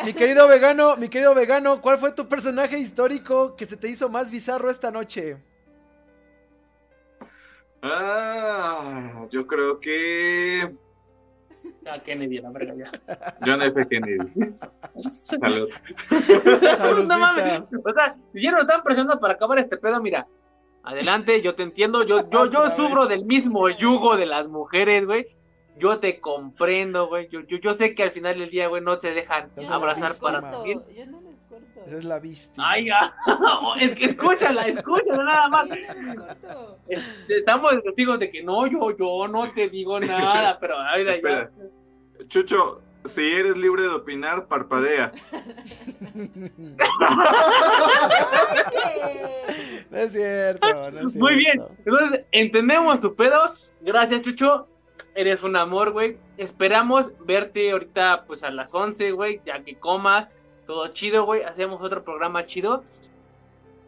[0.05, 4.09] mi querido vegano, mi querido vegano, ¿cuál fue tu personaje histórico que se te hizo
[4.09, 5.37] más bizarro esta noche?
[7.81, 10.71] Ah, yo creo que
[12.05, 12.91] Kennedy, la verga ya.
[13.45, 13.87] John F.
[13.87, 14.17] Kennedy.
[14.97, 15.69] Salud.
[17.07, 17.63] no mames.
[17.83, 20.27] O sea, si ya nos están presionando para acabar este pedo, mira.
[20.83, 22.05] Adelante, yo te entiendo.
[22.05, 25.27] Yo, yo, yo sufro del mismo yugo de las mujeres, güey.
[25.77, 27.27] Yo te comprendo, güey.
[27.29, 30.49] Yo, yo, yo sé que al final del día, güey, no se dejan abrazar para
[30.49, 30.81] también.
[30.95, 31.26] Yo no
[31.77, 31.89] corto.
[31.89, 32.61] Esa es la vista.
[32.65, 33.13] Ay, ya.
[33.79, 35.67] es que escúchala, escúchala nada más.
[36.87, 41.49] Este, estamos testigos de que no, yo, yo no te digo nada, pero ay, ya.
[42.29, 45.11] Chucho, si eres libre de opinar, parpadea.
[49.89, 51.19] no es cierto, no es cierto.
[51.19, 53.39] Muy bien, entonces entendemos tu pedo.
[53.81, 54.67] Gracias, Chucho.
[55.15, 56.17] Eres un amor, güey.
[56.37, 60.27] Esperamos verte ahorita, pues a las 11, güey, ya que comas.
[60.67, 61.43] Todo chido, güey.
[61.43, 62.83] Hacemos otro programa chido.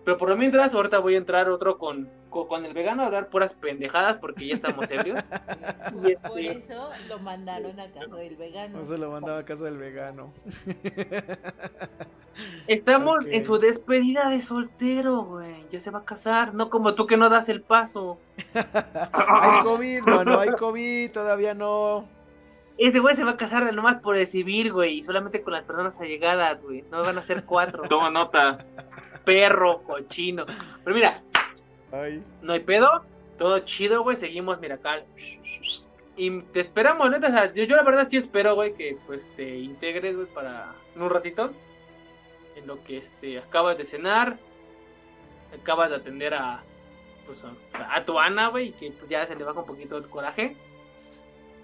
[0.06, 3.28] Pero por lo mientras, ahorita voy a entrar otro con, con, el vegano a hablar
[3.28, 5.20] puras pendejadas porque ya estamos ebrios.
[6.04, 8.80] y Por este, eso lo mandaron a casa del vegano.
[8.80, 10.32] No se lo mandaba a casa del vegano.
[12.68, 15.66] Estamos en su despedida de soltero, güey.
[15.72, 18.18] Ya se va a casar, no como tú que no das el paso.
[19.14, 22.08] hay COVID, mano, hay COVID, todavía no.
[22.80, 26.00] Ese güey se va a casar nomás por recibir, güey, y solamente con las personas
[26.00, 26.84] allegadas, güey.
[26.90, 27.84] No van a ser cuatro.
[27.90, 28.58] Toma nota
[29.26, 30.46] perro, cochino.
[30.84, 31.22] Pero mira,
[32.42, 33.04] no hay pedo,
[33.38, 35.04] todo chido, güey, seguimos, mira acá.
[36.16, 40.28] Y te esperamos, neta, yo, la verdad sí espero, güey, que pues te integres, güey,
[40.28, 41.52] para un ratito.
[42.56, 44.38] En lo que este acabas de cenar,
[45.62, 46.62] acabas de atender a
[47.26, 47.40] pues
[47.74, 50.58] a, tu Ana, güey, y que pues, ya se le baja un poquito el coraje.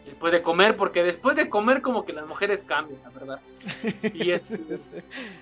[0.06, 3.40] Después de comer, porque después de comer como que las mujeres cambian, la verdad.
[4.14, 4.60] Y es...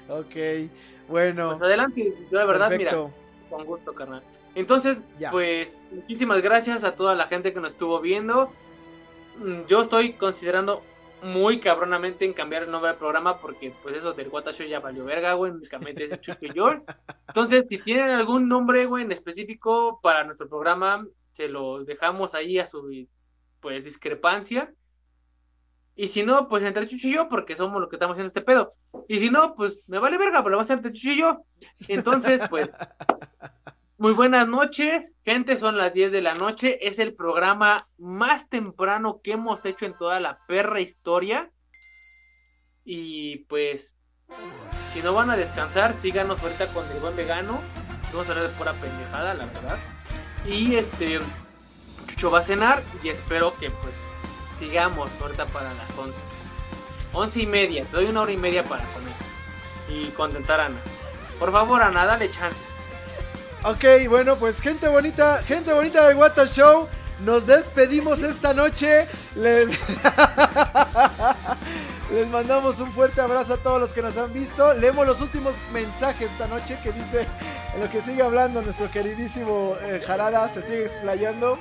[0.07, 0.71] ok.
[1.07, 1.49] Bueno.
[1.49, 2.91] Pues adelante, yo la verdad, mira,
[3.49, 4.23] con gusto, carnal.
[4.55, 4.99] Entonces,
[5.31, 8.51] pues, muchísimas gracias a toda la gente que nos estuvo viendo.
[9.37, 10.83] Mm, yo estoy considerando
[11.23, 14.79] muy cabronamente en cambiar el nombre del programa porque, pues, eso del Guata Show ya
[14.79, 16.67] valió verga, güey, únicamente es Chucho y yo.
[17.27, 22.59] Entonces, si tienen algún nombre, güey, en específico para nuestro programa, se lo dejamos ahí
[22.59, 22.87] a su,
[23.63, 24.71] pues, discrepancia.
[25.95, 28.41] Y si no, pues entre Chucho y yo, porque somos los que estamos haciendo este
[28.41, 28.73] pedo.
[29.07, 31.17] Y si no, pues me vale verga, pero lo va a hacer entre Chucho y
[31.17, 31.45] yo.
[31.87, 32.69] Entonces, pues,
[33.97, 35.13] muy buenas noches.
[35.23, 36.87] Gente, son las 10 de la noche.
[36.87, 41.51] Es el programa más temprano que hemos hecho en toda la perra historia.
[42.83, 43.95] Y pues,
[44.91, 47.61] si no van a descansar, síganos ahorita con el buen vegano.
[48.11, 49.77] Vamos a hablar de pura pendejada, la verdad.
[50.47, 51.19] Y este,
[52.07, 53.93] Chucho va a cenar y espero que pues
[54.59, 56.13] sigamos ahorita para las 11.
[57.13, 59.13] 11 y media, te doy una hora y media para comer
[59.89, 60.79] y contentar a Ana.
[61.39, 62.57] Por favor, Ana, dale chance.
[63.63, 66.87] Ok, bueno, pues gente bonita, gente bonita del Water Show.
[67.23, 69.07] Nos despedimos esta noche.
[69.35, 69.69] Les...
[72.11, 74.73] Les mandamos un fuerte abrazo a todos los que nos han visto.
[74.75, 77.25] Leemos los últimos mensajes esta noche que dice
[77.73, 81.57] en lo que sigue hablando nuestro queridísimo eh, Jarada, se sigue explayando.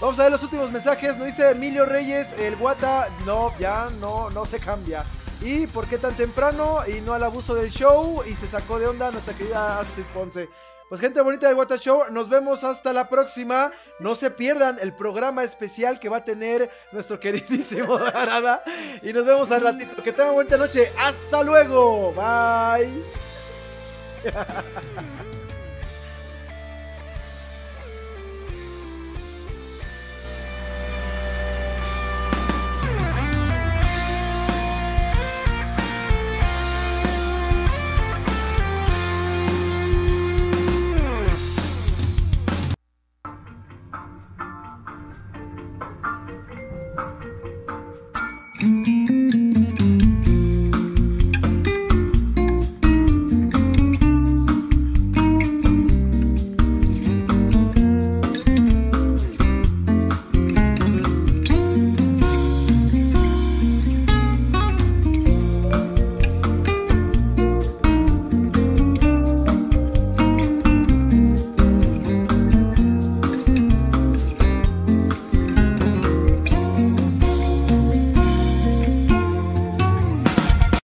[0.00, 1.16] Vamos a ver los últimos mensajes.
[1.16, 5.04] Nos dice Emilio Reyes, el guata, no, ya no, no se cambia.
[5.40, 6.80] ¿Y por qué tan temprano?
[6.86, 8.22] Y no al abuso del show.
[8.26, 10.48] Y se sacó de onda nuestra querida Astrid Ponce.
[10.88, 13.72] Pues gente bonita del Guata Show, nos vemos hasta la próxima.
[13.98, 18.62] No se pierdan el programa especial que va a tener nuestro queridísimo Arada.
[19.02, 20.00] Y nos vemos al ratito.
[20.02, 20.92] Que tengan buena noche.
[20.96, 22.12] Hasta luego.
[22.12, 23.02] Bye.